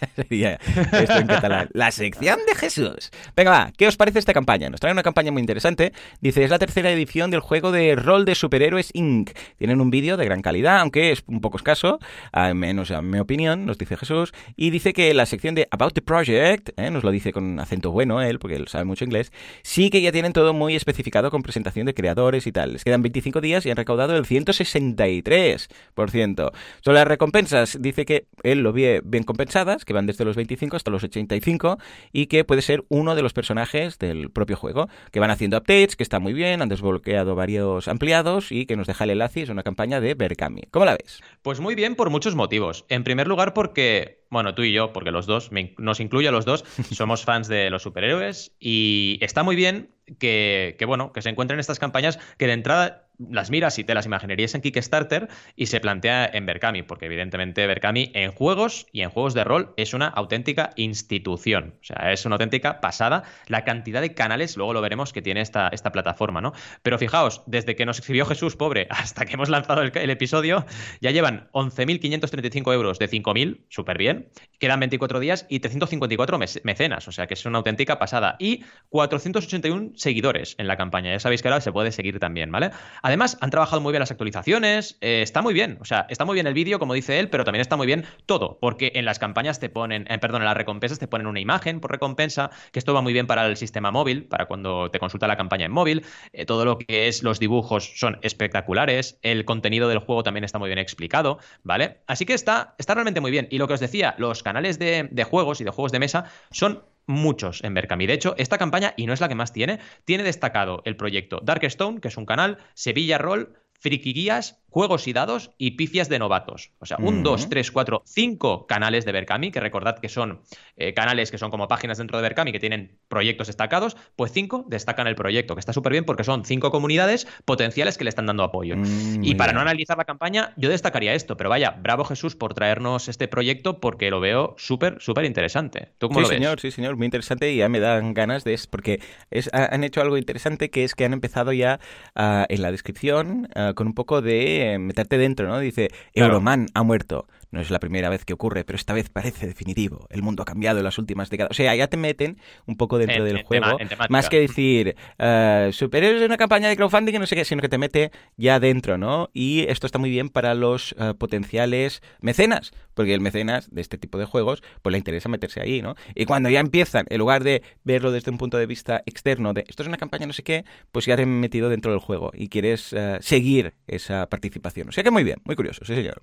Sería 0.16 0.58
esto 0.92 1.18
en 1.18 1.26
catalán. 1.26 1.68
La 1.72 1.90
sección 1.90 2.38
de 2.46 2.54
Jesús. 2.54 3.10
Venga, 3.36 3.50
va, 3.50 3.72
¿qué 3.76 3.86
os 3.86 3.96
parece 3.96 4.18
esta 4.18 4.32
campaña? 4.32 4.70
Nos 4.70 4.80
trae 4.80 4.92
una 4.92 5.02
campaña 5.02 5.32
muy 5.32 5.40
interesante. 5.40 5.92
Dice, 6.20 6.44
es 6.44 6.50
la 6.50 6.58
tercera 6.58 6.90
edición 6.90 7.30
del 7.30 7.40
juego 7.40 7.72
de 7.72 7.96
rol 7.96 8.24
de 8.24 8.34
superhéroes 8.34 8.90
Inc. 8.94 9.30
Tienen 9.58 9.80
un 9.80 9.90
vídeo 9.90 10.16
de 10.16 10.24
gran 10.24 10.42
calidad, 10.42 10.80
aunque 10.80 11.12
es 11.12 11.22
un 11.26 11.40
poco 11.40 11.56
escaso, 11.56 11.98
al 12.32 12.54
menos 12.54 12.90
a 12.90 13.02
mi 13.02 13.18
opinión, 13.18 13.66
nos 13.66 13.78
dice 13.78 13.96
Jesús. 13.96 14.32
Y 14.56 14.70
dice 14.70 14.92
que 14.92 15.12
la 15.14 15.26
sección 15.26 15.54
de 15.54 15.68
About 15.70 15.94
the 15.94 16.02
Project, 16.02 16.70
¿eh? 16.76 16.90
nos 16.90 17.04
lo 17.04 17.10
dice 17.10 17.32
con 17.32 17.58
acento 17.60 17.90
bueno 17.90 18.22
él, 18.22 18.38
porque 18.38 18.56
él 18.56 18.68
sabe 18.68 18.84
mucho 18.84 19.04
inglés, 19.04 19.32
sí 19.62 19.90
que 19.90 20.00
ya 20.00 20.12
tienen 20.12 20.32
todo 20.32 20.54
muy 20.54 20.76
especificado 20.76 21.30
con 21.30 21.42
presentación 21.42 21.86
de 21.86 21.94
creadores 21.94 22.46
y 22.46 22.52
tal. 22.52 22.74
Les 22.74 22.84
quedan 22.84 23.02
25 23.02 23.40
días 23.40 23.66
y 23.66 23.70
han 23.70 23.76
recaudado 23.76 24.16
el 24.16 24.24
163%. 24.24 26.52
Sobre 26.80 26.98
las 26.98 27.06
recompensas, 27.06 27.78
dice 27.80 28.06
que 28.06 28.26
él 28.42 28.60
lo 28.60 28.72
ve 28.72 29.02
bien 29.04 29.24
compensadas, 29.24 29.84
que 29.90 29.94
van 29.94 30.06
desde 30.06 30.24
los 30.24 30.36
25 30.36 30.76
hasta 30.76 30.88
los 30.92 31.02
85 31.02 31.76
y 32.12 32.26
que 32.26 32.44
puede 32.44 32.62
ser 32.62 32.84
uno 32.90 33.16
de 33.16 33.22
los 33.22 33.32
personajes 33.32 33.98
del 33.98 34.30
propio 34.30 34.54
juego, 34.54 34.88
que 35.10 35.18
van 35.18 35.32
haciendo 35.32 35.56
updates, 35.56 35.96
que 35.96 36.04
está 36.04 36.20
muy 36.20 36.32
bien, 36.32 36.62
han 36.62 36.68
desbloqueado 36.68 37.34
varios 37.34 37.88
ampliados 37.88 38.52
y 38.52 38.66
que 38.66 38.76
nos 38.76 38.86
deja 38.86 39.02
el 39.02 39.10
enlace, 39.10 39.42
es 39.42 39.48
una 39.48 39.64
campaña 39.64 40.00
de 40.00 40.14
Berkami. 40.14 40.62
¿Cómo 40.70 40.84
la 40.84 40.92
ves? 40.92 41.20
Pues 41.42 41.58
muy 41.58 41.74
bien 41.74 41.96
por 41.96 42.08
muchos 42.08 42.36
motivos. 42.36 42.84
En 42.88 43.02
primer 43.02 43.26
lugar 43.26 43.52
porque 43.52 44.19
bueno, 44.30 44.54
tú 44.54 44.62
y 44.62 44.72
yo, 44.72 44.92
porque 44.92 45.10
los 45.10 45.26
dos, 45.26 45.50
nos 45.78 46.00
incluye 46.00 46.28
a 46.28 46.32
los 46.32 46.44
dos, 46.44 46.64
somos 46.92 47.24
fans 47.24 47.48
de 47.48 47.70
los 47.70 47.82
superhéroes 47.82 48.52
y 48.58 49.18
está 49.20 49.42
muy 49.42 49.56
bien 49.56 49.90
que, 50.18 50.76
que, 50.78 50.84
bueno, 50.84 51.12
que 51.12 51.22
se 51.22 51.28
encuentren 51.28 51.60
estas 51.60 51.78
campañas 51.78 52.18
que 52.38 52.46
de 52.46 52.52
entrada 52.52 53.10
las 53.28 53.50
miras 53.50 53.78
y 53.78 53.84
te 53.84 53.94
las 53.94 54.06
imaginarías 54.06 54.54
en 54.54 54.62
Kickstarter 54.62 55.28
y 55.56 55.66
se 55.66 55.80
plantea 55.80 56.28
en 56.32 56.46
Berkami, 56.46 56.82
porque 56.82 57.06
evidentemente 57.06 57.66
Berkami 57.66 58.10
en 58.14 58.32
juegos 58.32 58.86
y 58.92 59.02
en 59.02 59.10
juegos 59.10 59.34
de 59.34 59.44
rol 59.44 59.74
es 59.76 59.92
una 59.92 60.06
auténtica 60.08 60.70
institución. 60.76 61.74
O 61.80 61.84
sea, 61.84 62.12
es 62.12 62.24
una 62.24 62.36
auténtica 62.36 62.80
pasada 62.80 63.24
la 63.46 63.64
cantidad 63.64 64.00
de 64.00 64.14
canales, 64.14 64.56
luego 64.56 64.72
lo 64.72 64.80
veremos, 64.80 65.12
que 65.12 65.22
tiene 65.22 65.40
esta, 65.40 65.68
esta 65.68 65.92
plataforma, 65.92 66.40
¿no? 66.40 66.52
Pero 66.82 66.98
fijaos, 66.98 67.42
desde 67.46 67.76
que 67.76 67.84
nos 67.84 67.98
escribió 67.98 68.24
Jesús, 68.26 68.56
pobre, 68.56 68.86
hasta 68.90 69.26
que 69.26 69.34
hemos 69.34 69.48
lanzado 69.48 69.82
el, 69.82 69.92
el 69.94 70.10
episodio, 70.10 70.64
ya 71.00 71.10
llevan 71.10 71.48
11.535 71.52 72.72
euros 72.72 72.98
de 72.98 73.10
5.000, 73.10 73.60
súper 73.68 73.98
bien. 73.98 74.19
Quedan 74.60 74.78
24 74.78 75.20
días 75.20 75.46
y 75.48 75.60
354 75.60 76.38
mecenas, 76.64 77.08
o 77.08 77.12
sea 77.12 77.26
que 77.26 77.32
es 77.32 77.46
una 77.46 77.58
auténtica 77.58 77.98
pasada. 77.98 78.36
Y 78.38 78.62
481 78.90 79.92
seguidores 79.96 80.54
en 80.58 80.66
la 80.66 80.76
campaña. 80.76 81.12
Ya 81.12 81.18
sabéis 81.18 81.40
que 81.40 81.48
ahora 81.48 81.62
se 81.62 81.72
puede 81.72 81.92
seguir 81.92 82.18
también, 82.18 82.52
¿vale? 82.52 82.70
Además, 83.02 83.38
han 83.40 83.48
trabajado 83.48 83.80
muy 83.80 83.92
bien 83.92 84.00
las 84.00 84.10
actualizaciones, 84.10 84.98
eh, 85.00 85.22
está 85.22 85.40
muy 85.40 85.54
bien, 85.54 85.78
o 85.80 85.86
sea, 85.86 86.04
está 86.10 86.26
muy 86.26 86.34
bien 86.34 86.46
el 86.46 86.52
vídeo, 86.52 86.78
como 86.78 86.92
dice 86.92 87.18
él, 87.18 87.30
pero 87.30 87.44
también 87.44 87.62
está 87.62 87.76
muy 87.76 87.86
bien 87.86 88.04
todo, 88.26 88.58
porque 88.60 88.92
en 88.96 89.06
las 89.06 89.18
campañas 89.18 89.60
te 89.60 89.70
ponen, 89.70 90.04
eh, 90.10 90.18
perdón, 90.18 90.42
en 90.42 90.46
las 90.46 90.56
recompensas 90.56 90.98
te 90.98 91.08
ponen 91.08 91.26
una 91.26 91.40
imagen 91.40 91.80
por 91.80 91.90
recompensa, 91.90 92.50
que 92.70 92.78
esto 92.78 92.92
va 92.92 93.00
muy 93.00 93.14
bien 93.14 93.26
para 93.26 93.46
el 93.46 93.56
sistema 93.56 93.90
móvil, 93.90 94.24
para 94.24 94.44
cuando 94.44 94.90
te 94.90 94.98
consulta 94.98 95.26
la 95.26 95.38
campaña 95.38 95.64
en 95.64 95.72
móvil, 95.72 96.04
eh, 96.34 96.44
todo 96.44 96.66
lo 96.66 96.76
que 96.76 97.08
es 97.08 97.22
los 97.22 97.40
dibujos 97.40 97.98
son 97.98 98.18
espectaculares, 98.20 99.18
el 99.22 99.46
contenido 99.46 99.88
del 99.88 99.98
juego 100.00 100.22
también 100.22 100.44
está 100.44 100.58
muy 100.58 100.68
bien 100.68 100.78
explicado, 100.78 101.38
¿vale? 101.62 102.02
Así 102.06 102.26
que 102.26 102.34
está, 102.34 102.74
está 102.78 102.94
realmente 102.94 103.20
muy 103.20 103.30
bien. 103.30 103.48
Y 103.50 103.58
lo 103.58 103.66
que 103.66 103.74
os 103.74 103.80
decía, 103.80 104.09
los 104.18 104.42
canales 104.42 104.78
de, 104.78 105.08
de 105.10 105.24
juegos 105.24 105.60
y 105.60 105.64
de 105.64 105.70
juegos 105.70 105.92
de 105.92 105.98
mesa 105.98 106.24
son 106.50 106.82
muchos 107.06 107.62
en 107.64 107.74
Berkami. 107.74 108.06
De 108.06 108.14
hecho, 108.14 108.34
esta 108.38 108.58
campaña, 108.58 108.94
y 108.96 109.06
no 109.06 109.12
es 109.12 109.20
la 109.20 109.28
que 109.28 109.34
más 109.34 109.52
tiene, 109.52 109.80
tiene 110.04 110.22
destacado 110.22 110.82
el 110.84 110.96
proyecto 110.96 111.40
Darkstone, 111.42 112.00
que 112.00 112.08
es 112.08 112.16
un 112.16 112.26
canal, 112.26 112.58
Sevilla 112.74 113.18
Roll, 113.18 113.54
Friki 113.80 114.12
Guías, 114.12 114.62
Juegos 114.70 115.06
y 115.08 115.12
Dados 115.12 115.50
y 115.58 115.72
Pifias 115.72 116.08
de 116.08 116.18
Novatos. 116.18 116.72
O 116.78 116.86
sea, 116.86 116.96
un, 116.98 117.22
dos, 117.22 117.48
tres, 117.48 117.70
cuatro, 117.70 118.02
cinco 118.06 118.66
canales 118.66 119.04
de 119.04 119.12
Berkami, 119.12 119.50
que 119.50 119.60
recordad 119.60 119.98
que 119.98 120.08
son 120.08 120.40
eh, 120.76 120.94
canales 120.94 121.30
que 121.30 121.38
son 121.38 121.50
como 121.50 121.68
páginas 121.68 121.98
dentro 121.98 122.16
de 122.18 122.22
Berkami 122.22 122.52
que 122.52 122.60
tienen 122.60 122.98
proyectos 123.08 123.48
destacados, 123.48 123.96
pues 124.16 124.32
cinco 124.32 124.64
destacan 124.68 125.06
el 125.06 125.14
proyecto, 125.14 125.54
que 125.54 125.60
está 125.60 125.72
súper 125.72 125.92
bien 125.92 126.04
porque 126.04 126.24
son 126.24 126.44
cinco 126.44 126.70
comunidades 126.70 127.26
potenciales 127.44 127.98
que 127.98 128.04
le 128.04 128.10
están 128.10 128.26
dando 128.26 128.44
apoyo. 128.44 128.76
Mm, 128.76 129.24
y 129.24 129.34
para 129.34 129.52
no 129.52 129.60
analizar 129.60 129.98
la 129.98 130.04
campaña, 130.04 130.54
yo 130.56 130.70
destacaría 130.70 131.14
esto, 131.14 131.36
pero 131.36 131.50
vaya, 131.50 131.76
bravo 131.82 132.04
Jesús 132.04 132.36
por 132.36 132.54
traernos 132.54 133.08
este 133.08 133.28
proyecto 133.28 133.80
porque 133.80 134.10
lo 134.10 134.20
veo 134.20 134.54
súper, 134.56 135.00
súper 135.00 135.24
interesante. 135.24 135.92
¿Tú 135.98 136.08
cómo 136.08 136.20
sí, 136.20 136.22
lo 136.22 136.28
ves? 136.28 136.38
señor, 136.38 136.60
sí, 136.60 136.70
señor, 136.70 136.96
muy 136.96 137.06
interesante 137.06 137.52
y 137.52 137.56
ya 137.56 137.68
me 137.68 137.80
dan 137.80 138.14
ganas 138.14 138.44
de... 138.44 138.58
Porque 138.70 139.00
es, 139.30 139.48
han 139.52 139.84
hecho 139.84 140.00
algo 140.00 140.16
interesante 140.18 140.70
que 140.70 140.84
es 140.84 140.94
que 140.94 141.04
han 141.04 141.12
empezado 141.12 141.52
ya 141.52 141.80
uh, 142.16 142.44
en 142.48 142.62
la 142.62 142.70
descripción 142.70 143.48
uh, 143.54 143.74
con 143.74 143.86
un 143.86 143.94
poco 143.94 144.20
de 144.22 144.59
meterte 144.78 145.18
dentro, 145.18 145.48
¿no? 145.48 145.58
Dice, 145.58 145.88
Claro. 146.12 146.32
Euroman 146.34 146.66
ha 146.74 146.82
muerto. 146.82 147.26
No 147.52 147.60
es 147.60 147.70
la 147.70 147.80
primera 147.80 148.08
vez 148.08 148.24
que 148.24 148.32
ocurre, 148.32 148.64
pero 148.64 148.76
esta 148.76 148.92
vez 148.94 149.08
parece 149.08 149.46
definitivo. 149.46 150.06
El 150.10 150.22
mundo 150.22 150.42
ha 150.42 150.46
cambiado 150.46 150.78
en 150.78 150.84
las 150.84 150.98
últimas 150.98 151.30
décadas. 151.30 151.50
O 151.50 151.54
sea, 151.54 151.74
ya 151.74 151.88
te 151.88 151.96
meten 151.96 152.38
un 152.66 152.76
poco 152.76 152.96
dentro 152.98 153.16
En- 153.18 153.24
del 153.24 153.38
en 153.38 153.44
juego. 153.44 153.76
tema- 153.76 154.06
más 154.08 154.28
que 154.28 154.38
decir, 154.40 154.94
eh, 155.18 155.70
superhéroes 155.72 156.20
de 156.20 156.26
una 156.26 156.36
campaña 156.36 156.68
de 156.68 156.76
crowdfunding, 156.76 157.18
no 157.18 157.26
sé 157.26 157.34
qué, 157.34 157.44
sino 157.44 157.60
que 157.60 157.68
te 157.68 157.78
mete 157.78 158.12
ya 158.36 158.60
dentro, 158.60 158.98
¿no? 158.98 159.30
Y 159.32 159.66
esto 159.68 159.86
está 159.86 159.98
muy 159.98 160.10
bien 160.10 160.28
para 160.28 160.54
los 160.54 160.94
eh, 160.98 161.14
potenciales 161.18 162.02
mecenas, 162.20 162.70
porque 162.94 163.14
el 163.14 163.20
mecenas 163.20 163.68
de 163.72 163.80
este 163.80 163.98
tipo 163.98 164.18
de 164.18 164.26
juegos, 164.26 164.62
pues 164.82 164.92
le 164.92 164.98
interesa 164.98 165.28
meterse 165.28 165.60
ahí, 165.60 165.82
¿no? 165.82 165.96
Y 166.14 166.26
cuando 166.26 166.50
ya 166.50 166.60
empiezan, 166.60 167.06
en 167.08 167.18
lugar 167.18 167.42
de 167.42 167.62
verlo 167.82 168.12
desde 168.12 168.30
un 168.30 168.38
punto 168.38 168.58
de 168.58 168.66
vista 168.66 169.02
externo, 169.06 169.52
de 169.54 169.64
esto 169.66 169.82
es 169.82 169.88
una 169.88 169.96
campaña 169.96 170.26
no 170.26 170.32
sé 170.32 170.42
qué, 170.44 170.64
pues 170.92 171.06
ya 171.06 171.16
te 171.16 171.22
han 171.22 171.40
metido 171.40 171.68
dentro 171.68 171.90
del 171.90 172.00
juego 172.00 172.30
y 172.32 172.48
quieres 172.48 172.92
eh, 172.92 173.18
seguir 173.20 173.74
esa 173.88 174.28
participación. 174.28 174.88
O 174.88 174.92
sea 174.92 175.02
que 175.02 175.10
muy 175.10 175.24
bien, 175.24 175.38
muy 175.44 175.56
curioso, 175.56 175.84
sí 175.84 175.94
señor. 175.94 176.22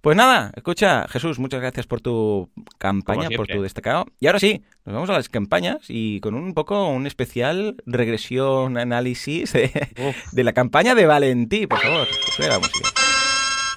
Pues 0.00 0.16
nada, 0.16 0.52
escucha, 0.56 1.06
Jesús, 1.08 1.38
muchas 1.38 1.60
gracias 1.60 1.86
por 1.86 2.00
tu 2.00 2.50
campaña, 2.78 3.28
por 3.36 3.46
tu 3.46 3.62
destacado. 3.62 4.06
Y 4.18 4.26
ahora 4.26 4.40
sí, 4.40 4.62
nos 4.84 4.94
vamos 4.94 5.10
a 5.10 5.14
las 5.14 5.28
campañas 5.28 5.78
y 5.88 6.20
con 6.20 6.34
un 6.34 6.54
poco 6.54 6.88
un 6.88 7.06
especial 7.06 7.76
regresión, 7.86 8.78
análisis 8.78 9.52
de, 9.52 10.44
la 10.44 10.52
campaña 10.52 10.94
de 10.94 11.06
Valentí, 11.06 11.66
por 11.66 11.78
favor. 11.78 12.08
suene 12.34 12.52
la 12.52 12.58
música. 12.58 12.90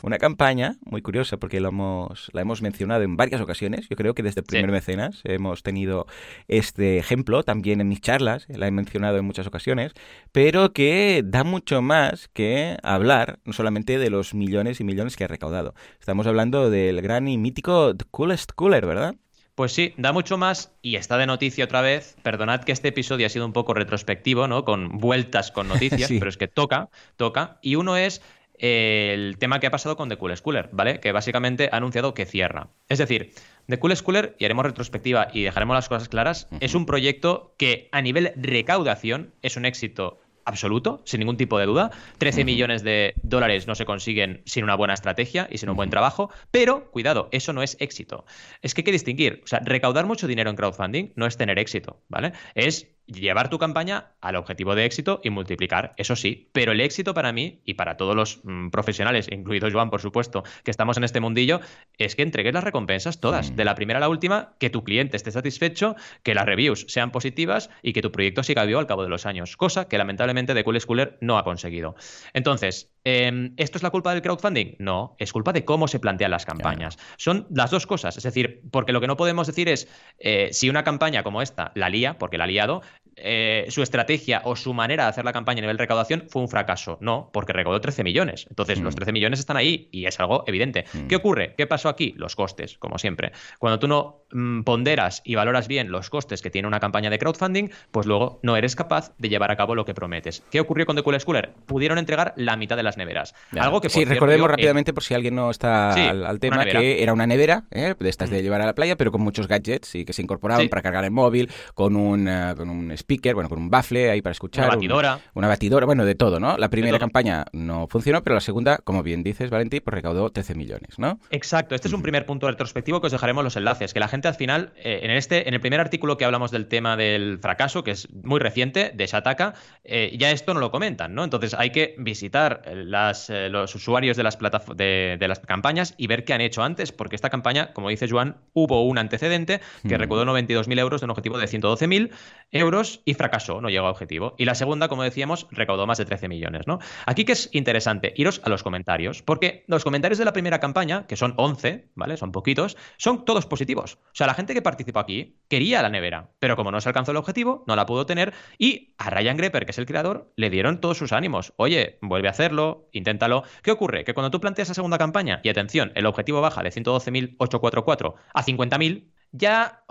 Una 0.01 0.17
campaña 0.17 0.75
muy 0.85 1.01
curiosa 1.01 1.37
porque 1.37 1.59
lo 1.59 1.69
hemos, 1.69 2.29
la 2.33 2.41
hemos 2.41 2.61
mencionado 2.61 3.03
en 3.03 3.17
varias 3.17 3.41
ocasiones. 3.41 3.87
Yo 3.89 3.95
creo 3.95 4.13
que 4.13 4.23
desde 4.23 4.41
el 4.41 4.45
Sí. 4.45 4.51
primer 4.51 4.71
mecenas 4.71 5.21
hemos 5.25 5.63
tenido 5.63 6.07
este 6.47 6.97
ejemplo, 6.97 7.43
también 7.43 7.81
en 7.81 7.87
mis 7.87 8.01
charlas, 8.01 8.45
la 8.49 8.67
he 8.67 8.71
mencionado 8.71 9.17
en 9.17 9.25
muchas 9.25 9.47
ocasiones, 9.47 9.93
pero 10.31 10.73
que 10.73 11.21
da 11.25 11.43
mucho 11.43 11.81
más 11.81 12.29
que 12.29 12.77
hablar 12.83 13.39
no 13.45 13.53
solamente 13.53 13.97
de 13.99 14.09
los 14.09 14.33
millones 14.33 14.79
y 14.79 14.83
millones 14.83 15.15
que 15.15 15.23
ha 15.25 15.27
recaudado. 15.27 15.73
Estamos 15.99 16.27
hablando 16.27 16.69
del 16.69 17.01
gran 17.01 17.27
y 17.27 17.37
mítico 17.37 17.95
The 17.95 18.05
Coolest 18.11 18.51
Cooler, 18.53 18.85
¿verdad? 18.85 19.15
Pues 19.55 19.73
sí, 19.73 19.93
da 19.97 20.13
mucho 20.13 20.37
más 20.37 20.71
y 20.81 20.95
está 20.95 21.17
de 21.17 21.25
noticia 21.25 21.65
otra 21.65 21.81
vez. 21.81 22.15
Perdonad 22.23 22.61
que 22.63 22.71
este 22.71 22.87
episodio 22.87 23.25
ha 23.25 23.29
sido 23.29 23.45
un 23.45 23.51
poco 23.51 23.73
retrospectivo, 23.73 24.47
¿no? 24.47 24.63
Con 24.63 24.99
vueltas 24.99 25.51
con 25.51 25.67
noticias, 25.67 26.07
Sí. 26.07 26.17
pero 26.17 26.29
es 26.29 26.37
que 26.37 26.47
toca, 26.47 26.89
toca. 27.17 27.59
Y 27.61 27.75
uno 27.75 27.97
es 27.97 28.21
el 28.59 29.37
tema 29.39 29.59
que 29.59 29.67
ha 29.67 29.71
pasado 29.71 29.95
con 29.97 30.09
The 30.09 30.17
Cool 30.17 30.35
Schooler, 30.35 30.69
¿vale? 30.71 30.99
Que 30.99 31.11
básicamente 31.11 31.69
ha 31.71 31.77
anunciado 31.77 32.13
que 32.13 32.25
cierra. 32.25 32.69
Es 32.87 32.99
decir, 32.99 33.31
The 33.67 33.79
Cool 33.79 33.95
Schooler, 33.95 34.35
y 34.37 34.45
haremos 34.45 34.65
retrospectiva 34.65 35.29
y 35.33 35.43
dejaremos 35.43 35.75
las 35.75 35.89
cosas 35.89 36.09
claras, 36.09 36.47
es 36.59 36.75
un 36.75 36.85
proyecto 36.85 37.53
que 37.57 37.89
a 37.91 38.01
nivel 38.01 38.33
recaudación 38.35 39.33
es 39.41 39.57
un 39.57 39.65
éxito 39.65 40.19
absoluto, 40.49 41.01
sin 41.05 41.19
ningún 41.19 41.37
tipo 41.37 41.59
de 41.59 41.65
duda. 41.65 41.91
13 42.17 42.43
millones 42.43 42.83
de 42.83 43.13
dólares 43.21 43.67
no 43.67 43.75
se 43.75 43.85
consiguen 43.85 44.41
sin 44.45 44.63
una 44.63 44.75
buena 44.75 44.93
estrategia 44.93 45.47
y 45.49 45.59
sin 45.59 45.69
un 45.69 45.75
buen 45.75 45.89
trabajo, 45.89 46.31
pero 46.51 46.89
cuidado, 46.91 47.29
eso 47.31 47.53
no 47.53 47.61
es 47.61 47.77
éxito. 47.79 48.25
Es 48.61 48.73
que 48.73 48.81
hay 48.81 48.85
que 48.85 48.91
distinguir, 48.91 49.41
o 49.43 49.47
sea, 49.47 49.59
recaudar 49.59 50.05
mucho 50.05 50.27
dinero 50.27 50.49
en 50.49 50.55
crowdfunding 50.55 51.13
no 51.15 51.25
es 51.27 51.37
tener 51.37 51.59
éxito, 51.59 52.01
¿vale? 52.09 52.33
Es 52.55 52.87
llevar 53.11 53.49
tu 53.49 53.57
campaña 53.57 54.13
al 54.21 54.35
objetivo 54.35 54.75
de 54.75 54.85
éxito 54.85 55.19
y 55.23 55.29
multiplicar, 55.29 55.93
eso 55.97 56.15
sí, 56.15 56.49
pero 56.51 56.71
el 56.71 56.81
éxito 56.81 57.13
para 57.13 57.33
mí 57.33 57.61
y 57.65 57.73
para 57.73 57.97
todos 57.97 58.15
los 58.15 58.41
mm, 58.43 58.69
profesionales, 58.69 59.27
incluido 59.31 59.69
Joan, 59.71 59.89
por 59.89 60.01
supuesto, 60.01 60.43
que 60.63 60.71
estamos 60.71 60.97
en 60.97 61.03
este 61.03 61.19
mundillo, 61.19 61.59
es 61.97 62.15
que 62.15 62.21
entregues 62.21 62.53
las 62.53 62.63
recompensas 62.63 63.19
todas, 63.19 63.49
Mm. 63.51 63.55
de 63.55 63.65
la 63.65 63.75
primera 63.75 63.97
a 63.97 63.99
la 64.01 64.09
última, 64.09 64.53
que 64.59 64.69
tu 64.69 64.83
cliente 64.83 65.17
esté 65.17 65.31
satisfecho, 65.31 65.95
que 66.23 66.33
las 66.33 66.45
reviews 66.45 66.85
sean 66.87 67.11
positivas 67.11 67.69
y 67.81 67.93
que 67.93 68.01
tu 68.01 68.11
proyecto 68.11 68.43
siga 68.43 68.65
vivo 68.65 68.79
al 68.79 68.87
cabo 68.87 69.03
de 69.03 69.09
los 69.09 69.25
años, 69.25 69.57
cosa 69.57 69.87
que 69.87 69.97
lamentablemente 69.97 70.53
The 70.53 70.63
Cool 70.63 70.79
Schooler 70.79 71.17
no 71.21 71.37
ha 71.37 71.43
conseguido. 71.43 71.95
Entonces, 72.33 72.91
eh, 73.11 73.51
¿esto 73.57 73.77
es 73.77 73.83
la 73.83 73.89
culpa 73.89 74.13
del 74.13 74.21
crowdfunding? 74.21 74.75
No, 74.77 75.15
es 75.17 75.33
culpa 75.33 75.51
de 75.51 75.65
cómo 75.65 75.87
se 75.87 75.99
plantean 75.99 76.29
las 76.29 76.45
campañas. 76.45 76.97
Son 77.17 77.47
las 77.49 77.71
dos 77.71 77.87
cosas, 77.87 78.17
es 78.17 78.23
decir, 78.23 78.61
porque 78.71 78.93
lo 78.93 79.01
que 79.01 79.07
no 79.07 79.17
podemos 79.17 79.47
decir 79.47 79.67
es, 79.67 79.87
eh, 80.19 80.49
si 80.51 80.69
una 80.69 80.83
campaña 80.83 81.23
como 81.23 81.41
esta 81.41 81.71
la 81.73 81.89
lía, 81.89 82.19
porque 82.19 82.37
la 82.37 82.43
ha 82.43 82.47
liado, 82.47 82.81
eh, 83.21 83.65
su 83.69 83.81
estrategia 83.81 84.41
o 84.45 84.55
su 84.55 84.73
manera 84.73 85.03
de 85.03 85.09
hacer 85.09 85.25
la 85.25 85.33
campaña 85.33 85.59
a 85.59 85.61
nivel 85.61 85.77
de 85.77 85.83
recaudación 85.83 86.25
fue 86.29 86.41
un 86.41 86.49
fracaso. 86.49 86.97
No, 87.01 87.29
porque 87.33 87.53
recaudó 87.53 87.79
13 87.81 88.03
millones. 88.03 88.45
Entonces, 88.49 88.79
los 88.79 88.95
13 88.95 89.11
mm. 89.11 89.13
millones 89.13 89.39
están 89.39 89.57
ahí 89.57 89.89
y 89.91 90.05
es 90.05 90.19
algo 90.19 90.43
evidente. 90.47 90.85
Mm. 90.93 91.07
¿Qué 91.07 91.15
ocurre? 91.15 91.55
¿Qué 91.57 91.67
pasó 91.67 91.89
aquí? 91.89 92.13
Los 92.17 92.35
costes, 92.35 92.77
como 92.77 92.97
siempre. 92.97 93.31
Cuando 93.59 93.79
tú 93.79 93.87
no 93.87 94.23
mm, 94.31 94.61
ponderas 94.61 95.21
y 95.23 95.35
valoras 95.35 95.67
bien 95.67 95.91
los 95.91 96.09
costes 96.09 96.41
que 96.41 96.49
tiene 96.49 96.67
una 96.67 96.79
campaña 96.79 97.09
de 97.09 97.19
crowdfunding, 97.19 97.69
pues 97.91 98.05
luego 98.05 98.39
no 98.43 98.57
eres 98.57 98.75
capaz 98.75 99.13
de 99.17 99.29
llevar 99.29 99.51
a 99.51 99.55
cabo 99.55 99.75
lo 99.75 99.85
que 99.85 99.93
prometes. 99.93 100.43
¿Qué 100.51 100.59
ocurrió 100.59 100.85
con 100.85 100.95
The 100.95 101.03
Cool 101.03 101.19
Schooler? 101.19 101.53
Pudieron 101.65 101.97
entregar 101.97 102.33
la 102.35 102.55
mitad 102.55 102.75
de 102.75 102.83
las 102.83 102.97
neveras. 102.97 103.35
Algo 103.57 103.81
que 103.81 103.89
Sí, 103.89 104.05
recordemos 104.05 104.49
rápidamente, 104.49 104.93
por 104.93 105.03
si 105.03 105.13
alguien 105.13 105.35
no 105.35 105.49
está 105.49 105.93
al, 106.09 106.39
tema, 106.39 106.65
que 106.65 107.03
era 107.03 107.13
una 107.13 107.27
nevera, 107.27 107.63
¿eh? 107.71 107.95
de 107.99 108.09
estas 108.09 108.29
de 108.29 108.41
llevar 108.41 108.61
a 108.61 108.65
la 108.65 108.75
playa, 108.75 108.95
pero 108.95 109.11
con 109.11 109.21
muchos 109.21 109.47
gadgets 109.47 109.95
y 109.95 110.05
que 110.05 110.13
se 110.13 110.21
incorporaban 110.21 110.69
para 110.69 110.81
cargar 110.81 111.03
el 111.03 111.11
móvil, 111.11 111.51
con 111.73 111.95
un, 111.95 112.27
eh, 112.27 112.53
con 112.55 112.69
un 112.69 112.91
speaker, 113.09 113.33
bueno, 113.33 113.49
con 113.49 113.57
un 113.57 113.69
baffle 113.69 114.11
ahí 114.11 114.21
para 114.21 114.33
escuchar. 114.33 114.65
Una 114.65 114.75
batidora. 114.75 115.19
una 115.33 115.47
batidora, 115.47 115.85
bueno, 115.85 116.05
de 116.05 116.13
todo, 116.13 116.39
¿no? 116.39 116.57
La 116.57 116.69
primera 116.69 116.99
campaña 116.99 117.45
no 117.53 117.87
funcionó, 117.87 118.23
pero 118.23 118.35
la 118.35 118.41
segunda, 118.41 118.77
como 118.77 119.01
bien 119.01 119.23
dices, 119.23 119.49
Valentí, 119.49 119.79
pues 119.79 119.93
recaudó 119.95 120.29
13 120.29 120.53
millones, 120.55 120.99
¿no? 120.99 121.19
Exacto. 121.31 121.73
Este 121.73 121.87
es 121.87 121.93
un 121.93 122.03
primer 122.03 122.25
punto 122.25 122.47
retrospectivo 122.47 123.01
que 123.01 123.07
os 123.07 123.11
dejaremos 123.11 123.43
los 123.43 123.55
enlaces. 123.55 123.93
Que 123.93 123.99
la 123.99 124.07
gente 124.07 124.27
al 124.27 124.35
final, 124.35 124.73
eh, 124.77 124.99
en 125.03 125.11
este, 125.11 125.47
en 125.47 125.55
el 125.55 125.59
primer 125.59 125.79
artículo 125.79 126.17
que 126.17 126.25
hablamos 126.25 126.51
del 126.51 126.67
tema 126.67 126.95
del 126.95 127.39
fracaso, 127.39 127.83
que 127.83 127.91
es 127.91 128.07
muy 128.13 128.39
reciente, 128.39 128.91
de 128.93 129.05
Shataka, 129.07 129.55
eh, 129.83 130.15
ya 130.19 130.29
esto 130.29 130.53
no 130.53 130.59
lo 130.59 130.69
comentan, 130.69 131.15
¿no? 131.15 131.23
Entonces 131.23 131.55
hay 131.55 131.71
que 131.71 131.95
visitar 131.97 132.61
las, 132.73 133.29
los 133.29 133.73
usuarios 133.73 134.17
de 134.17 134.23
las, 134.23 134.37
de, 134.75 135.17
de, 135.19 135.27
las 135.27 135.39
campañas 135.39 135.95
y 135.97 136.07
ver 136.07 136.25
qué 136.25 136.33
han 136.33 136.41
hecho 136.41 136.61
antes, 136.61 136.91
porque 136.91 137.15
esta 137.15 137.29
campaña, 137.29 137.73
como 137.73 137.89
dice 137.89 138.07
Joan, 138.07 138.37
hubo 138.53 138.85
un 138.85 138.99
antecedente 138.99 139.61
que 139.87 139.97
recaudó 139.97 140.25
92.000 140.25 140.79
euros 140.79 141.01
de 141.01 141.05
un 141.05 141.11
objetivo 141.11 141.37
de 141.37 141.47
112.000 141.47 142.11
euros 142.51 142.98
y 143.05 143.13
fracasó, 143.13 143.61
no 143.61 143.69
llegó 143.69 143.87
a 143.87 143.91
objetivo. 143.91 144.35
Y 144.37 144.45
la 144.45 144.55
segunda, 144.55 144.87
como 144.87 145.03
decíamos, 145.03 145.47
recaudó 145.51 145.87
más 145.87 145.97
de 145.97 146.05
13 146.05 146.27
millones, 146.27 146.67
¿no? 146.67 146.79
Aquí 147.05 147.25
que 147.25 147.33
es 147.33 147.49
interesante, 147.51 148.13
iros 148.15 148.41
a 148.43 148.49
los 148.49 148.63
comentarios, 148.63 149.21
porque 149.21 149.63
los 149.67 149.83
comentarios 149.83 150.17
de 150.17 150.25
la 150.25 150.33
primera 150.33 150.59
campaña, 150.59 151.07
que 151.07 151.15
son 151.15 151.33
11, 151.37 151.89
¿vale? 151.95 152.17
Son 152.17 152.31
poquitos, 152.31 152.77
son 152.97 153.25
todos 153.25 153.45
positivos. 153.45 153.99
O 154.05 154.15
sea, 154.15 154.27
la 154.27 154.33
gente 154.33 154.53
que 154.53 154.61
participó 154.61 154.99
aquí 154.99 155.37
quería 155.47 155.81
la 155.81 155.89
nevera, 155.89 156.31
pero 156.39 156.55
como 156.55 156.71
no 156.71 156.81
se 156.81 156.89
alcanzó 156.89 157.11
el 157.11 157.17
objetivo, 157.17 157.63
no 157.67 157.75
la 157.75 157.85
pudo 157.85 158.05
tener 158.05 158.33
y 158.57 158.93
a 158.97 159.09
Ryan 159.09 159.37
Grepper, 159.37 159.65
que 159.65 159.71
es 159.71 159.77
el 159.77 159.85
creador, 159.85 160.31
le 160.35 160.49
dieron 160.49 160.81
todos 160.81 160.97
sus 160.97 161.13
ánimos. 161.13 161.53
Oye, 161.57 161.97
vuelve 162.01 162.27
a 162.27 162.31
hacerlo, 162.31 162.89
inténtalo. 162.91 163.43
¿Qué 163.61 163.71
ocurre? 163.71 164.03
Que 164.03 164.13
cuando 164.13 164.31
tú 164.31 164.39
planteas 164.39 164.69
la 164.69 164.73
segunda 164.73 164.97
campaña 164.97 165.39
y 165.43 165.49
atención, 165.49 165.91
el 165.95 166.05
objetivo 166.05 166.41
baja 166.41 166.63
de 166.63 166.71
112.844 166.71 168.15
a 168.33 168.43
50.000, 168.43 169.11
ya, 169.31 169.83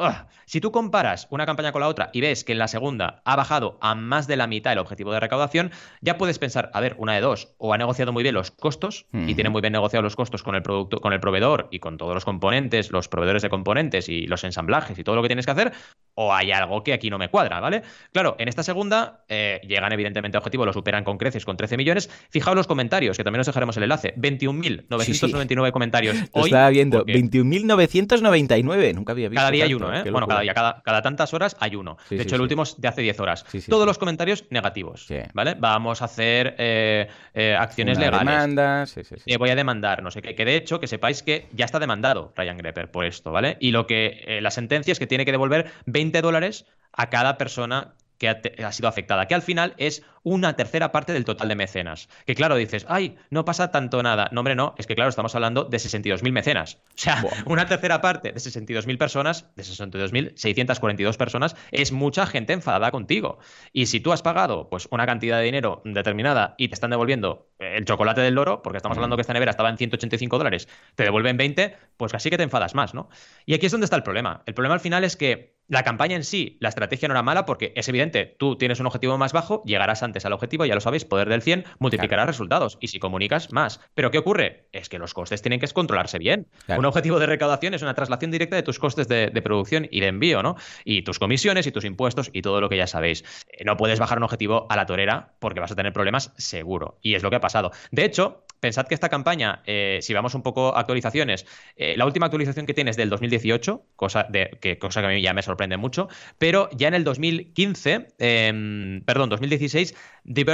si 0.46 0.60
tú 0.60 0.72
comparas 0.72 1.28
una 1.30 1.46
campaña 1.46 1.72
con 1.72 1.80
la 1.80 1.88
otra 1.88 2.10
y 2.12 2.20
ves 2.20 2.44
que 2.44 2.52
en 2.52 2.58
la 2.58 2.68
segunda 2.68 3.22
ha 3.24 3.36
bajado 3.36 3.78
a 3.80 3.94
más 3.94 4.26
de 4.26 4.36
la 4.36 4.46
mitad 4.46 4.72
el 4.72 4.78
objetivo 4.78 5.12
de 5.12 5.20
recaudación, 5.20 5.70
ya 6.00 6.18
puedes 6.18 6.38
pensar, 6.38 6.70
a 6.74 6.80
ver, 6.80 6.94
una 6.98 7.14
de 7.14 7.20
dos, 7.20 7.54
o 7.58 7.72
ha 7.72 7.78
negociado 7.78 8.12
muy 8.12 8.22
bien 8.22 8.34
los 8.34 8.50
costos 8.50 9.06
y 9.12 9.34
tiene 9.34 9.50
muy 9.50 9.60
bien 9.60 9.72
negociado 9.72 10.02
los 10.02 10.16
costos 10.16 10.42
con 10.42 10.54
el 10.54 10.62
producto, 10.62 11.00
con 11.00 11.12
el 11.12 11.20
proveedor 11.20 11.68
y 11.70 11.78
con 11.78 11.96
todos 11.98 12.14
los 12.14 12.24
componentes, 12.24 12.90
los 12.90 13.08
proveedores 13.08 13.42
de 13.42 13.48
componentes 13.48 14.08
y 14.08 14.26
los 14.26 14.42
ensamblajes 14.44 14.98
y 14.98 15.04
todo 15.04 15.16
lo 15.16 15.22
que 15.22 15.28
tienes 15.28 15.46
que 15.46 15.52
hacer, 15.52 15.72
o 16.14 16.34
hay 16.34 16.50
algo 16.50 16.82
que 16.82 16.92
aquí 16.92 17.10
no 17.10 17.18
me 17.18 17.28
cuadra, 17.28 17.60
¿vale? 17.60 17.82
Claro, 18.12 18.34
en 18.38 18.48
esta 18.48 18.62
segunda 18.62 19.24
eh, 19.28 19.60
llegan 19.66 19.92
evidentemente 19.92 20.36
a 20.36 20.40
objetivo, 20.40 20.66
lo 20.66 20.72
superan 20.72 21.04
con 21.04 21.16
creces 21.16 21.44
con 21.44 21.56
13 21.56 21.76
millones. 21.76 22.10
Fijaos 22.30 22.56
los 22.56 22.66
comentarios, 22.66 23.16
que 23.16 23.24
también 23.24 23.40
os 23.40 23.46
dejaremos 23.46 23.76
el 23.76 23.84
enlace. 23.84 24.14
21.999 24.16 25.70
comentarios. 25.70 26.16
Lo 26.34 26.44
estaba 26.44 26.70
viendo, 26.70 27.04
21.999, 27.06 28.94
nunca 28.94 29.12
había 29.12 29.27
cada 29.34 29.50
día 29.50 29.64
hay 29.64 29.74
uno, 29.74 29.94
¿eh? 29.94 30.10
Bueno, 30.10 30.26
cada 30.26 30.40
día, 30.40 30.54
cada, 30.54 30.82
cada, 30.82 31.02
tantas 31.02 31.34
horas 31.34 31.56
hay 31.60 31.76
uno. 31.76 31.96
de 32.10 32.22
hecho, 32.22 32.36
el 32.36 32.42
último 32.42 32.62
es 32.62 32.80
de 32.80 32.88
hace 32.88 33.02
10 33.02 33.20
horas. 33.20 33.44
Todos 33.68 33.86
los 33.86 33.98
comentarios 33.98 34.44
negativos, 34.50 35.06
¿vale? 35.34 35.54
Vamos 35.58 36.02
a 36.02 36.06
hacer 36.06 36.54
eh, 36.58 37.08
eh, 37.34 37.56
acciones 37.58 37.98
legales. 37.98 38.26
Demanda, 38.26 38.86
sí, 38.86 39.02
sí, 39.04 39.36
voy 39.36 39.50
a 39.50 39.54
demandar, 39.54 40.02
no 40.02 40.10
sé 40.10 40.22
qué. 40.22 40.34
Que 40.34 40.44
de 40.44 40.56
hecho, 40.56 40.80
que 40.80 40.86
sepáis 40.86 41.22
que 41.22 41.48
ya 41.52 41.64
está 41.64 41.78
demandado 41.78 42.32
Ryan 42.36 42.58
Grepper 42.58 42.90
por 42.90 43.04
esto, 43.04 43.32
¿vale? 43.32 43.56
Y 43.60 43.70
lo 43.70 43.86
que 43.86 44.24
eh, 44.26 44.40
la 44.40 44.50
sentencia 44.50 44.92
es 44.92 44.98
que 44.98 45.06
tiene 45.06 45.24
que 45.24 45.32
devolver 45.32 45.70
20 45.86 46.20
dólares 46.22 46.66
a 46.92 47.10
cada 47.10 47.38
persona 47.38 47.94
que 48.18 48.28
ha, 48.28 48.72
sido 48.72 48.88
afectada, 48.88 49.26
que 49.26 49.34
al 49.34 49.42
final 49.42 49.74
es 49.78 50.02
una 50.24 50.56
tercera 50.56 50.92
parte 50.92 51.12
del 51.12 51.24
total 51.24 51.48
de 51.48 51.54
mecenas. 51.54 52.08
Que 52.26 52.34
claro, 52.34 52.56
dices, 52.56 52.84
ay, 52.88 53.16
no 53.30 53.44
pasa 53.44 53.70
tanto 53.70 54.02
nada. 54.02 54.28
No, 54.32 54.40
hombre, 54.40 54.56
no, 54.56 54.74
es 54.76 54.86
que 54.86 54.94
claro, 54.94 55.08
estamos 55.08 55.34
hablando 55.34 55.64
de 55.64 55.78
62.000 55.78 56.32
mecenas. 56.32 56.78
O 56.88 56.92
sea, 56.96 57.24
una 57.46 57.66
tercera 57.66 58.00
parte 58.00 58.32
de 58.32 58.40
62.000 58.40 58.98
personas, 58.98 59.46
de 59.54 59.62
62.642 59.62 61.16
personas, 61.16 61.56
es 61.70 61.92
mucha 61.92 62.26
gente 62.26 62.52
enfadada 62.52 62.90
contigo. 62.90 63.38
Y 63.72 63.86
si 63.86 64.00
tú 64.00 64.12
has 64.12 64.22
pagado 64.22 64.68
pues 64.68 64.88
una 64.90 65.06
cantidad 65.06 65.38
de 65.38 65.44
dinero 65.44 65.80
determinada 65.84 66.54
y 66.58 66.68
te 66.68 66.74
están 66.74 66.90
devolviendo 66.90 67.48
el 67.58 67.84
chocolate 67.84 68.20
del 68.20 68.34
loro, 68.34 68.62
porque 68.62 68.78
estamos 68.78 68.98
hablando 68.98 69.16
que 69.16 69.22
esta 69.22 69.32
nevera 69.32 69.50
estaba 69.50 69.70
en 69.70 69.78
185 69.78 70.38
dólares, 70.38 70.68
te 70.96 71.04
devuelven 71.04 71.36
20, 71.36 71.76
pues 71.96 72.12
casi 72.12 72.30
que 72.30 72.36
te 72.36 72.42
enfadas 72.42 72.74
más, 72.74 72.94
¿no? 72.94 73.08
Y 73.46 73.54
aquí 73.54 73.66
es 73.66 73.72
donde 73.72 73.84
está 73.84 73.96
el 73.96 74.02
problema. 74.02 74.42
El 74.46 74.54
problema 74.54 74.74
al 74.74 74.80
final 74.80 75.04
es 75.04 75.16
que 75.16 75.57
la 75.68 75.82
campaña 75.82 76.16
en 76.16 76.24
sí, 76.24 76.56
la 76.60 76.70
estrategia 76.70 77.08
no 77.08 77.14
era 77.14 77.22
mala 77.22 77.46
porque 77.46 77.72
es 77.76 77.88
evidente, 77.88 78.34
tú 78.38 78.56
tienes 78.56 78.80
un 78.80 78.86
objetivo 78.86 79.18
más 79.18 79.32
bajo, 79.32 79.62
llegarás 79.64 80.02
antes 80.02 80.24
al 80.24 80.32
objetivo, 80.32 80.64
ya 80.64 80.74
lo 80.74 80.80
sabéis, 80.80 81.04
poder 81.04 81.28
del 81.28 81.42
100, 81.42 81.64
multiplicarás 81.78 82.26
resultados 82.26 82.78
y 82.80 82.88
si 82.88 82.98
comunicas, 82.98 83.52
más. 83.52 83.80
Pero 83.94 84.10
¿qué 84.10 84.18
ocurre? 84.18 84.68
Es 84.72 84.88
que 84.88 84.98
los 84.98 85.14
costes 85.14 85.42
tienen 85.42 85.60
que 85.60 85.68
controlarse 85.68 86.18
bien. 86.18 86.46
Un 86.76 86.86
objetivo 86.86 87.18
de 87.18 87.26
recaudación 87.26 87.74
es 87.74 87.82
una 87.82 87.94
traslación 87.94 88.30
directa 88.30 88.56
de 88.56 88.62
tus 88.62 88.78
costes 88.78 89.06
de, 89.08 89.30
producción 89.42 89.86
y 89.90 90.00
de 90.00 90.08
envío, 90.08 90.42
¿no? 90.42 90.56
Y 90.84 91.02
tus 91.02 91.18
comisiones 91.18 91.66
y 91.66 91.72
tus 91.72 91.84
impuestos 91.84 92.30
y 92.32 92.42
todo 92.42 92.60
lo 92.60 92.68
que 92.68 92.76
ya 92.76 92.86
sabéis. 92.86 93.24
Eh, 93.48 93.64
no 93.64 93.76
puedes 93.76 93.98
bajar 93.98 94.18
un 94.18 94.24
objetivo 94.24 94.66
a 94.68 94.76
la 94.76 94.86
torera 94.86 95.34
porque 95.38 95.60
vas 95.60 95.70
a 95.70 95.76
tener 95.76 95.92
problemas 95.92 96.32
seguro. 96.36 96.98
Y 97.02 97.14
es 97.14 97.22
lo 97.22 97.30
que 97.30 97.36
ha 97.36 97.40
pasado. 97.40 97.70
De 97.92 98.04
hecho, 98.04 98.44
pensad 98.60 98.86
que 98.86 98.94
esta 98.94 99.08
campaña, 99.08 99.62
eh, 99.66 99.98
si 100.02 100.14
vamos 100.14 100.34
un 100.34 100.42
poco 100.42 100.76
a 100.76 100.80
actualizaciones, 100.80 101.46
eh, 101.76 101.94
la 101.96 102.06
última 102.06 102.26
actualización 102.26 102.66
que 102.66 102.74
tienes 102.74 102.96
del 102.96 103.10
2018, 103.10 103.86
cosa, 103.96 104.26
de, 104.28 104.58
que, 104.60 104.78
cosa 104.78 105.00
que 105.00 105.06
a 105.06 105.10
mí 105.10 105.22
ya 105.22 105.34
me 105.34 105.42
sorprende 105.42 105.76
mucho, 105.76 106.08
pero 106.38 106.68
ya 106.72 106.88
en 106.88 106.94
el 106.94 107.04
2015, 107.04 108.08
em, 108.18 109.02
perdón, 109.04 109.28
2016, 109.30 109.94
The 110.32 110.44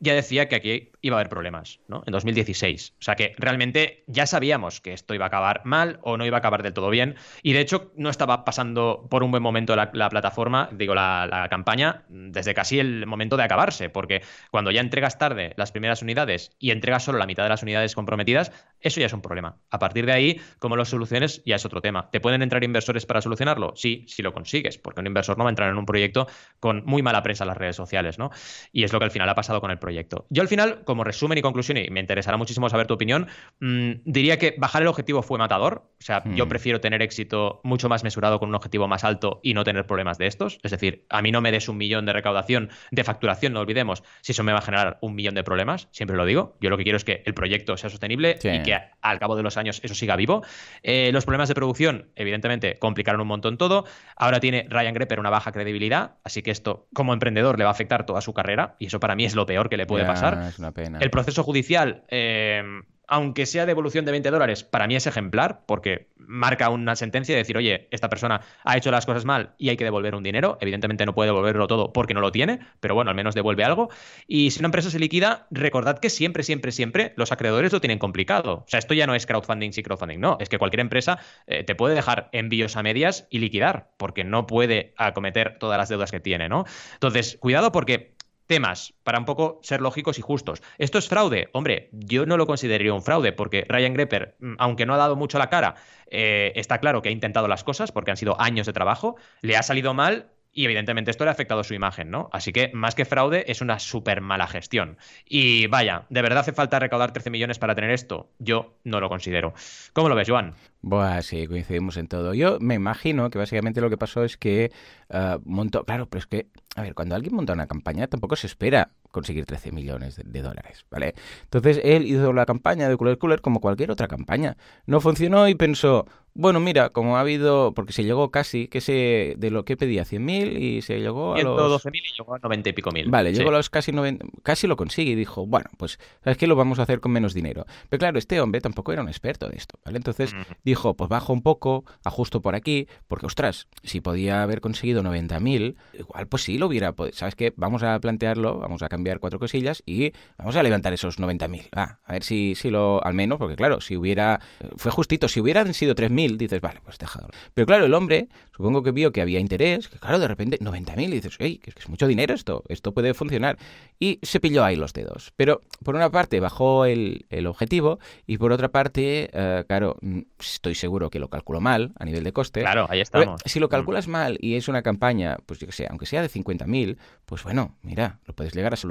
ya 0.00 0.14
decía 0.14 0.48
que 0.48 0.56
aquí 0.56 0.92
iba 1.02 1.16
a 1.16 1.20
haber 1.20 1.28
problemas, 1.28 1.80
¿no? 1.86 2.02
En 2.06 2.12
2016. 2.12 2.94
O 2.98 3.02
sea 3.02 3.14
que 3.14 3.34
realmente 3.36 4.02
ya 4.06 4.26
sabíamos 4.26 4.80
que 4.80 4.94
esto 4.94 5.14
iba 5.14 5.26
a 5.26 5.28
acabar 5.28 5.60
mal 5.64 5.98
o 6.02 6.16
no 6.16 6.24
iba 6.24 6.38
a 6.38 6.40
acabar 6.40 6.62
del 6.62 6.72
todo 6.72 6.88
bien. 6.88 7.16
Y 7.42 7.52
de 7.52 7.60
hecho 7.60 7.92
no 7.96 8.08
estaba 8.08 8.44
pasando 8.44 9.06
por 9.10 9.22
un 9.22 9.30
buen 9.30 9.42
momento 9.42 9.76
la, 9.76 9.90
plataforma, 9.90 10.70
digo, 10.72 10.94
la, 10.94 11.46
campaña, 11.50 12.04
desde 12.08 12.54
casi 12.54 12.78
el 12.78 13.06
momento 13.06 13.36
de 13.36 13.44
acabarse. 13.44 13.90
Porque 13.90 14.22
cuando 14.50 14.70
ya 14.70 14.80
entregas 14.80 15.18
tarde 15.18 15.52
las 15.56 15.70
primeras 15.70 16.00
unidades 16.00 16.56
y 16.58 16.70
entregas 16.70 17.04
solo 17.04 17.18
la 17.18 17.26
mitad 17.26 17.42
de 17.42 17.50
las 17.50 17.62
unidades 17.62 17.94
comprometidas, 17.94 18.52
eso 18.80 19.00
ya 19.00 19.06
es 19.06 19.12
un 19.12 19.20
problema. 19.20 19.58
A 19.70 19.78
partir 19.78 20.06
de 20.06 20.12
ahí, 20.12 20.40
como 20.58 20.76
lo 20.76 20.86
soluciones, 20.86 21.42
ya 21.44 21.56
es 21.56 21.64
otro 21.66 21.82
tema. 21.82 22.10
¿Te 22.10 22.20
pueden 22.20 22.40
entrar 22.40 22.64
inversores 22.64 23.04
para 23.04 23.20
solucionarlo? 23.20 23.74
Sí, 23.76 24.06
si 24.08 24.22
lo 24.22 24.32
consigues, 24.32 24.78
porque 24.78 25.00
un 25.00 25.06
inversor 25.06 25.36
no 25.36 25.44
va 25.44 25.50
a 25.50 25.52
entrar 25.52 25.70
en 25.70 25.76
un 25.76 25.84
proyecto 25.84 26.26
con 26.58 26.84
muy 26.86 27.02
mala 27.02 27.22
prensa 27.22 27.44
en 27.44 27.48
las 27.48 27.58
redes 27.58 27.76
sociales, 27.76 28.18
¿no? 28.18 28.30
Y 28.72 28.84
es 28.84 28.92
lo 28.94 28.98
que 28.98 29.04
al 29.04 29.10
final 29.10 29.28
ha 29.28 29.34
pasado 29.34 29.60
con 29.60 29.70
el 29.70 29.78
proyecto 29.78 29.89
proyecto. 29.90 30.26
Yo 30.30 30.42
al 30.42 30.48
final, 30.48 30.84
como 30.84 31.02
resumen 31.02 31.36
y 31.38 31.42
conclusión, 31.42 31.76
y 31.76 31.90
me 31.90 31.98
interesará 31.98 32.36
muchísimo 32.36 32.68
saber 32.68 32.86
tu 32.86 32.94
opinión, 32.94 33.26
mm, 33.58 33.92
diría 34.04 34.38
que 34.38 34.54
bajar 34.56 34.82
el 34.82 34.88
objetivo 34.88 35.20
fue 35.22 35.36
matador. 35.36 35.90
O 35.98 36.02
sea, 36.02 36.22
yo 36.24 36.46
hmm. 36.46 36.48
prefiero 36.48 36.80
tener 36.80 37.02
éxito 37.02 37.60
mucho 37.64 37.88
más 37.88 38.04
mesurado 38.04 38.38
con 38.38 38.48
un 38.48 38.54
objetivo 38.54 38.86
más 38.86 39.02
alto 39.02 39.40
y 39.42 39.52
no 39.54 39.64
tener 39.64 39.86
problemas 39.86 40.16
de 40.16 40.28
estos. 40.28 40.60
Es 40.62 40.70
decir, 40.70 41.06
a 41.10 41.22
mí 41.22 41.32
no 41.32 41.40
me 41.40 41.50
des 41.50 41.68
un 41.68 41.76
millón 41.76 42.06
de 42.06 42.12
recaudación, 42.12 42.70
de 42.92 43.02
facturación, 43.02 43.52
no 43.52 43.60
olvidemos, 43.60 44.04
si 44.20 44.30
eso 44.30 44.44
me 44.44 44.52
va 44.52 44.58
a 44.58 44.62
generar 44.62 44.98
un 45.00 45.16
millón 45.16 45.34
de 45.34 45.42
problemas, 45.42 45.88
siempre 45.90 46.16
lo 46.16 46.24
digo. 46.24 46.56
Yo 46.60 46.70
lo 46.70 46.76
que 46.76 46.84
quiero 46.84 46.96
es 46.96 47.04
que 47.04 47.22
el 47.26 47.34
proyecto 47.34 47.76
sea 47.76 47.90
sostenible 47.90 48.38
y 48.42 48.62
que 48.62 48.78
al 49.00 49.18
cabo 49.18 49.34
de 49.34 49.42
los 49.42 49.56
años 49.56 49.80
eso 49.82 49.94
siga 49.96 50.14
vivo. 50.14 50.44
Eh, 50.84 51.10
los 51.12 51.24
problemas 51.24 51.48
de 51.48 51.56
producción, 51.56 52.10
evidentemente, 52.14 52.78
complicaron 52.78 53.20
un 53.20 53.26
montón 53.26 53.58
todo. 53.58 53.84
Ahora 54.14 54.38
tiene 54.38 54.66
Ryan 54.70 54.94
Grepper 54.94 55.18
una 55.18 55.30
baja 55.30 55.50
credibilidad, 55.50 56.12
así 56.22 56.42
que 56.42 56.52
esto 56.52 56.86
como 56.94 57.12
emprendedor 57.12 57.58
le 57.58 57.64
va 57.64 57.70
a 57.70 57.72
afectar 57.72 58.06
toda 58.06 58.20
su 58.20 58.32
carrera 58.32 58.76
y 58.78 58.86
eso 58.86 59.00
para 59.00 59.16
mí 59.16 59.24
es 59.24 59.34
lo 59.34 59.46
peor 59.46 59.68
que 59.68 59.76
le 59.80 59.86
puede 59.86 60.04
pasar. 60.04 60.52
El 61.00 61.10
proceso 61.10 61.42
judicial, 61.42 62.04
eh, 62.08 62.62
aunque 63.10 63.44
sea 63.44 63.66
devolución 63.66 64.04
de 64.04 64.12
20 64.12 64.30
dólares, 64.30 64.62
para 64.62 64.86
mí 64.86 64.94
es 64.94 65.04
ejemplar, 65.04 65.62
porque 65.66 66.06
marca 66.16 66.70
una 66.70 66.94
sentencia 66.94 67.34
de 67.34 67.40
decir, 67.40 67.56
oye, 67.56 67.88
esta 67.90 68.08
persona 68.08 68.40
ha 68.62 68.76
hecho 68.76 68.92
las 68.92 69.04
cosas 69.04 69.24
mal 69.24 69.54
y 69.58 69.68
hay 69.68 69.76
que 69.76 69.82
devolver 69.82 70.14
un 70.14 70.22
dinero. 70.22 70.58
Evidentemente 70.60 71.04
no 71.04 71.12
puede 71.12 71.26
devolverlo 71.28 71.66
todo 71.66 71.92
porque 71.92 72.14
no 72.14 72.20
lo 72.20 72.30
tiene, 72.30 72.60
pero 72.78 72.94
bueno, 72.94 73.10
al 73.10 73.16
menos 73.16 73.34
devuelve 73.34 73.64
algo. 73.64 73.90
Y 74.28 74.52
si 74.52 74.60
una 74.60 74.68
empresa 74.68 74.90
se 74.90 75.00
liquida, 75.00 75.48
recordad 75.50 75.98
que 75.98 76.08
siempre, 76.08 76.44
siempre, 76.44 76.70
siempre 76.70 77.12
los 77.16 77.32
acreedores 77.32 77.72
lo 77.72 77.80
tienen 77.80 77.98
complicado. 77.98 78.58
O 78.58 78.68
sea, 78.68 78.78
esto 78.78 78.94
ya 78.94 79.08
no 79.08 79.16
es 79.16 79.26
crowdfunding 79.26 79.72
sí 79.72 79.82
crowdfunding, 79.82 80.20
no. 80.20 80.36
Es 80.38 80.48
que 80.48 80.58
cualquier 80.58 80.80
empresa 80.80 81.18
eh, 81.48 81.64
te 81.64 81.74
puede 81.74 81.96
dejar 81.96 82.28
envíos 82.30 82.76
a 82.76 82.84
medias 82.84 83.26
y 83.28 83.40
liquidar, 83.40 83.90
porque 83.96 84.22
no 84.22 84.46
puede 84.46 84.94
acometer 84.96 85.58
todas 85.58 85.78
las 85.78 85.88
deudas 85.88 86.12
que 86.12 86.20
tiene, 86.20 86.48
¿no? 86.48 86.64
Entonces, 86.94 87.38
cuidado 87.40 87.72
porque 87.72 88.14
temas, 88.50 88.94
para 89.04 89.20
un 89.20 89.24
poco 89.24 89.60
ser 89.62 89.80
lógicos 89.80 90.18
y 90.18 90.22
justos. 90.22 90.60
¿Esto 90.76 90.98
es 90.98 91.08
fraude? 91.08 91.50
Hombre, 91.52 91.88
yo 91.92 92.26
no 92.26 92.36
lo 92.36 92.48
consideraría 92.48 92.92
un 92.92 93.00
fraude, 93.00 93.30
porque 93.32 93.64
Ryan 93.68 93.94
Grepper, 93.94 94.34
mm, 94.40 94.54
aunque 94.58 94.86
no 94.86 94.94
ha 94.94 94.96
dado 94.96 95.14
mucho 95.14 95.38
la 95.38 95.48
cara, 95.48 95.76
eh, 96.08 96.50
está 96.56 96.78
claro 96.78 97.00
que 97.00 97.10
ha 97.10 97.12
intentado 97.12 97.46
las 97.46 97.62
cosas, 97.62 97.92
porque 97.92 98.10
han 98.10 98.16
sido 98.16 98.40
años 98.40 98.66
de 98.66 98.72
trabajo, 98.72 99.14
le 99.40 99.56
ha 99.56 99.62
salido 99.62 99.94
mal 99.94 100.32
y 100.52 100.64
evidentemente 100.64 101.10
esto 101.10 101.24
le 101.24 101.30
ha 101.30 101.32
afectado 101.32 101.60
a 101.60 101.64
su 101.64 101.74
imagen, 101.74 102.10
¿no? 102.10 102.28
Así 102.32 102.52
que 102.52 102.70
más 102.74 102.94
que 102.94 103.04
fraude 103.04 103.44
es 103.48 103.60
una 103.60 103.78
súper 103.78 104.20
mala 104.20 104.46
gestión. 104.46 104.98
Y 105.24 105.66
vaya, 105.68 106.06
¿de 106.10 106.22
verdad 106.22 106.40
hace 106.40 106.52
falta 106.52 106.78
recaudar 106.78 107.12
13 107.12 107.30
millones 107.30 107.58
para 107.58 107.74
tener 107.74 107.90
esto? 107.90 108.30
Yo 108.38 108.78
no 108.84 109.00
lo 109.00 109.08
considero. 109.08 109.54
¿Cómo 109.92 110.08
lo 110.08 110.14
ves, 110.14 110.28
Joan? 110.28 110.54
Buah, 110.82 111.22
sí, 111.22 111.46
coincidimos 111.46 111.96
en 111.96 112.08
todo. 112.08 112.34
Yo 112.34 112.58
me 112.60 112.74
imagino 112.74 113.30
que 113.30 113.38
básicamente 113.38 113.80
lo 113.80 113.90
que 113.90 113.98
pasó 113.98 114.24
es 114.24 114.36
que 114.36 114.72
uh, 115.10 115.38
montó, 115.44 115.84
claro, 115.84 116.08
pero 116.08 116.20
es 116.20 116.26
que, 116.26 116.46
a 116.74 116.82
ver, 116.82 116.94
cuando 116.94 117.14
alguien 117.14 117.34
monta 117.34 117.52
una 117.52 117.66
campaña 117.66 118.06
tampoco 118.08 118.34
se 118.36 118.46
espera 118.46 118.90
conseguir 119.10 119.46
13 119.46 119.72
millones 119.72 120.16
de, 120.16 120.24
de, 120.24 120.42
dólares, 120.42 120.84
¿vale? 120.90 121.14
Entonces 121.44 121.80
él 121.84 122.06
hizo 122.06 122.32
la 122.32 122.46
campaña 122.46 122.88
de 122.88 122.96
Cooler 122.96 123.18
Cooler 123.18 123.40
como 123.40 123.60
cualquier 123.60 123.90
otra 123.90 124.08
campaña. 124.08 124.56
No 124.86 125.00
funcionó 125.00 125.48
y 125.48 125.54
pensó, 125.54 126.06
bueno, 126.34 126.60
mira, 126.60 126.90
como 126.90 127.16
ha 127.16 127.20
habido, 127.20 127.74
porque 127.74 127.92
se 127.92 128.04
llegó 128.04 128.30
casi, 128.30 128.68
que 128.68 128.80
se, 128.80 129.34
de 129.36 129.50
lo 129.50 129.64
que 129.64 129.76
pedía, 129.76 130.04
100.000 130.04 130.58
y 130.58 130.82
se 130.82 131.00
llegó 131.00 131.34
a 131.34 131.42
los... 131.42 131.84
112.000 131.84 131.90
y 131.96 132.18
llegó 132.18 132.34
a 132.34 132.38
90 132.38 132.68
y 132.68 132.72
pico 132.72 132.92
mil. 132.92 133.10
Vale, 133.10 133.32
sí. 133.32 133.38
llegó 133.38 133.50
a 133.50 133.52
los 133.54 133.68
casi 133.68 133.90
90, 133.90 134.26
casi 134.42 134.66
lo 134.66 134.76
consigue 134.76 135.10
y 135.10 135.14
dijo, 135.16 135.46
bueno, 135.46 135.68
pues, 135.76 135.98
¿sabes 136.22 136.38
qué? 136.38 136.46
Lo 136.46 136.54
vamos 136.54 136.78
a 136.78 136.84
hacer 136.84 137.00
con 137.00 137.12
menos 137.12 137.34
dinero. 137.34 137.66
Pero 137.88 137.98
claro, 137.98 138.18
este 138.18 138.40
hombre 138.40 138.60
tampoco 138.60 138.92
era 138.92 139.02
un 139.02 139.08
experto 139.08 139.48
de 139.48 139.56
esto, 139.56 139.78
¿vale? 139.84 139.96
Entonces 139.96 140.34
dijo, 140.64 140.94
pues 140.94 141.10
bajo 141.10 141.32
un 141.32 141.42
poco, 141.42 141.84
ajusto 142.04 142.40
por 142.40 142.54
aquí, 142.54 142.86
porque, 143.08 143.26
ostras, 143.26 143.66
si 143.82 144.00
podía 144.00 144.42
haber 144.42 144.60
conseguido 144.60 145.02
90.000, 145.02 145.76
igual 145.98 146.28
pues 146.28 146.44
sí 146.44 146.58
lo 146.58 146.68
hubiera, 146.68 146.94
¿sabes 147.12 147.34
qué? 147.34 147.52
Vamos 147.56 147.82
a 147.82 147.98
plantearlo, 147.98 148.58
vamos 148.58 148.82
a 148.82 148.88
cambiar 148.88 148.99
cuatro 149.20 149.38
cosillas 149.38 149.82
y 149.86 150.12
vamos 150.38 150.56
a 150.56 150.62
levantar 150.62 150.92
esos 150.92 151.18
90.000. 151.18 151.68
Ah, 151.72 151.98
a 152.04 152.12
ver 152.12 152.22
si, 152.22 152.54
si 152.54 152.70
lo, 152.70 153.04
al 153.04 153.14
menos, 153.14 153.38
porque 153.38 153.56
claro, 153.56 153.80
si 153.80 153.96
hubiera, 153.96 154.40
fue 154.76 154.90
justito, 154.90 155.28
si 155.28 155.40
hubieran 155.40 155.72
sido 155.74 155.94
3.000, 155.94 156.36
dices, 156.36 156.60
vale, 156.60 156.80
pues 156.84 156.98
déjalo. 156.98 157.28
Pero 157.54 157.66
claro, 157.66 157.86
el 157.86 157.94
hombre, 157.94 158.28
supongo 158.56 158.82
que 158.82 158.92
vio 158.92 159.12
que 159.12 159.20
había 159.20 159.40
interés, 159.40 159.88
que 159.88 159.98
claro, 159.98 160.18
de 160.18 160.28
repente 160.28 160.58
90.000 160.58 161.04
y 161.04 161.10
dices, 161.10 161.36
hey, 161.38 161.58
que 161.62 161.72
es 161.76 161.88
mucho 161.88 162.06
dinero 162.06 162.34
esto, 162.34 162.64
esto 162.68 162.92
puede 162.92 163.14
funcionar. 163.14 163.58
Y 163.98 164.18
se 164.22 164.40
pilló 164.40 164.64
ahí 164.64 164.76
los 164.76 164.92
dedos. 164.92 165.32
Pero 165.36 165.60
por 165.84 165.94
una 165.94 166.10
parte 166.10 166.40
bajó 166.40 166.84
el, 166.84 167.26
el 167.30 167.46
objetivo 167.46 167.98
y 168.26 168.38
por 168.38 168.52
otra 168.52 168.68
parte, 168.68 169.30
uh, 169.32 169.66
claro, 169.66 169.96
estoy 170.38 170.74
seguro 170.74 171.10
que 171.10 171.18
lo 171.18 171.28
calculó 171.28 171.60
mal 171.60 171.92
a 171.98 172.04
nivel 172.04 172.24
de 172.24 172.32
coste. 172.32 172.60
Claro, 172.60 172.86
ahí 172.88 173.00
estamos. 173.00 173.40
Si 173.44 173.60
lo 173.60 173.68
calculas 173.68 174.08
mal 174.08 174.38
y 174.40 174.56
es 174.56 174.68
una 174.68 174.82
campaña, 174.82 175.38
pues 175.46 175.60
yo 175.60 175.66
que 175.66 175.72
sé, 175.72 175.86
aunque 175.88 176.06
sea 176.06 176.22
de 176.22 176.28
50.000, 176.28 176.96
pues 177.24 177.42
bueno, 177.42 177.76
mira, 177.82 178.18
lo 178.26 178.34
puedes 178.34 178.54
llegar 178.54 178.72
a 178.72 178.76
solucionar. 178.76 178.89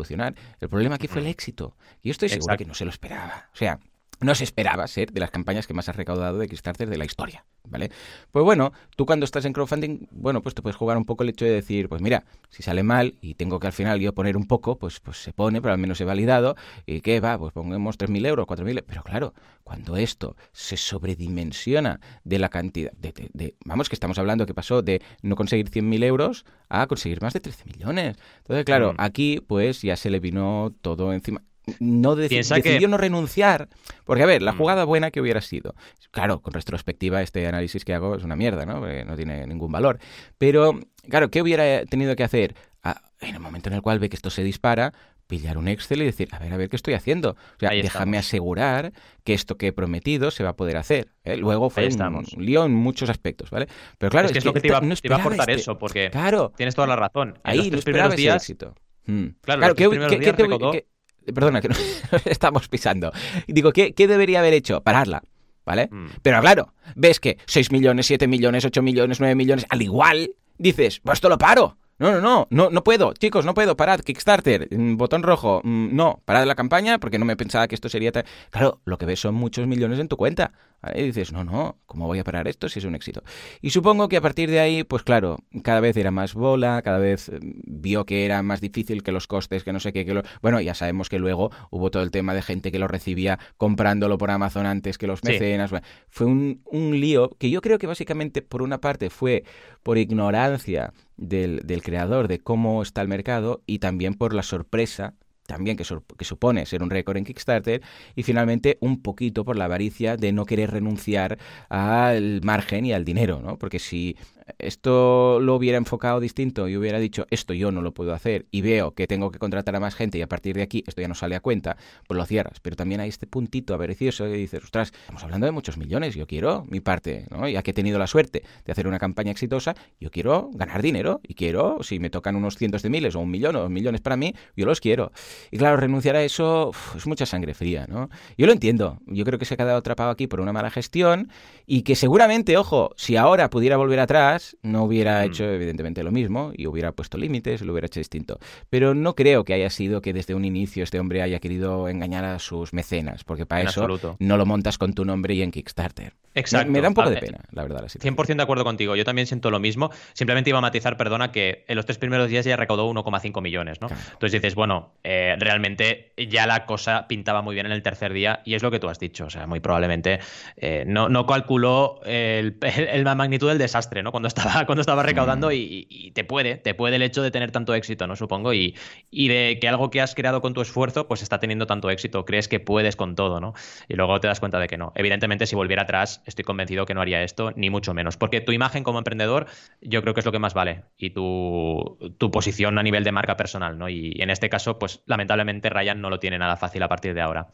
El 0.60 0.70
problema 0.70 0.96
aquí 0.96 1.08
fue 1.08 1.22
el 1.22 1.28
éxito. 1.28 1.76
Y 2.02 2.10
yo 2.10 2.12
estoy 2.12 2.30
seguro 2.30 2.54
Exacto. 2.54 2.64
que 2.64 2.68
no 2.68 2.74
se 2.74 2.86
lo 2.86 2.92
esperaba. 2.92 3.50
O 3.54 3.58
sea, 3.58 3.80
no 4.22 4.36
se 4.36 4.44
esperaba 4.44 4.88
ser 4.88 5.12
de 5.12 5.20
las 5.20 5.32
campañas 5.32 5.68
que 5.68 5.74
más 5.74 5.90
has 5.90 5.96
recaudado 5.96 6.38
de 6.38 6.48
Kickstarter 6.48 6.90
de 6.90 6.98
la 6.98 7.06
historia, 7.06 7.46
¿vale? 7.64 7.92
Pues 8.32 8.44
bueno, 8.44 8.74
tú 8.96 9.06
cuando 9.06 9.24
estás 9.24 9.46
en 9.46 9.54
crowdfunding, 9.54 10.08
bueno, 10.12 10.42
pues 10.42 10.56
te 10.56 10.62
puedes 10.62 10.76
jugar 10.76 10.98
un 10.98 11.06
poco 11.06 11.24
el 11.24 11.30
hecho 11.30 11.46
de 11.46 11.52
decir, 11.52 11.90
pues 11.90 12.02
mira, 12.02 12.26
si 12.50 12.64
sale 12.64 12.84
mal 12.84 13.16
y 13.22 13.36
tengo 13.36 13.60
que 13.60 13.68
al 13.68 13.74
final 13.74 14.00
yo 14.00 14.14
poner 14.14 14.38
un 14.38 14.48
poco, 14.48 14.78
pues, 14.78 15.00
pues 15.00 15.18
se 15.18 15.34
pone, 15.34 15.62
pero 15.62 15.74
al 15.74 15.80
menos 15.80 16.00
he 16.02 16.06
validado, 16.06 16.56
y 16.86 17.02
qué 17.02 17.20
va, 17.20 17.38
pues 17.38 17.54
pongamos 17.54 17.98
3.000 17.98 18.26
euros, 18.28 18.48
4.000, 18.48 18.84
pero 18.86 19.04
claro, 19.04 19.34
cuando 19.64 19.98
esto 19.98 20.36
se 20.52 20.78
sobredimensiona 20.78 22.00
de 22.24 22.40
la 22.40 22.50
cantidad, 22.50 22.92
de, 22.94 23.12
de, 23.12 23.30
de, 23.34 23.56
vamos, 23.66 23.90
que 23.90 23.96
estamos 23.96 24.18
hablando 24.20 24.46
que 24.46 24.54
pasó 24.54 24.82
de 24.82 25.02
no 25.22 25.36
conseguir 25.36 25.70
100.000 25.70 26.04
euros 26.04 26.46
a 26.70 26.88
conseguir 26.88 27.22
más 27.22 27.34
de 27.34 27.40
13 27.40 27.66
millones. 27.66 28.18
Entonces, 28.40 28.66
claro, 28.66 28.94
mm. 28.94 28.96
aquí 29.00 29.42
pues 29.46 29.82
ya 29.82 29.96
se 29.96 30.10
le 30.10 30.20
vino 30.20 30.74
todo 30.82 31.14
encima 31.14 31.42
no 31.80 32.16
dec 32.16 32.30
decidió 32.32 32.80
que... 32.80 32.88
no 32.88 32.98
renunciar. 32.98 33.70
Porque, 34.06 34.24
a 34.24 34.26
ver, 34.26 34.42
la 34.42 34.54
jugada 34.54 34.86
buena 34.86 35.12
que 35.12 35.22
hubiera 35.22 35.42
sido. 35.42 35.76
Claro, 36.12 36.42
con 36.42 36.54
retrospectiva, 36.54 37.22
este 37.22 37.46
análisis 37.48 37.86
que 37.86 37.94
hago 37.94 38.16
es 38.16 38.24
una 38.24 38.36
mierda, 38.36 38.66
¿no? 38.66 38.80
Porque 38.80 39.06
no 39.06 39.16
tiene 39.16 39.46
ningún 39.46 39.72
valor. 39.72 40.00
Pero, 40.38 40.80
claro, 41.10 41.30
¿qué 41.30 41.42
hubiera 41.42 41.86
tenido 41.86 42.16
que 42.16 42.24
hacer? 42.24 42.56
Ah, 42.84 43.02
en 43.22 43.36
el 43.36 43.40
momento 43.40 43.70
en 43.70 43.76
el 43.76 43.82
cual 43.82 44.00
ve 44.00 44.10
que 44.10 44.16
esto 44.16 44.30
se 44.32 44.44
dispara, 44.44 44.94
pillar 45.28 45.60
un 45.60 45.68
Excel 45.68 46.02
y 46.02 46.06
decir, 46.06 46.28
a 46.32 46.40
ver, 46.40 46.52
a 46.52 46.58
ver 46.58 46.70
qué 46.70 46.76
estoy 46.76 46.96
haciendo. 46.96 47.32
O 47.32 47.60
sea, 47.60 47.70
Ahí 47.70 47.84
déjame 47.84 48.18
estamos. 48.18 48.26
asegurar 48.28 48.94
que 49.24 49.36
esto 49.36 49.58
que 49.58 49.68
he 49.68 49.74
prometido 49.74 50.32
se 50.32 50.44
va 50.44 50.50
a 50.52 50.56
poder 50.56 50.78
hacer. 50.78 51.10
¿eh? 51.24 51.38
Luego 51.38 51.70
fue 51.70 51.88
un, 51.88 52.02
un 52.36 52.46
lío 52.46 52.66
en 52.66 52.74
muchos 52.74 53.12
aspectos, 53.12 53.52
¿vale? 53.52 53.68
Pero 54.00 54.10
claro, 54.10 54.26
es 54.26 54.32
que 54.32 54.40
es, 54.40 54.46
lo 54.46 54.54
que 54.54 54.62
te 54.62 54.70
iba, 54.70 54.82
no 54.82 54.96
te 54.96 55.02
iba 55.08 55.18
a 55.18 55.20
aportar 55.20 55.48
este- 55.52 55.62
eso, 55.62 55.78
porque 55.78 56.10
Claro, 56.10 56.52
tienes 56.58 56.74
toda 56.74 56.88
la 56.88 56.96
razón. 56.96 57.36
En 57.36 57.42
ahí 57.44 57.58
los 57.58 57.68
tres 57.68 57.80
esperaba 57.80 58.10
primeros 58.10 58.18
días, 58.18 58.36
éxito. 58.38 58.74
Mm. 59.06 59.26
Claro, 59.42 59.62
los 59.62 59.76
tres 59.76 59.86
¿qué- 59.86 59.90
primeros 59.90 60.14
qué- 60.14 60.20
días 60.20 60.36
qué- 60.72 60.88
perdona, 61.34 61.62
que 61.62 61.70
no, 61.70 61.76
estamos 62.26 62.68
pisando. 62.68 63.12
Digo, 63.48 63.72
¿qué, 63.72 63.94
qué 63.94 64.08
debería 64.08 64.40
haber 64.40 64.54
hecho? 64.54 64.82
Pararla. 64.82 65.24
¿Vale? 65.66 65.88
Mm. 65.92 66.08
Pero 66.24 66.42
claro, 66.42 66.74
ves 66.96 67.20
que 67.20 67.38
6 67.46 67.72
millones, 67.72 68.08
7 68.08 68.28
millones, 68.28 68.66
8 68.66 68.82
millones, 68.82 69.20
9 69.20 69.36
millones, 69.36 69.66
al 69.70 69.82
igual, 69.82 70.32
dices, 70.58 71.00
pues 71.00 71.18
esto 71.18 71.30
lo 71.30 71.38
paro. 71.38 71.78
No, 72.00 72.12
no, 72.14 72.22
no, 72.22 72.48
no, 72.50 72.70
no 72.70 72.84
puedo, 72.84 73.14
chicos, 73.14 73.46
no 73.46 73.54
puedo, 73.54 73.76
parad, 73.76 74.00
Kickstarter, 74.00 74.68
mm, 74.72 74.96
botón 74.96 75.22
rojo, 75.22 75.60
mm, 75.64 75.96
no, 75.96 76.22
parad 76.26 76.46
la 76.46 76.56
campaña 76.56 76.98
porque 76.98 77.20
no 77.20 77.26
me 77.26 77.36
pensaba 77.36 77.68
que 77.68 77.76
esto 77.76 77.90
sería 77.90 78.12
tan... 78.14 78.24
Claro, 78.52 78.80
lo 78.86 78.98
que 78.98 79.06
ves 79.06 79.20
son 79.20 79.36
muchos 79.36 79.68
millones 79.68 80.00
en 80.00 80.08
tu 80.08 80.16
cuenta. 80.16 80.54
¿vale? 80.82 81.02
Y 81.02 81.04
dices, 81.08 81.34
no, 81.34 81.44
no, 81.44 81.78
¿cómo 81.86 82.08
voy 82.08 82.20
a 82.20 82.24
parar 82.24 82.48
esto 82.48 82.70
si 82.70 82.80
es 82.80 82.86
un 82.86 82.96
éxito? 82.96 83.22
Y 83.62 83.72
supongo 83.72 84.08
que 84.08 84.16
a 84.16 84.22
partir 84.22 84.50
de 84.50 84.62
ahí, 84.62 84.86
pues 84.86 85.04
claro, 85.04 85.40
cada 85.62 85.82
vez 85.82 85.98
era 85.98 86.10
más 86.10 86.34
bola, 86.34 86.82
cada 86.84 87.00
vez 87.00 87.28
eh, 87.28 87.40
vio 87.42 88.06
que 88.06 88.24
era 88.24 88.42
más 88.44 88.62
difícil 88.62 89.04
que 89.04 89.12
los 89.12 89.28
costes, 89.28 89.66
que 89.66 89.74
no 89.74 89.82
sé 89.82 89.92
qué, 89.92 90.06
que 90.06 90.14
lo... 90.14 90.24
Bueno, 90.42 90.62
ya 90.62 90.76
sabemos 90.76 91.10
que 91.10 91.20
luego 91.20 91.52
hubo 91.70 91.92
todo 91.92 92.04
el 92.04 92.12
tema 92.12 92.34
de 92.34 92.42
gente 92.42 92.72
que 92.72 92.80
lo 92.80 92.88
recibía 92.88 93.40
comprándolo 93.58 94.18
por 94.18 94.32
Amazon 94.32 94.66
antes 94.66 94.98
que 94.98 95.08
los 95.08 95.20
Sí. 95.20 95.34
mecenas. 95.34 95.70
Bueno, 95.70 95.86
fue 96.08 96.28
un, 96.28 96.62
un 96.66 96.98
lío 96.98 97.30
que 97.38 97.50
yo 97.50 97.60
creo 97.60 97.78
que 97.78 97.88
básicamente 97.88 98.42
por 98.42 98.62
una 98.62 98.80
parte 98.80 99.10
fue 99.10 99.44
por 99.84 99.98
ignorancia 99.98 100.94
del, 101.20 101.62
del 101.64 101.84
creador 101.84 102.28
de 102.28 102.40
cómo 102.40 102.82
está 102.82 103.02
el 103.02 103.08
mercado 103.08 103.62
y 103.66 103.80
también 103.80 104.14
por 104.14 104.34
la 104.34 104.44
sorpresa 104.44 105.16
también 105.50 105.78
que, 105.78 105.84
que 106.18 106.26
supone 106.26 106.66
ser 106.68 106.84
un 106.84 106.92
récord 106.92 107.18
en 107.18 107.26
Kickstarter 107.26 107.82
y 108.16 108.22
finalmente 108.22 108.78
un 108.82 109.02
poquito 109.02 109.44
por 109.44 109.58
la 109.58 109.66
avaricia 109.66 110.16
de 110.16 110.32
no 110.32 110.46
querer 110.46 110.70
renunciar 110.70 111.40
al 111.70 112.42
margen 112.44 112.86
y 112.86 112.94
al 112.94 113.04
dinero, 113.04 113.42
¿no? 113.44 113.58
Porque 113.58 113.80
si 113.80 114.16
esto 114.58 115.40
lo 115.40 115.56
hubiera 115.56 115.78
enfocado 115.78 116.20
distinto 116.20 116.68
y 116.68 116.78
hubiera 116.78 117.00
dicho 117.00 117.26
esto 117.30 117.54
yo 117.54 117.72
no 117.72 117.82
lo 117.82 117.94
puedo 117.94 118.14
hacer 118.14 118.46
y 118.52 118.62
veo 118.62 118.92
que 118.92 119.08
tengo 119.08 119.32
que 119.32 119.40
contratar 119.40 119.76
a 119.76 119.80
más 119.80 119.96
gente 119.96 120.18
y 120.18 120.22
a 120.22 120.28
partir 120.28 120.56
de 120.56 120.62
aquí 120.62 120.84
esto 120.88 121.02
ya 121.02 121.08
no 121.08 121.16
sale 121.16 121.36
a 121.36 121.40
cuenta, 121.40 121.78
pues 122.08 122.18
lo 122.18 122.26
cierras. 122.26 122.60
Pero 122.62 122.76
también 122.76 123.02
hay 123.02 123.10
este 123.10 123.28
puntito 123.28 123.74
avaricioso 123.74 124.26
que 124.26 124.34
dices, 124.34 124.64
ostras, 124.64 124.92
estamos 124.94 125.24
hablando 125.24 125.46
de 125.46 125.52
muchos 125.52 125.78
millones, 125.78 126.16
yo 126.16 126.28
quiero 126.28 126.66
mi 126.70 126.80
parte, 126.80 127.26
¿no? 127.30 127.48
Ya 127.48 127.62
que 127.64 127.72
he 127.72 127.74
tenido 127.74 128.00
la 128.00 128.08
suerte 128.08 128.44
de 128.66 128.72
hacer 128.72 128.88
una 128.88 129.00
campaña 129.00 129.32
exitosa, 129.32 129.76
yo 130.00 130.12
quiero 130.12 130.50
ganar 130.54 130.82
dinero 130.82 131.22
y 131.24 131.34
quiero, 131.34 131.84
si 131.84 132.00
me 132.00 132.10
tocan 132.10 132.36
unos 132.36 132.58
cientos 132.58 132.82
de 132.82 132.90
miles 132.90 133.16
o 133.16 133.20
un 133.20 133.32
millón 133.32 133.56
o 133.56 133.62
dos 133.62 133.70
millones 133.70 134.02
para 134.02 134.18
mí, 134.18 134.34
yo 134.56 134.66
los 134.66 134.80
quiero. 134.80 135.12
Y 135.52 135.58
claro, 135.58 135.78
renunciar 135.78 136.16
a 136.16 136.24
eso 136.24 136.70
uf, 136.70 136.96
es 136.96 137.08
mucha 137.08 137.26
sangre 137.26 137.54
fría, 137.54 137.86
¿no? 137.88 138.10
Yo 138.38 138.46
lo 138.46 138.54
entiendo, 138.54 139.00
yo 139.06 139.26
creo 139.26 139.40
que 139.40 139.46
se 139.46 139.54
ha 139.54 139.58
quedado 139.58 139.78
atrapado 139.78 140.10
aquí 140.10 140.28
por 140.28 140.42
una 140.42 140.54
mala 140.54 140.70
gestión 140.70 141.30
y 141.66 141.84
que 141.84 141.96
seguramente, 141.96 142.58
ojo, 142.58 142.92
si 142.96 143.16
ahora 143.16 143.50
pudiera 143.50 143.78
volver 143.78 144.00
atrás, 144.00 144.39
no 144.62 144.84
hubiera 144.84 145.22
Mm. 145.22 145.24
hecho 145.26 145.44
evidentemente 145.46 146.04
lo 146.04 146.12
mismo 146.12 146.52
y 146.56 146.68
hubiera 146.68 146.92
puesto 146.92 147.18
límites, 147.18 147.62
lo 147.62 147.74
hubiera 147.74 147.88
hecho 147.88 148.00
distinto. 148.00 148.40
Pero 148.70 148.94
no 148.96 149.16
creo 149.16 149.44
que 149.44 149.54
haya 149.54 149.70
sido 149.70 150.02
que 150.02 150.14
desde 150.14 150.36
un 150.36 150.46
inicio 150.46 150.84
este 150.84 151.00
hombre 151.00 151.22
haya 151.22 151.40
querido 151.40 151.88
engañar 151.90 152.26
a 152.26 152.40
sus 152.40 152.74
mecenas, 152.74 153.24
porque 153.24 153.46
para 153.46 153.62
En 153.62 153.68
eso 153.68 153.82
absoluto. 153.82 154.16
no 154.20 154.38
lo 154.38 154.46
montas 154.46 154.78
con 154.78 154.94
tu 154.94 155.06
nombre 155.06 155.34
y 155.34 155.42
en 155.42 155.52
Kickstarter. 155.52 156.14
Exacto. 156.36 156.72
Me, 156.72 156.80
da 156.80 156.88
un 156.90 156.94
poco 156.94 157.10
de 157.10 157.18
pena, 157.18 157.40
la 157.52 157.64
verdad. 157.64 157.82
La 157.82 157.90
situación. 157.90 158.16
100% 158.16 158.38
de 158.38 158.44
acuerdo 158.44 158.64
contigo, 158.64 158.96
yo 158.96 159.04
también 159.04 159.26
siento 159.28 159.50
lo 159.52 159.60
mismo. 159.60 159.90
Simplemente 160.14 160.50
iba 160.52 160.60
a 160.60 160.62
matizar, 160.62 160.96
perdona, 160.96 161.32
que 161.32 161.66
en 161.68 161.76
los 161.76 161.86
tres 161.86 161.98
primeros 161.98 162.30
días 162.30 162.46
ya 162.46 162.56
recaudó 162.56 162.88
1,5 162.88 163.42
millones, 163.42 163.82
¿no? 163.82 163.88
Claro. 163.88 164.02
Entonces 164.14 164.32
dices, 164.42 164.56
bueno, 164.56 164.94
eh, 165.04 165.36
realmente 165.40 166.14
ya 166.30 166.46
la 166.46 166.66
cosa 166.66 167.08
pintaba 167.08 167.42
muy 167.42 167.56
bien 167.56 167.66
en 167.66 167.72
el 167.72 167.82
tercer 167.82 168.14
día 168.14 168.42
y 168.46 168.54
es 168.54 168.62
lo 168.64 168.70
que 168.72 168.80
tú 168.80 168.88
has 168.90 169.00
dicho, 169.00 169.26
o 169.26 169.30
sea, 169.30 169.48
muy 169.48 169.60
probablemente 169.60 170.20
eh, 170.56 170.84
no, 170.88 171.10
no 171.10 171.26
calculó 171.26 172.00
el- 172.06 172.58
el- 172.94 173.04
la 173.04 173.16
magnitud 173.16 173.50
del 173.50 173.58
desastre, 173.58 174.04
¿no? 174.04 174.12
Cuando 174.12 174.28
estaba, 174.30 174.66
cuando 174.66 174.80
estaba 174.82 175.04
recaudando 175.04 175.52
y, 175.52 175.86
y 175.90 176.12
te 176.12 176.24
puede, 176.24 176.56
te 176.56 176.74
puede 176.74 176.96
el 176.96 177.02
hecho 177.02 177.22
de 177.22 177.32
tener 177.32 177.52
tanto 177.52 177.74
éxito, 177.76 178.08
¿no? 178.08 178.16
Supongo, 178.16 178.54
y, 178.54 178.76
y 179.12 179.28
de 179.28 179.58
que 179.60 179.68
algo 179.68 179.90
que 179.90 180.00
has 180.02 180.16
creado 180.16 180.40
con 180.42 180.54
tu 180.54 180.62
esfuerzo, 180.62 181.08
pues 181.08 181.22
está 181.22 181.40
teniendo 181.40 181.68
tanto 181.68 181.90
éxito, 181.90 182.24
crees 182.26 182.48
que 182.48 182.60
puedes 182.62 182.96
con 182.96 183.16
todo, 183.16 183.40
¿no? 183.42 183.54
Y 183.90 183.96
luego 183.96 184.20
te 184.22 184.28
das 184.28 184.40
cuenta 184.40 184.60
de 184.60 184.68
que 184.68 184.78
no. 184.78 184.94
Evidentemente, 184.96 185.46
si 185.46 185.56
volviera 185.56 185.84
atrás, 185.84 186.22
estoy 186.26 186.46
convencido 186.46 186.86
que 186.86 186.94
no 186.94 187.02
haría 187.02 187.22
esto, 187.24 187.52
ni 187.56 187.70
mucho 187.70 187.94
menos. 187.94 188.16
Porque 188.18 188.40
tu 188.42 188.52
imagen 188.54 188.84
como 188.84 189.00
emprendedor, 189.00 189.48
yo 189.82 190.02
creo 190.02 190.14
que 190.14 190.22
es 190.22 190.26
lo 190.26 190.32
que 190.32 190.40
más 190.40 190.54
vale. 190.54 190.84
Y 190.98 191.10
tu, 191.10 191.98
tu 192.18 192.32
posición 192.32 192.78
a 192.80 192.84
nivel 192.84 193.04
de 193.04 193.12
marca 193.12 193.36
personal, 193.36 193.78
¿no? 193.78 193.90
Y 193.90 194.14
en 194.22 194.30
este 194.30 194.50
caso, 194.50 194.80
pues 194.80 195.02
lamentablemente 195.06 195.70
Ryan 195.70 196.00
no 196.02 196.10
lo 196.10 196.20
tiene 196.20 196.38
nada 196.38 196.56
fácil 196.58 196.84
a 196.84 196.88
partir 196.88 197.14
de 197.14 197.22
ahora. 197.22 197.48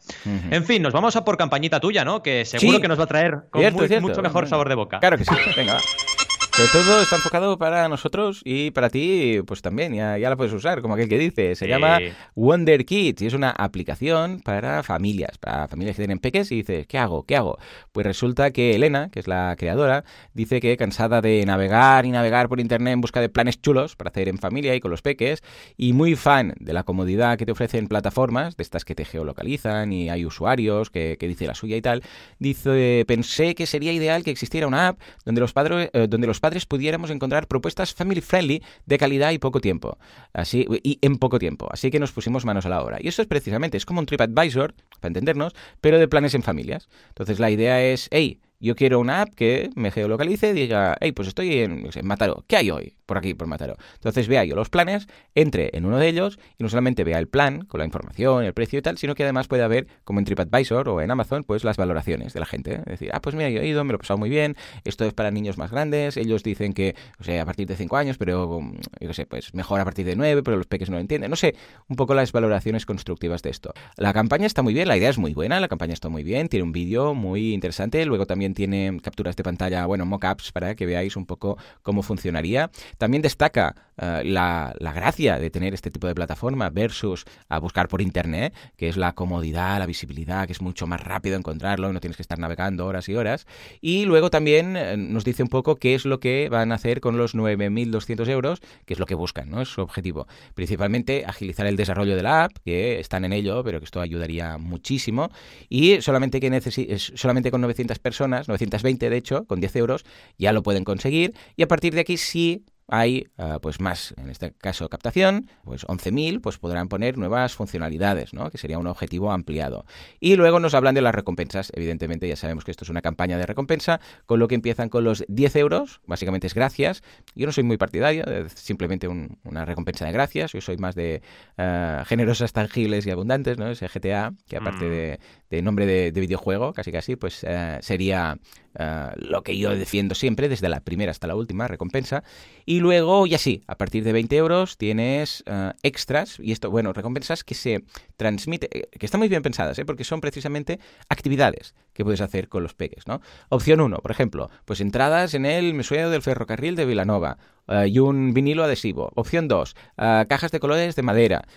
En 0.50 0.64
fin, 0.64 0.82
nos 0.82 0.92
vamos 0.92 1.16
a 1.16 1.24
por 1.24 1.36
campañita 1.36 1.80
tuya, 1.80 2.04
¿no? 2.04 2.22
Que 2.22 2.44
seguro 2.44 2.76
Sí. 2.76 2.82
que 2.82 2.88
nos 2.88 2.98
va 2.98 3.04
a 3.04 3.06
traer 3.06 3.32
con 3.50 3.60
Cierto, 3.60 3.78
muy- 3.78 3.88
cierto. 3.88 4.06
mucho 4.08 4.22
mejor 4.22 4.46
sabor 4.48 4.68
de 4.68 4.74
boca. 4.74 5.00
Claro 5.00 5.16
que 5.16 5.24
sí, 5.24 5.34
venga. 5.56 5.78
Sobre 6.56 6.70
todo 6.70 7.02
está 7.02 7.16
enfocado 7.16 7.58
para 7.58 7.86
nosotros 7.86 8.40
y 8.42 8.70
para 8.70 8.88
ti, 8.88 9.40
pues 9.46 9.60
también, 9.60 9.92
ya, 9.94 10.16
ya 10.16 10.30
la 10.30 10.36
puedes 10.36 10.54
usar, 10.54 10.80
como 10.80 10.94
aquel 10.94 11.06
que 11.06 11.18
dice. 11.18 11.54
Se 11.54 11.66
Sí. 11.66 11.70
llama 11.70 11.98
Wonder 12.34 12.86
Kids 12.86 13.20
y 13.20 13.26
es 13.26 13.34
una 13.34 13.50
aplicación 13.50 14.40
para 14.40 14.82
familias, 14.82 15.36
para 15.36 15.68
familias 15.68 15.96
que 15.96 16.02
tienen 16.02 16.18
peques 16.18 16.50
y 16.52 16.56
dices, 16.56 16.86
¿qué 16.86 16.96
hago? 16.96 17.24
¿Qué 17.24 17.36
hago? 17.36 17.58
Pues 17.92 18.06
resulta 18.06 18.52
que 18.52 18.74
Elena, 18.74 19.10
que 19.10 19.20
es 19.20 19.28
la 19.28 19.54
creadora, 19.58 20.04
dice 20.32 20.60
que 20.60 20.78
cansada 20.78 21.20
de 21.20 21.44
navegar 21.44 22.06
y 22.06 22.10
navegar 22.10 22.48
por 22.48 22.58
internet 22.58 22.94
en 22.94 23.02
busca 23.02 23.20
de 23.20 23.28
planes 23.28 23.60
chulos 23.60 23.94
para 23.94 24.08
hacer 24.08 24.26
en 24.30 24.38
familia 24.38 24.74
y 24.74 24.80
con 24.80 24.90
los 24.90 25.02
peques, 25.02 25.42
y 25.76 25.92
muy 25.92 26.16
fan 26.16 26.54
de 26.58 26.72
la 26.72 26.84
comodidad 26.84 27.36
que 27.36 27.44
te 27.44 27.52
ofrecen 27.52 27.86
plataformas, 27.86 28.56
de 28.56 28.62
estas 28.62 28.86
que 28.86 28.94
te 28.94 29.04
geolocalizan 29.04 29.92
y 29.92 30.08
hay 30.08 30.24
usuarios 30.24 30.88
que, 30.88 31.18
que 31.20 31.28
dice 31.28 31.46
la 31.46 31.54
suya 31.54 31.76
y 31.76 31.82
tal, 31.82 32.02
dice, 32.38 33.04
pensé 33.06 33.54
que 33.54 33.66
sería 33.66 33.92
ideal 33.92 34.24
que 34.24 34.30
existiera 34.30 34.66
una 34.66 34.88
app 34.88 35.00
donde 35.26 35.42
los, 35.42 35.52
padres, 35.52 35.90
eh, 35.92 36.06
donde 36.08 36.26
los 36.26 36.40
padres 36.46 36.64
pudiéramos 36.64 37.10
encontrar 37.10 37.48
propuestas 37.48 37.92
family 37.92 38.20
friendly 38.20 38.62
de 38.86 38.98
calidad 38.98 39.32
y 39.32 39.38
poco 39.38 39.60
tiempo. 39.60 39.98
Así, 40.32 40.64
y 40.84 40.98
en 41.02 41.18
poco 41.18 41.40
tiempo. 41.40 41.66
Así 41.72 41.90
que 41.90 41.98
nos 41.98 42.12
pusimos 42.12 42.44
manos 42.44 42.66
a 42.66 42.68
la 42.68 42.82
obra. 42.84 42.98
Y 43.00 43.08
eso 43.08 43.20
es 43.20 43.26
precisamente, 43.26 43.76
es 43.76 43.84
como 43.84 43.98
un 43.98 44.06
TripAdvisor, 44.06 44.74
para 45.00 45.08
entendernos, 45.08 45.54
pero 45.80 45.98
de 45.98 46.06
planes 46.06 46.34
en 46.34 46.44
familias. 46.44 46.88
Entonces 47.08 47.40
la 47.40 47.50
idea 47.50 47.82
es, 47.82 48.06
hey, 48.12 48.38
yo 48.60 48.74
quiero 48.74 49.00
una 49.00 49.22
app 49.22 49.34
que 49.34 49.70
me 49.74 49.90
geolocalice 49.90 50.50
y 50.50 50.52
diga, 50.52 50.96
hey, 51.00 51.12
pues 51.12 51.28
estoy 51.28 51.58
en, 51.60 51.84
qué 51.84 51.92
sé. 51.92 52.02
¿Qué 52.46 52.56
hay 52.56 52.70
hoy? 52.70 52.94
Por 53.06 53.18
aquí, 53.18 53.34
por 53.34 53.46
Mataró. 53.46 53.76
Entonces 53.94 54.26
vea 54.28 54.44
yo 54.44 54.56
los 54.56 54.68
planes, 54.68 55.06
entre 55.34 55.70
en 55.76 55.84
uno 55.84 55.98
de 55.98 56.08
ellos 56.08 56.38
y 56.58 56.62
no 56.62 56.68
solamente 56.68 57.04
vea 57.04 57.18
el 57.18 57.28
plan 57.28 57.64
con 57.64 57.78
la 57.78 57.84
información, 57.84 58.44
el 58.44 58.52
precio 58.52 58.78
y 58.78 58.82
tal, 58.82 58.98
sino 58.98 59.14
que 59.14 59.22
además 59.22 59.46
pueda 59.48 59.68
ver, 59.68 59.86
como 60.04 60.18
en 60.18 60.24
TripAdvisor 60.24 60.88
o 60.88 61.00
en 61.00 61.10
Amazon, 61.10 61.44
pues 61.44 61.64
las 61.64 61.76
valoraciones 61.76 62.32
de 62.32 62.40
la 62.40 62.46
gente. 62.46 62.74
Es 62.74 62.84
decir, 62.84 63.10
ah, 63.12 63.20
pues 63.20 63.34
mira, 63.34 63.50
yo 63.50 63.60
he 63.60 63.66
ido, 63.66 63.84
me 63.84 63.92
lo 63.92 63.96
he 63.96 63.98
pasado 63.98 64.18
muy 64.18 64.30
bien, 64.30 64.56
esto 64.84 65.04
es 65.04 65.12
para 65.12 65.30
niños 65.30 65.58
más 65.58 65.70
grandes, 65.70 66.16
ellos 66.16 66.42
dicen 66.42 66.72
que, 66.72 66.96
o 67.20 67.24
sea, 67.24 67.42
a 67.42 67.46
partir 67.46 67.66
de 67.68 67.76
5 67.76 67.96
años, 67.96 68.18
pero, 68.18 68.60
mm, 68.60 68.74
yo 69.00 69.08
qué 69.08 69.14
sé, 69.14 69.26
pues 69.26 69.54
mejor 69.54 69.80
a 69.80 69.84
partir 69.84 70.06
de 70.06 70.16
9, 70.16 70.42
pero 70.42 70.56
los 70.56 70.66
peques 70.66 70.90
no 70.90 70.96
lo 70.96 71.00
entienden. 71.00 71.30
No 71.30 71.36
sé, 71.36 71.54
un 71.88 71.96
poco 71.96 72.14
las 72.14 72.32
valoraciones 72.32 72.86
constructivas 72.86 73.42
de 73.42 73.50
esto. 73.50 73.72
La 73.96 74.12
campaña 74.12 74.46
está 74.46 74.62
muy 74.62 74.74
bien, 74.74 74.88
la 74.88 74.96
idea 74.96 75.10
es 75.10 75.18
muy 75.18 75.34
buena, 75.34 75.60
la 75.60 75.68
campaña 75.68 75.92
está 75.92 76.08
muy 76.08 76.22
bien, 76.22 76.48
tiene 76.48 76.64
un 76.64 76.72
vídeo 76.72 77.14
muy 77.14 77.52
interesante, 77.52 78.04
luego 78.04 78.26
también 78.26 78.45
tiene 78.54 78.98
capturas 79.02 79.36
de 79.36 79.42
pantalla, 79.42 79.86
bueno, 79.86 80.06
mockups 80.06 80.52
para 80.52 80.74
que 80.74 80.86
veáis 80.86 81.16
un 81.16 81.26
poco 81.26 81.58
cómo 81.82 82.02
funcionaría. 82.02 82.70
También 82.98 83.22
destaca 83.22 83.74
eh, 83.98 84.22
la, 84.24 84.74
la 84.78 84.92
gracia 84.92 85.38
de 85.38 85.50
tener 85.50 85.74
este 85.74 85.90
tipo 85.90 86.06
de 86.06 86.14
plataforma 86.14 86.70
versus 86.70 87.24
a 87.48 87.58
buscar 87.58 87.88
por 87.88 88.02
internet, 88.02 88.54
que 88.76 88.88
es 88.88 88.96
la 88.96 89.14
comodidad, 89.14 89.78
la 89.78 89.86
visibilidad, 89.86 90.46
que 90.46 90.52
es 90.52 90.60
mucho 90.60 90.86
más 90.86 91.00
rápido 91.02 91.36
encontrarlo, 91.36 91.92
no 91.92 92.00
tienes 92.00 92.16
que 92.16 92.22
estar 92.22 92.38
navegando 92.38 92.86
horas 92.86 93.08
y 93.08 93.14
horas. 93.14 93.46
Y 93.80 94.04
luego 94.04 94.30
también 94.30 94.76
eh, 94.76 94.96
nos 94.96 95.24
dice 95.24 95.42
un 95.42 95.48
poco 95.48 95.76
qué 95.76 95.94
es 95.94 96.04
lo 96.04 96.20
que 96.20 96.48
van 96.50 96.72
a 96.72 96.76
hacer 96.76 97.00
con 97.00 97.16
los 97.16 97.34
9.200 97.34 98.28
euros, 98.28 98.60
que 98.84 98.94
es 98.94 99.00
lo 99.00 99.06
que 99.06 99.14
buscan, 99.14 99.50
¿no? 99.50 99.62
Es 99.62 99.68
su 99.68 99.80
objetivo. 99.80 100.26
Principalmente 100.54 101.24
agilizar 101.26 101.66
el 101.66 101.76
desarrollo 101.76 102.16
de 102.16 102.22
la 102.22 102.44
app, 102.44 102.52
que 102.64 103.00
están 103.00 103.24
en 103.24 103.32
ello, 103.32 103.62
pero 103.64 103.78
que 103.78 103.84
esto 103.84 104.00
ayudaría 104.00 104.58
muchísimo. 104.58 105.30
Y 105.68 106.00
solamente, 106.02 106.40
que 106.40 106.98
solamente 107.14 107.50
con 107.50 107.60
900 107.60 107.98
personas, 107.98 108.35
920 108.46 109.10
de 109.10 109.16
hecho, 109.16 109.46
con 109.46 109.60
10 109.60 109.76
euros, 109.76 110.04
ya 110.38 110.52
lo 110.52 110.62
pueden 110.62 110.84
conseguir. 110.84 111.34
Y 111.56 111.62
a 111.62 111.68
partir 111.68 111.94
de 111.94 112.00
aquí 112.00 112.16
sí 112.16 112.64
hay 112.88 113.26
ah, 113.38 113.58
pues 113.60 113.80
más, 113.80 114.14
en 114.16 114.30
este 114.30 114.52
caso 114.52 114.88
captación, 114.88 115.48
pues 115.64 115.84
11.000, 115.86 116.40
pues 116.40 116.58
podrán 116.58 116.88
poner 116.88 117.18
nuevas 117.18 117.54
funcionalidades, 117.54 118.32
¿no? 118.32 118.50
que 118.50 118.58
sería 118.58 118.78
un 118.78 118.86
objetivo 118.86 119.32
ampliado. 119.32 119.84
Y 120.20 120.36
luego 120.36 120.60
nos 120.60 120.74
hablan 120.74 120.94
de 120.94 121.02
las 121.02 121.14
recompensas, 121.14 121.72
evidentemente 121.74 122.28
ya 122.28 122.36
sabemos 122.36 122.64
que 122.64 122.70
esto 122.70 122.84
es 122.84 122.90
una 122.90 123.02
campaña 123.02 123.38
de 123.38 123.46
recompensa, 123.46 124.00
con 124.26 124.38
lo 124.38 124.46
que 124.48 124.54
empiezan 124.54 124.88
con 124.88 125.04
los 125.04 125.24
10 125.28 125.56
euros, 125.56 126.00
básicamente 126.06 126.46
es 126.46 126.54
gracias. 126.54 127.02
Yo 127.34 127.46
no 127.46 127.52
soy 127.52 127.64
muy 127.64 127.76
partidario, 127.76 128.24
es 128.24 128.52
simplemente 128.52 129.08
un- 129.08 129.38
una 129.44 129.64
recompensa 129.64 130.04
de 130.06 130.12
gracias, 130.12 130.52
yo 130.52 130.60
soy 130.60 130.76
más 130.76 130.94
de 130.94 131.22
ah, 131.58 132.04
generosas, 132.06 132.52
tangibles 132.52 133.06
y 133.06 133.10
abundantes, 133.10 133.58
¿no? 133.58 133.68
ese 133.68 133.88
GTA, 133.88 134.32
que 134.48 134.56
aparte 134.56 134.86
Mm. 134.86 134.90
de, 134.90 135.20
de 135.50 135.62
nombre 135.62 135.86
de, 135.86 136.12
de 136.12 136.20
videojuego, 136.20 136.72
casi 136.72 136.92
casi, 136.92 137.16
pues 137.16 137.42
eh, 137.46 137.78
sería 137.80 138.38
eh, 138.78 139.10
lo 139.16 139.42
que 139.42 139.56
yo 139.56 139.70
defiendo 139.74 140.14
siempre, 140.14 140.48
desde 140.48 140.68
la 140.68 140.80
primera 140.80 141.10
hasta 141.10 141.26
la 141.26 141.34
última 141.34 141.66
recompensa. 141.66 142.22
Y 142.66 142.75
luego, 142.80 143.26
ya 143.26 143.38
sí, 143.38 143.62
a 143.66 143.76
partir 143.76 144.02
de 144.04 144.12
20 144.12 144.36
euros 144.36 144.76
tienes 144.76 145.44
eh, 145.46 145.72
extras, 145.82 146.38
y 146.40 146.52
esto, 146.52 146.70
bueno, 146.70 146.92
recompensas 146.92 147.44
que 147.44 147.54
se 147.54 147.84
transmiten, 148.16 148.68
eh, 148.72 148.88
que 148.90 149.06
están 149.06 149.20
muy 149.20 149.28
bien 149.28 149.42
pensadas, 149.42 149.78
¿eh? 149.78 149.84
porque 149.84 150.04
son 150.04 150.20
precisamente 150.20 150.80
actividades 151.08 151.74
que 151.92 152.04
puedes 152.04 152.20
hacer 152.20 152.48
con 152.48 152.62
los 152.62 152.74
peques, 152.74 153.06
¿no? 153.06 153.20
Opción 153.48 153.80
1, 153.80 153.98
por 153.98 154.10
ejemplo, 154.10 154.50
pues 154.64 154.80
entradas 154.80 155.34
en 155.34 155.46
el 155.46 155.74
Museo 155.74 156.10
del 156.10 156.22
Ferrocarril 156.22 156.76
de 156.76 156.84
Vilanova 156.84 157.38
y 157.86 157.98
un 157.98 158.32
vinilo 158.32 158.62
adhesivo. 158.62 159.10
Opción 159.16 159.48
2, 159.48 159.74
cajas 159.96 160.52
de 160.52 160.60
colores 160.60 160.94
de 160.94 161.02
madera 161.02 161.48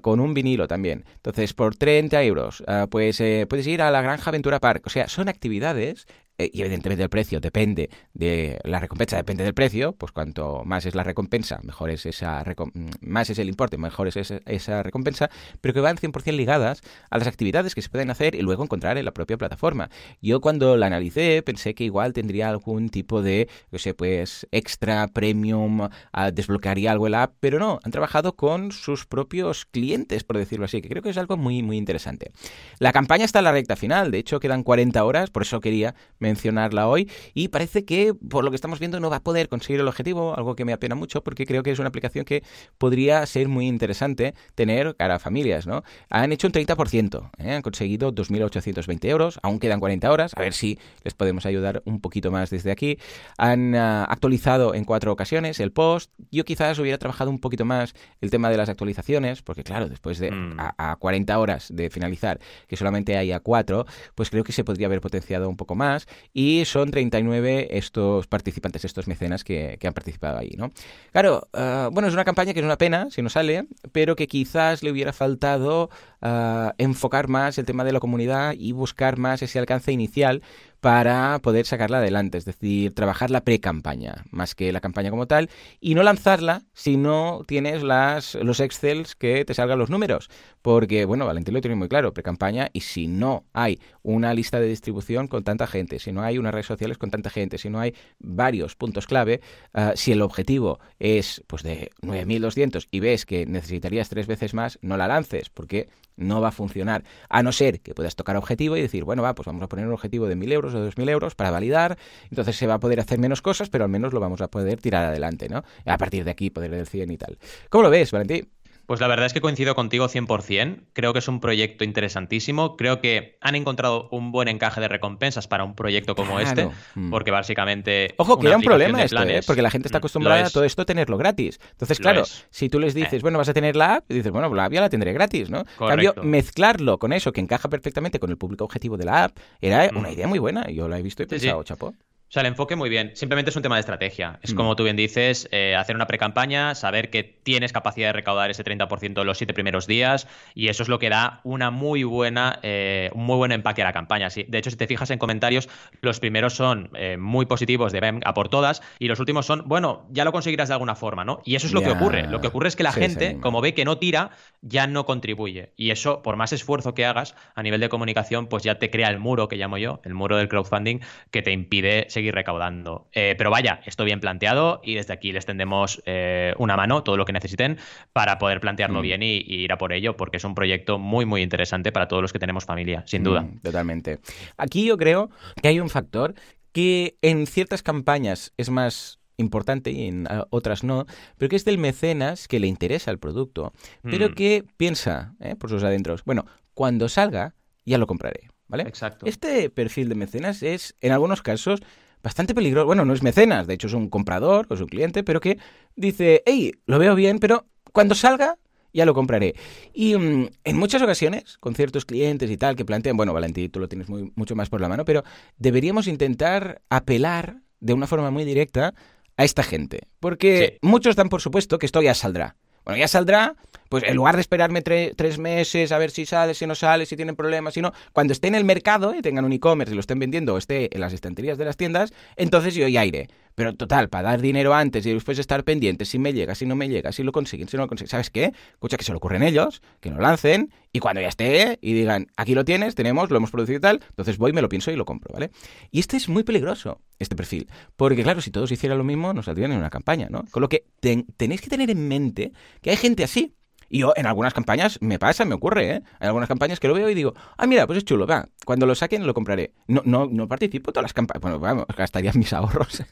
con 0.00 0.20
un 0.20 0.32
vinilo 0.32 0.66
también. 0.66 1.04
Entonces, 1.16 1.52
por 1.52 1.74
30 1.74 2.22
euros, 2.22 2.62
pues 2.90 3.20
puedes 3.48 3.66
ir 3.66 3.82
a 3.82 3.90
la 3.90 4.00
Granja 4.00 4.30
Aventura 4.30 4.60
Park. 4.60 4.84
O 4.86 4.90
sea, 4.90 5.08
son 5.08 5.28
actividades 5.28 6.06
eh, 6.38 6.50
y 6.52 6.60
evidentemente 6.60 7.02
el 7.02 7.10
precio 7.10 7.40
depende 7.40 7.90
de 8.14 8.60
la 8.62 8.78
recompensa 8.78 9.16
depende 9.16 9.42
del 9.42 9.54
precio 9.54 9.92
pues 9.92 10.12
cuanto 10.12 10.62
más 10.64 10.86
es 10.86 10.94
la 10.94 11.02
recompensa 11.02 11.58
mejor 11.64 11.90
es 11.90 12.06
esa 12.06 12.44
mm, 12.44 12.88
más 13.00 13.28
es 13.30 13.40
el 13.40 13.48
importe 13.48 13.76
mejor 13.76 14.06
es 14.06 14.16
esa, 14.16 14.82
recompensa 14.84 15.30
pero 15.60 15.74
que 15.74 15.80
van 15.80 15.96
100% 15.96 16.32
ligadas 16.36 16.80
a 17.10 17.18
las 17.18 17.26
actividades 17.26 17.74
que 17.74 17.82
se 17.82 17.88
pueden 17.88 18.10
hacer 18.10 18.34
y 18.34 18.42
luego 18.42 18.62
encontrar 18.62 18.98
en 18.98 19.04
la 19.04 19.12
propia 19.12 19.36
plataforma. 19.36 19.90
Yo 20.22 20.40
cuando 20.40 20.76
la 20.76 20.86
analicé 20.86 21.42
pensé 21.42 21.74
que 21.74 21.84
igual 21.84 22.12
tendría 22.12 22.48
algún 22.48 22.88
tipo 22.88 23.22
de 23.22 23.48
no 23.70 23.78
sé 23.78 23.94
pues 23.94 24.46
extra 24.52 25.08
premium 25.08 25.88
ah, 26.12 26.30
desbloquearía 26.30 26.92
algo 26.92 27.06
en 27.06 27.12
la 27.12 27.24
app 27.24 27.34
pero 27.40 27.58
no 27.58 27.80
han 27.82 27.90
trabajado 27.90 28.36
con 28.36 28.72
sus 28.72 29.06
propios 29.06 29.66
clientes 29.66 30.24
por 30.24 30.38
decirlo 30.38 30.66
así 30.66 30.80
que 30.80 30.88
creo 30.88 31.02
que 31.02 31.10
es 31.10 31.18
algo 31.18 31.36
muy 31.36 31.62
muy 31.62 31.76
interesante. 31.76 32.30
La 32.78 32.92
campaña 32.92 33.24
está 33.24 33.40
en 33.40 33.46
la 33.46 33.52
recta 33.52 33.74
final 33.74 34.12
de 34.12 34.18
hecho 34.18 34.38
quedan 34.38 34.62
40 34.62 35.04
horas 35.04 35.30
por 35.30 35.42
eso 35.42 35.60
quería 35.60 35.94
mencionarla 36.28 36.88
hoy 36.88 37.10
y 37.34 37.48
parece 37.48 37.84
que 37.84 38.14
por 38.14 38.44
lo 38.44 38.50
que 38.50 38.56
estamos 38.56 38.78
viendo 38.78 39.00
no 39.00 39.10
va 39.10 39.16
a 39.16 39.22
poder 39.22 39.48
conseguir 39.48 39.80
el 39.80 39.88
objetivo, 39.88 40.36
algo 40.36 40.54
que 40.56 40.64
me 40.64 40.72
apena 40.72 40.94
mucho 40.94 41.22
porque 41.22 41.46
creo 41.46 41.62
que 41.62 41.70
es 41.70 41.78
una 41.78 41.88
aplicación 41.88 42.24
que 42.24 42.42
podría 42.78 43.24
ser 43.26 43.48
muy 43.48 43.66
interesante 43.66 44.34
tener 44.54 44.94
cara 44.96 45.16
a 45.16 45.18
familias, 45.18 45.66
¿no? 45.66 45.82
Han 46.08 46.32
hecho 46.32 46.46
un 46.46 46.52
30%, 46.52 47.30
¿eh? 47.38 47.52
han 47.52 47.62
conseguido 47.62 48.12
2.820 48.14 49.08
euros, 49.08 49.38
aún 49.42 49.58
quedan 49.58 49.80
40 49.80 50.10
horas, 50.10 50.32
a 50.36 50.40
ver 50.40 50.52
si 50.52 50.78
les 51.04 51.14
podemos 51.14 51.46
ayudar 51.46 51.82
un 51.84 52.00
poquito 52.00 52.30
más 52.30 52.50
desde 52.50 52.70
aquí. 52.70 52.98
Han 53.36 53.74
uh, 53.74 54.06
actualizado 54.08 54.74
en 54.74 54.84
cuatro 54.84 55.12
ocasiones 55.12 55.60
el 55.60 55.72
post, 55.72 56.10
yo 56.30 56.44
quizás 56.44 56.78
hubiera 56.78 56.98
trabajado 56.98 57.30
un 57.30 57.38
poquito 57.38 57.64
más 57.64 57.94
el 58.20 58.30
tema 58.30 58.50
de 58.50 58.56
las 58.56 58.68
actualizaciones, 58.68 59.42
porque 59.42 59.64
claro, 59.64 59.88
después 59.88 60.18
de 60.18 60.28
Mm. 60.30 60.60
a, 60.60 60.92
a 60.92 60.96
40 60.96 61.38
horas 61.38 61.68
de 61.72 61.90
finalizar, 61.90 62.38
que 62.66 62.76
solamente 62.76 63.16
haya 63.16 63.40
cuatro, 63.40 63.86
pues 64.14 64.30
creo 64.30 64.44
que 64.44 64.52
se 64.52 64.64
podría 64.64 64.86
haber 64.86 65.00
potenciado 65.00 65.48
un 65.48 65.56
poco 65.56 65.74
más 65.74 66.06
y 66.32 66.64
son 66.64 66.90
39 66.90 67.68
estos 67.70 68.26
participantes, 68.26 68.84
estos 68.84 69.06
mecenas 69.08 69.44
que, 69.44 69.76
que 69.80 69.86
han 69.86 69.94
participado 69.94 70.38
ahí, 70.38 70.54
¿no? 70.56 70.70
Claro, 71.12 71.48
uh, 71.52 71.90
bueno, 71.90 72.08
es 72.08 72.14
una 72.14 72.24
campaña 72.24 72.52
que 72.52 72.60
es 72.60 72.64
una 72.64 72.78
pena 72.78 73.08
si 73.10 73.22
no 73.22 73.28
sale, 73.28 73.66
pero 73.92 74.16
que 74.16 74.26
quizás 74.26 74.82
le 74.82 74.90
hubiera 74.90 75.12
faltado 75.12 75.90
uh, 76.22 76.70
enfocar 76.78 77.28
más 77.28 77.58
el 77.58 77.66
tema 77.66 77.84
de 77.84 77.92
la 77.92 78.00
comunidad 78.00 78.54
y 78.56 78.72
buscar 78.72 79.18
más 79.18 79.42
ese 79.42 79.58
alcance 79.58 79.92
inicial 79.92 80.42
para 80.80 81.40
poder 81.40 81.66
sacarla 81.66 81.98
adelante, 81.98 82.38
es 82.38 82.44
decir, 82.44 82.94
trabajar 82.94 83.30
la 83.30 83.42
pre-campaña 83.42 84.24
más 84.30 84.54
que 84.54 84.72
la 84.72 84.80
campaña 84.80 85.10
como 85.10 85.26
tal 85.26 85.50
y 85.80 85.94
no 85.94 86.02
lanzarla 86.02 86.62
si 86.72 86.96
no 86.96 87.42
tienes 87.46 87.82
las, 87.82 88.34
los 88.36 88.60
excels 88.60 89.16
que 89.16 89.44
te 89.44 89.54
salgan 89.54 89.78
los 89.78 89.90
números, 89.90 90.30
porque 90.62 91.04
bueno, 91.04 91.26
Valentín 91.26 91.54
lo 91.54 91.60
tiene 91.60 91.74
muy 91.74 91.88
claro, 91.88 92.12
pre-campaña 92.12 92.68
y 92.72 92.80
si 92.80 93.08
no 93.08 93.44
hay 93.52 93.80
una 94.02 94.34
lista 94.34 94.60
de 94.60 94.68
distribución 94.68 95.26
con 95.26 95.44
tanta 95.44 95.66
gente, 95.66 95.98
si 95.98 96.12
no 96.12 96.22
hay 96.22 96.38
unas 96.38 96.54
redes 96.54 96.66
sociales 96.66 96.98
con 96.98 97.10
tanta 97.10 97.30
gente, 97.30 97.58
si 97.58 97.70
no 97.70 97.80
hay 97.80 97.94
varios 98.18 98.76
puntos 98.76 99.06
clave, 99.06 99.40
uh, 99.74 99.90
si 99.94 100.12
el 100.12 100.22
objetivo 100.22 100.78
es 100.98 101.42
pues 101.46 101.62
de 101.62 101.90
9.200 102.02 102.86
y 102.90 103.00
ves 103.00 103.26
que 103.26 103.46
necesitarías 103.46 104.08
tres 104.08 104.26
veces 104.26 104.54
más, 104.54 104.78
no 104.82 104.96
la 104.96 105.08
lances, 105.08 105.50
porque 105.50 105.88
no 106.18 106.40
va 106.40 106.48
a 106.48 106.52
funcionar, 106.52 107.04
a 107.28 107.42
no 107.42 107.52
ser 107.52 107.80
que 107.80 107.94
puedas 107.94 108.16
tocar 108.16 108.36
objetivo 108.36 108.76
y 108.76 108.82
decir, 108.82 109.04
bueno, 109.04 109.22
va, 109.22 109.34
pues 109.34 109.46
vamos 109.46 109.62
a 109.62 109.68
poner 109.68 109.86
un 109.86 109.92
objetivo 109.92 110.26
de 110.26 110.36
1.000 110.36 110.52
euros 110.52 110.67
o 110.74 110.78
2.000 110.78 111.08
euros 111.08 111.34
para 111.34 111.50
validar, 111.50 111.98
entonces 112.30 112.56
se 112.56 112.66
va 112.66 112.74
a 112.74 112.80
poder 112.80 113.00
hacer 113.00 113.18
menos 113.18 113.42
cosas, 113.42 113.68
pero 113.68 113.84
al 113.84 113.90
menos 113.90 114.12
lo 114.12 114.20
vamos 114.20 114.40
a 114.40 114.48
poder 114.48 114.80
tirar 114.80 115.04
adelante, 115.04 115.48
¿no? 115.48 115.64
A 115.86 115.98
partir 115.98 116.24
de 116.24 116.30
aquí 116.30 116.50
poder 116.50 116.70
del 116.70 116.86
100 116.86 117.10
y 117.10 117.16
tal. 117.16 117.38
¿Cómo 117.70 117.84
lo 117.84 117.90
ves, 117.90 118.10
Valentín? 118.12 118.48
Pues 118.88 119.00
la 119.00 119.06
verdad 119.06 119.26
es 119.26 119.34
que 119.34 119.42
coincido 119.42 119.74
contigo 119.74 120.08
100%. 120.08 120.84
Creo 120.94 121.12
que 121.12 121.18
es 121.18 121.28
un 121.28 121.40
proyecto 121.40 121.84
interesantísimo. 121.84 122.74
Creo 122.78 123.02
que 123.02 123.36
han 123.42 123.54
encontrado 123.54 124.08
un 124.10 124.32
buen 124.32 124.48
encaje 124.48 124.80
de 124.80 124.88
recompensas 124.88 125.46
para 125.46 125.62
un 125.62 125.74
proyecto 125.74 126.14
como 126.16 126.36
Claro. 126.38 126.48
este, 126.48 126.68
Mm. 126.94 127.10
porque 127.10 127.30
básicamente... 127.30 128.14
Ojo, 128.16 128.36
que 128.38 128.40
una 128.46 128.48
era 128.48 128.56
un 128.56 128.62
problema 128.64 129.02
esto, 129.02 129.22
¿eh? 129.24 129.42
porque 129.46 129.60
la 129.60 129.70
gente 129.70 129.88
está 129.88 129.98
acostumbrada 129.98 130.46
a 130.46 130.48
todo 130.50 130.64
esto 130.64 130.86
tenerlo 130.86 131.18
gratis. 131.18 131.60
Entonces, 131.72 131.98
claro, 132.00 132.24
si 132.50 132.70
tú 132.70 132.80
les 132.80 132.94
dices, 132.94 133.12
Eh. 133.12 133.18
bueno, 133.20 133.36
vas 133.36 133.50
a 133.50 133.52
tener 133.54 133.76
la 133.76 133.96
app, 133.96 134.10
y 134.10 134.14
dices, 134.14 134.32
bueno, 134.32 134.52
la 134.54 134.64
app 134.64 134.72
ya 134.72 134.80
la 134.80 134.88
tendré 134.88 135.12
gratis, 135.12 135.50
¿no? 135.50 135.58
En 135.80 135.86
cambio, 135.88 136.14
mezclarlo 136.22 136.98
con 136.98 137.12
eso, 137.12 137.30
que 137.30 137.42
encaja 137.42 137.68
perfectamente 137.68 138.18
con 138.18 138.30
el 138.30 138.38
público 138.38 138.64
objetivo 138.64 138.96
de 138.96 139.04
la 139.04 139.24
app, 139.24 139.36
era 139.60 139.90
una 139.94 140.08
Mm. 140.08 140.12
idea 140.12 140.26
muy 140.28 140.38
buena. 140.38 140.66
Yo 140.70 140.88
la 140.88 140.98
he 140.98 141.02
visto 141.02 141.22
y 141.22 141.26
he 141.26 141.28
Sí, 141.28 141.34
sí. 141.40 141.40
pensado, 141.46 141.62
chapo. 141.62 141.92
O 142.28 142.30
sea, 142.30 142.42
el 142.42 142.48
enfoque 142.48 142.76
muy 142.76 142.90
bien. 142.90 143.12
Simplemente 143.14 143.48
es 143.50 143.56
un 143.56 143.62
tema 143.62 143.76
de 143.76 143.80
estrategia. 143.80 144.38
Es 144.42 144.52
mm. 144.52 144.56
como 144.56 144.76
tú 144.76 144.84
bien 144.84 144.96
dices, 144.96 145.48
eh, 145.50 145.74
hacer 145.74 145.96
una 145.96 146.06
pre-campaña, 146.06 146.74
saber 146.74 147.08
que 147.08 147.24
tienes 147.24 147.72
capacidad 147.72 148.08
de 148.08 148.12
recaudar 148.12 148.50
ese 148.50 148.62
30% 148.62 149.20
en 149.20 149.26
los 149.26 149.38
siete 149.38 149.54
primeros 149.54 149.86
días 149.86 150.26
y 150.54 150.68
eso 150.68 150.82
es 150.82 150.90
lo 150.90 150.98
que 150.98 151.08
da 151.08 151.40
una 151.44 151.70
muy 151.70 152.04
buena, 152.04 152.58
eh, 152.62 153.10
un 153.14 153.24
muy 153.24 153.36
buen 153.36 153.52
empaque 153.52 153.80
a 153.80 153.86
la 153.86 153.94
campaña. 153.94 154.28
De 154.28 154.58
hecho, 154.58 154.70
si 154.70 154.76
te 154.76 154.86
fijas 154.86 155.10
en 155.10 155.18
comentarios, 155.18 155.70
los 156.02 156.20
primeros 156.20 156.52
son 156.52 156.90
eh, 156.94 157.16
muy 157.16 157.46
positivos 157.46 157.92
de 157.92 158.20
a 158.24 158.34
por 158.34 158.48
todas 158.48 158.82
y 158.98 159.08
los 159.08 159.18
últimos 159.20 159.46
son, 159.46 159.64
bueno, 159.66 160.06
ya 160.10 160.24
lo 160.24 160.32
conseguirás 160.32 160.68
de 160.68 160.74
alguna 160.74 160.94
forma, 160.94 161.24
¿no? 161.24 161.40
Y 161.44 161.56
eso 161.56 161.66
es 161.66 161.72
lo 161.72 161.82
que 161.82 161.90
ocurre. 161.90 162.26
Lo 162.28 162.40
que 162.40 162.46
ocurre 162.46 162.68
es 162.68 162.76
que 162.76 162.82
la 162.82 162.92
gente, 162.92 163.38
como 163.40 163.60
ve 163.60 163.74
que 163.74 163.84
no 163.84 163.98
tira, 163.98 164.30
ya 164.60 164.86
no 164.86 165.04
contribuye. 165.06 165.72
Y 165.76 165.90
eso, 165.90 166.22
por 166.22 166.36
más 166.36 166.52
esfuerzo 166.52 166.94
que 166.94 167.06
hagas 167.06 167.34
a 167.54 167.62
nivel 167.62 167.80
de 167.80 167.88
comunicación, 167.88 168.46
pues 168.46 168.62
ya 168.62 168.78
te 168.78 168.90
crea 168.90 169.08
el 169.08 169.18
muro 169.18 169.48
que 169.48 169.56
llamo 169.56 169.78
yo, 169.78 170.00
el 170.04 170.14
muro 170.14 170.36
del 170.36 170.48
crowdfunding, 170.48 171.00
que 171.30 171.42
te 171.42 171.52
impide 171.52 172.06
seguir 172.18 172.34
recaudando. 172.34 173.08
Eh, 173.12 173.36
pero 173.38 173.50
vaya, 173.50 173.80
esto 173.86 174.04
bien 174.04 174.18
planteado 174.18 174.80
y 174.82 174.96
desde 174.96 175.12
aquí 175.12 175.30
les 175.30 175.46
tendemos 175.46 176.02
eh, 176.04 176.52
una 176.58 176.76
mano, 176.76 177.04
todo 177.04 177.16
lo 177.16 177.24
que 177.24 177.32
necesiten, 177.32 177.78
para 178.12 178.38
poder 178.38 178.60
plantearlo 178.60 178.98
mm. 178.98 179.02
bien 179.02 179.22
y, 179.22 179.38
ir 179.38 179.72
a 179.72 179.78
por 179.78 179.92
ello, 179.92 180.16
porque 180.16 180.38
es 180.38 180.44
un 180.44 180.56
proyecto 180.56 180.98
muy, 180.98 181.26
muy 181.26 181.42
interesante 181.42 181.92
para 181.92 182.08
todos 182.08 182.22
los 182.22 182.32
que 182.32 182.40
tenemos 182.40 182.64
familia, 182.64 183.04
sin 183.06 183.22
duda. 183.22 183.42
Mm, 183.42 183.60
totalmente. 183.60 184.18
Aquí 184.56 184.84
yo 184.84 184.96
creo 184.96 185.30
que 185.62 185.68
hay 185.68 185.78
un 185.78 185.90
factor 185.90 186.34
que 186.72 187.16
en 187.22 187.46
ciertas 187.46 187.84
campañas 187.84 188.52
es 188.56 188.68
más 188.68 189.20
importante 189.36 189.92
y 189.92 190.08
en 190.08 190.26
otras 190.50 190.82
no, 190.82 191.06
pero 191.36 191.48
que 191.48 191.54
es 191.54 191.64
del 191.64 191.78
mecenas 191.78 192.48
que 192.48 192.58
le 192.58 192.66
interesa 192.66 193.12
el 193.12 193.20
producto, 193.20 193.72
pero 194.02 194.30
mm. 194.30 194.34
que 194.34 194.64
piensa 194.76 195.36
¿eh? 195.40 195.54
por 195.54 195.70
sus 195.70 195.84
adentros, 195.84 196.24
bueno, 196.24 196.46
cuando 196.74 197.08
salga 197.08 197.54
ya 197.84 197.96
lo 197.96 198.08
compraré. 198.08 198.48
¿vale? 198.68 198.84
Exacto. 198.84 199.26
Este 199.26 199.70
perfil 199.70 200.08
de 200.08 200.14
mecenas 200.14 200.62
es, 200.62 200.94
en 201.00 201.12
algunos 201.12 201.42
casos, 201.42 201.80
bastante 202.22 202.54
peligroso. 202.54 202.86
Bueno, 202.86 203.04
no 203.04 203.12
es 203.12 203.22
mecenas, 203.22 203.66
de 203.66 203.74
hecho 203.74 203.86
es 203.86 203.94
un 203.94 204.08
comprador 204.08 204.66
o 204.68 204.74
es 204.74 204.80
un 204.80 204.88
cliente, 204.88 205.22
pero 205.22 205.40
que 205.40 205.58
dice, 205.96 206.42
hey, 206.46 206.72
lo 206.86 206.98
veo 206.98 207.14
bien, 207.14 207.38
pero 207.38 207.66
cuando 207.92 208.14
salga 208.14 208.58
ya 208.92 209.04
lo 209.04 209.14
compraré. 209.14 209.54
Y 209.92 210.16
mm, 210.16 210.48
en 210.64 210.76
muchas 210.76 211.02
ocasiones, 211.02 211.58
con 211.58 211.74
ciertos 211.74 212.04
clientes 212.04 212.50
y 212.50 212.56
tal, 212.56 212.76
que 212.76 212.84
plantean, 212.84 213.16
bueno, 213.16 213.32
Valentín, 213.32 213.70
tú 213.70 213.80
lo 213.80 213.88
tienes 213.88 214.08
muy, 214.08 214.32
mucho 214.34 214.56
más 214.56 214.68
por 214.68 214.80
la 214.80 214.88
mano, 214.88 215.04
pero 215.04 215.24
deberíamos 215.56 216.06
intentar 216.06 216.80
apelar 216.90 217.60
de 217.80 217.92
una 217.92 218.06
forma 218.06 218.30
muy 218.30 218.44
directa 218.44 218.94
a 219.36 219.44
esta 219.44 219.62
gente. 219.62 220.08
Porque 220.20 220.78
muchos 220.82 221.16
dan 221.16 221.28
por 221.28 221.40
supuesto 221.40 221.78
que 221.78 221.86
esto 221.86 222.02
ya 222.02 222.14
saldrá. 222.14 222.56
Bueno, 222.84 222.98
ya 222.98 223.08
saldrá, 223.08 223.54
pues 223.88 224.04
en 224.04 224.16
lugar 224.16 224.34
de 224.34 224.40
esperarme 224.40 224.82
tres 224.82 225.38
meses 225.38 225.92
a 225.92 225.98
ver 225.98 226.10
si 226.10 226.26
sale, 226.26 226.54
si 226.54 226.66
no 226.66 226.74
sale, 226.74 227.06
si 227.06 227.16
tienen 227.16 227.36
problemas, 227.36 227.74
si 227.74 227.80
no, 227.80 227.92
cuando 228.12 228.32
esté 228.32 228.48
en 228.48 228.54
el 228.54 228.64
mercado 228.64 229.14
y 229.14 229.22
tengan 229.22 229.44
un 229.44 229.52
e-commerce 229.52 229.92
y 229.92 229.94
lo 229.94 230.00
estén 230.00 230.18
vendiendo 230.18 230.54
o 230.54 230.58
esté 230.58 230.94
en 230.94 231.00
las 231.00 231.12
estanterías 231.12 231.58
de 231.58 231.64
las 231.64 231.76
tiendas, 231.76 232.12
entonces 232.36 232.74
yo 232.74 232.86
ya 232.88 233.04
iré. 233.04 233.28
Pero 233.58 233.74
total, 233.74 234.08
para 234.08 234.30
dar 234.30 234.40
dinero 234.40 234.72
antes 234.72 235.04
y 235.04 235.12
después 235.12 235.36
estar 235.36 235.64
pendiente 235.64 236.04
si 236.04 236.20
me 236.20 236.32
llega, 236.32 236.54
si 236.54 236.64
no 236.64 236.76
me 236.76 236.88
llega, 236.88 237.10
si 237.10 237.24
lo 237.24 237.32
consiguen, 237.32 237.66
si 237.66 237.76
no 237.76 237.82
lo 237.82 237.88
consiguen. 237.88 238.08
¿Sabes 238.08 238.30
qué? 238.30 238.52
Escucha, 238.74 238.96
que 238.96 239.02
se 239.02 239.10
lo 239.10 239.18
ocurren 239.18 239.42
ellos, 239.42 239.82
que 239.98 240.10
lo 240.10 240.20
lancen 240.20 240.72
y 240.92 241.00
cuando 241.00 241.20
ya 241.20 241.26
esté 241.26 241.76
y 241.82 241.92
digan, 241.92 242.28
aquí 242.36 242.54
lo 242.54 242.64
tienes, 242.64 242.94
tenemos, 242.94 243.30
lo 243.30 243.36
hemos 243.36 243.50
producido 243.50 243.78
y 243.78 243.80
tal, 243.80 244.00
entonces 244.10 244.38
voy, 244.38 244.52
me 244.52 244.62
lo 244.62 244.68
pienso 244.68 244.92
y 244.92 244.96
lo 244.96 245.04
compro, 245.04 245.32
¿vale? 245.34 245.50
Y 245.90 245.98
este 245.98 246.16
es 246.16 246.28
muy 246.28 246.44
peligroso, 246.44 247.00
este 247.18 247.34
perfil. 247.34 247.68
Porque 247.96 248.22
claro, 248.22 248.40
si 248.40 248.52
todos 248.52 248.70
hicieran 248.70 248.96
lo 248.96 249.02
mismo, 249.02 249.34
nos 249.34 249.46
saldrían 249.46 249.72
en 249.72 249.78
una 249.78 249.90
campaña, 249.90 250.28
¿no? 250.30 250.44
Con 250.52 250.60
lo 250.60 250.68
que 250.68 250.84
tenéis 251.00 251.60
que 251.60 251.68
tener 251.68 251.90
en 251.90 252.06
mente 252.06 252.52
que 252.80 252.90
hay 252.90 252.96
gente 252.96 253.24
así 253.24 253.54
y 253.88 254.00
yo 254.00 254.12
en 254.16 254.26
algunas 254.26 254.54
campañas 254.54 254.98
me 255.00 255.18
pasa, 255.18 255.44
me 255.44 255.54
ocurre, 255.54 255.90
¿eh? 255.90 256.02
Hay 256.20 256.26
algunas 256.26 256.48
campañas 256.48 256.80
que 256.80 256.88
lo 256.88 256.94
veo 256.94 257.08
y 257.08 257.14
digo, 257.14 257.34
ah, 257.56 257.66
mira, 257.66 257.86
pues 257.86 257.98
es 257.98 258.04
chulo, 258.04 258.26
va, 258.26 258.48
cuando 258.64 258.86
lo 258.86 258.94
saquen 258.94 259.26
lo 259.26 259.34
compraré. 259.34 259.72
No, 259.86 260.02
no, 260.04 260.26
no 260.26 260.48
participo 260.48 260.90
en 260.90 260.94
todas 260.94 261.04
las 261.04 261.12
campañas, 261.12 261.40
bueno, 261.42 261.58
vamos, 261.58 261.86
gastaría 261.96 262.32
mis 262.34 262.52
ahorros 262.52 263.02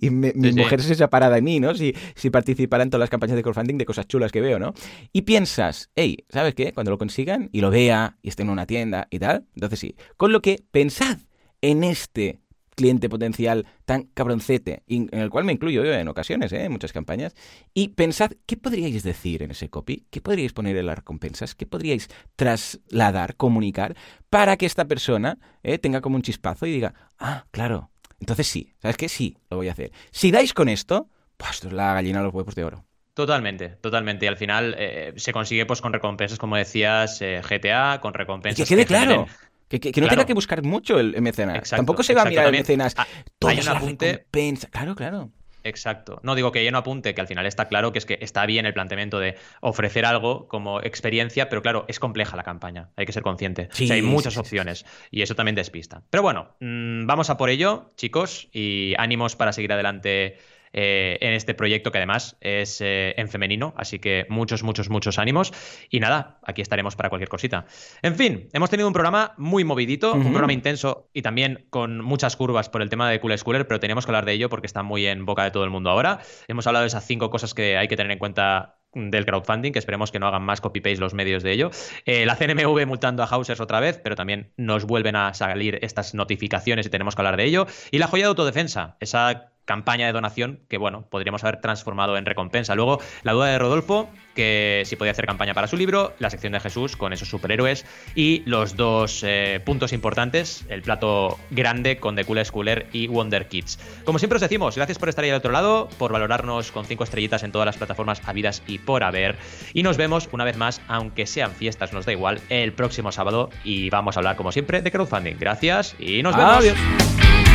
y 0.00 0.10
mi 0.10 0.32
mujer 0.32 0.82
se 0.82 0.94
separada 0.94 1.36
de 1.36 1.42
mí, 1.42 1.60
¿no? 1.60 1.74
Si, 1.74 1.94
si 2.14 2.30
participara 2.30 2.82
en 2.82 2.90
todas 2.90 3.00
las 3.00 3.10
campañas 3.10 3.36
de 3.36 3.42
crowdfunding 3.42 3.78
de 3.78 3.86
cosas 3.86 4.06
chulas 4.06 4.32
que 4.32 4.40
veo, 4.40 4.58
¿no? 4.58 4.72
Y 5.12 5.22
piensas, 5.22 5.90
hey, 5.96 6.24
¿sabes 6.28 6.54
qué? 6.54 6.72
Cuando 6.72 6.90
lo 6.90 6.98
consigan 6.98 7.48
y 7.52 7.60
lo 7.60 7.70
vea 7.70 8.16
y 8.22 8.28
esté 8.28 8.42
en 8.42 8.50
una 8.50 8.66
tienda 8.66 9.08
y 9.10 9.18
tal, 9.18 9.46
entonces 9.54 9.78
sí. 9.78 9.96
Con 10.16 10.32
lo 10.32 10.42
que 10.42 10.62
pensad 10.70 11.18
en 11.60 11.84
este 11.84 12.40
cliente 12.80 13.10
potencial 13.10 13.66
tan 13.84 14.04
cabroncete, 14.14 14.84
en 14.86 15.10
el 15.12 15.28
cual 15.28 15.44
me 15.44 15.52
incluyo 15.52 15.84
yo 15.84 15.92
en 15.92 16.08
ocasiones, 16.08 16.50
¿eh? 16.52 16.64
en 16.64 16.72
muchas 16.72 16.94
campañas, 16.94 17.34
y 17.74 17.88
pensad, 17.88 18.32
¿qué 18.46 18.56
podríais 18.56 19.02
decir 19.02 19.42
en 19.42 19.50
ese 19.50 19.68
copy? 19.68 20.06
¿Qué 20.08 20.22
podríais 20.22 20.54
poner 20.54 20.78
en 20.78 20.86
las 20.86 20.96
recompensas? 20.96 21.54
¿Qué 21.54 21.66
podríais 21.66 22.08
trasladar, 22.36 23.36
comunicar, 23.36 23.94
para 24.30 24.56
que 24.56 24.64
esta 24.64 24.86
persona 24.86 25.36
¿eh? 25.62 25.76
tenga 25.76 26.00
como 26.00 26.16
un 26.16 26.22
chispazo 26.22 26.64
y 26.64 26.72
diga, 26.72 26.94
ah, 27.18 27.44
claro, 27.50 27.90
entonces 28.18 28.46
sí, 28.46 28.72
¿sabes 28.80 28.96
qué? 28.96 29.10
Sí, 29.10 29.36
lo 29.50 29.58
voy 29.58 29.68
a 29.68 29.72
hacer. 29.72 29.92
Si 30.10 30.30
dais 30.30 30.54
con 30.54 30.70
esto, 30.70 31.10
pues 31.36 31.50
esto 31.50 31.68
es 31.68 31.74
la 31.74 31.92
gallina 31.92 32.20
de 32.20 32.24
los 32.24 32.34
huevos 32.34 32.54
de 32.54 32.64
oro. 32.64 32.86
Totalmente, 33.12 33.68
totalmente. 33.68 34.24
Y 34.24 34.28
al 34.28 34.38
final 34.38 34.74
eh, 34.78 35.12
se 35.16 35.34
consigue 35.34 35.66
pues 35.66 35.82
con 35.82 35.92
recompensas, 35.92 36.38
como 36.38 36.56
decías, 36.56 37.20
GTA, 37.20 38.00
con 38.00 38.14
recompensas. 38.14 38.66
que 38.66 38.74
quede 38.74 38.86
claro. 38.86 39.26
Que, 39.70 40.00
no 40.00 40.08
tenga 40.08 40.26
que 40.26 40.34
buscar 40.34 40.64
mucho 40.64 40.98
el 40.98 41.20
mecenas. 41.22 41.70
Tampoco 41.70 42.02
se 42.02 42.12
va 42.12 42.22
a 42.22 42.24
mirar 42.24 42.46
el 42.46 42.52
mecenas. 42.52 42.94
Ah, 42.96 43.06
hay 43.46 43.60
un 43.60 43.68
apunte. 43.68 44.26
Claro, 44.70 44.96
claro. 44.96 45.30
Exacto. 45.64 46.20
No 46.22 46.34
digo 46.34 46.52
que 46.52 46.64
yo 46.64 46.70
no 46.72 46.78
apunte, 46.78 47.14
que 47.14 47.20
al 47.20 47.26
final 47.26 47.46
está 47.46 47.68
claro 47.68 47.92
que 47.92 47.98
es 47.98 48.06
que 48.06 48.18
está 48.20 48.46
bien 48.46 48.66
el 48.66 48.72
planteamiento 48.72 49.18
de 49.18 49.36
ofrecer 49.60 50.06
algo 50.06 50.48
como 50.48 50.80
experiencia, 50.80 51.48
pero 51.48 51.62
claro, 51.62 51.84
es 51.88 52.00
compleja 52.00 52.36
la 52.36 52.42
campaña, 52.42 52.88
hay 52.96 53.06
que 53.06 53.12
ser 53.12 53.22
consciente. 53.22 53.68
hay 53.90 54.02
muchas 54.02 54.36
opciones 54.36 54.84
y 55.10 55.22
eso 55.22 55.34
también 55.34 55.54
despista. 55.54 56.02
Pero 56.10 56.22
bueno, 56.22 56.56
mm, 56.60 57.06
vamos 57.06 57.30
a 57.30 57.36
por 57.36 57.50
ello, 57.50 57.90
chicos, 57.96 58.48
y 58.52 58.94
ánimos 58.98 59.36
para 59.36 59.52
seguir 59.52 59.72
adelante 59.72 60.38
eh, 60.72 61.18
en 61.20 61.32
este 61.32 61.54
proyecto 61.54 61.90
que 61.90 61.98
además 61.98 62.36
es 62.40 62.80
eh, 62.80 63.14
en 63.16 63.28
femenino, 63.28 63.74
así 63.76 63.98
que 63.98 64.26
muchos, 64.28 64.62
muchos, 64.62 64.90
muchos 64.90 65.18
ánimos. 65.18 65.52
Y 65.88 66.00
nada, 66.00 66.38
aquí 66.44 66.62
estaremos 66.62 66.96
para 66.96 67.08
cualquier 67.08 67.28
cosita. 67.28 67.66
En 68.02 68.14
fin, 68.16 68.48
hemos 68.52 68.70
tenido 68.70 68.86
un 68.86 68.92
programa 68.92 69.34
muy 69.36 69.64
movidito, 69.64 70.14
un 70.14 70.30
programa 70.30 70.52
intenso 70.52 71.08
y 71.12 71.22
también 71.22 71.66
con 71.70 72.00
muchas 72.00 72.36
curvas 72.36 72.68
por 72.68 72.82
el 72.82 72.88
tema 72.88 73.10
de 73.10 73.20
Cool 73.20 73.36
Schooler, 73.36 73.66
pero 73.66 73.80
tenemos 73.80 74.06
que 74.06 74.10
hablar 74.10 74.24
de 74.24 74.32
ello 74.32 74.48
porque 74.48 74.66
está 74.66 74.82
muy 74.82 75.06
en 75.06 75.26
boca 75.26 75.44
de 75.44 75.50
todo 75.50 75.64
el 75.64 75.70
mundo 75.70 75.90
ahora. 75.90 76.20
Hemos 76.48 76.66
hablado 76.66 76.84
de 76.84 76.88
esas 76.88 77.06
cinco 77.06 77.30
cosas 77.30 77.54
que 77.54 77.76
hay 77.76 77.88
que 77.88 77.96
tener 77.96 78.12
en 78.12 78.18
cuenta 78.18 78.76
del 78.94 79.24
crowdfunding, 79.24 79.72
que 79.72 79.78
esperemos 79.78 80.10
que 80.10 80.18
no 80.18 80.26
hagan 80.26 80.42
más 80.42 80.60
copy-paste 80.60 80.98
los 80.98 81.14
medios 81.14 81.42
de 81.42 81.52
ello. 81.52 81.70
Eh, 82.06 82.26
la 82.26 82.36
CNMV 82.36 82.86
multando 82.86 83.22
a 83.22 83.26
Hausers 83.26 83.60
otra 83.60 83.80
vez, 83.80 84.00
pero 84.02 84.16
también 84.16 84.52
nos 84.56 84.84
vuelven 84.84 85.16
a 85.16 85.32
salir 85.34 85.78
estas 85.82 86.14
notificaciones 86.14 86.86
y 86.86 86.90
tenemos 86.90 87.14
que 87.14 87.22
hablar 87.22 87.36
de 87.36 87.44
ello. 87.44 87.66
Y 87.90 87.98
la 87.98 88.08
joya 88.08 88.24
de 88.24 88.28
autodefensa, 88.28 88.96
esa 89.00 89.52
campaña 89.70 90.06
de 90.06 90.12
donación 90.12 90.58
que, 90.68 90.78
bueno, 90.78 91.04
podríamos 91.08 91.44
haber 91.44 91.60
transformado 91.60 92.16
en 92.16 92.26
recompensa. 92.26 92.74
Luego, 92.74 93.00
la 93.22 93.34
duda 93.34 93.46
de 93.46 93.58
Rodolfo, 93.60 94.10
que 94.34 94.82
si 94.84 94.96
podía 94.96 95.12
hacer 95.12 95.26
campaña 95.26 95.54
para 95.54 95.68
su 95.68 95.76
libro, 95.76 96.12
la 96.18 96.28
sección 96.28 96.54
de 96.54 96.58
Jesús 96.58 96.96
con 96.96 97.12
esos 97.12 97.28
superhéroes 97.28 97.86
y 98.16 98.42
los 98.46 98.74
dos 98.74 99.22
eh, 99.22 99.60
puntos 99.64 99.92
importantes, 99.92 100.64
el 100.68 100.82
plato 100.82 101.38
grande 101.50 101.98
con 101.98 102.16
The 102.16 102.24
Cool 102.24 102.44
Schooler 102.44 102.88
y 102.92 103.06
Wonder 103.06 103.46
Kids. 103.46 103.78
Como 104.04 104.18
siempre 104.18 104.38
os 104.38 104.42
decimos, 104.42 104.74
gracias 104.74 104.98
por 104.98 105.08
estar 105.08 105.22
ahí 105.22 105.30
al 105.30 105.36
otro 105.36 105.52
lado, 105.52 105.88
por 105.98 106.10
valorarnos 106.10 106.72
con 106.72 106.84
cinco 106.84 107.04
estrellitas 107.04 107.44
en 107.44 107.52
todas 107.52 107.66
las 107.66 107.76
plataformas 107.76 108.20
habidas 108.26 108.64
y 108.66 108.80
por 108.80 109.04
haber. 109.04 109.36
Y 109.72 109.84
nos 109.84 109.96
vemos 109.96 110.28
una 110.32 110.42
vez 110.42 110.56
más, 110.56 110.80
aunque 110.88 111.26
sean 111.26 111.52
fiestas, 111.52 111.92
nos 111.92 112.06
da 112.06 112.10
igual, 112.10 112.40
el 112.48 112.72
próximo 112.72 113.12
sábado 113.12 113.50
y 113.62 113.88
vamos 113.88 114.16
a 114.16 114.18
hablar 114.18 114.34
como 114.34 114.50
siempre 114.50 114.82
de 114.82 114.90
crowdfunding. 114.90 115.36
Gracias 115.38 115.94
y 116.00 116.24
nos 116.24 116.36
vemos. 116.36 116.56
Adiós. 116.56 117.49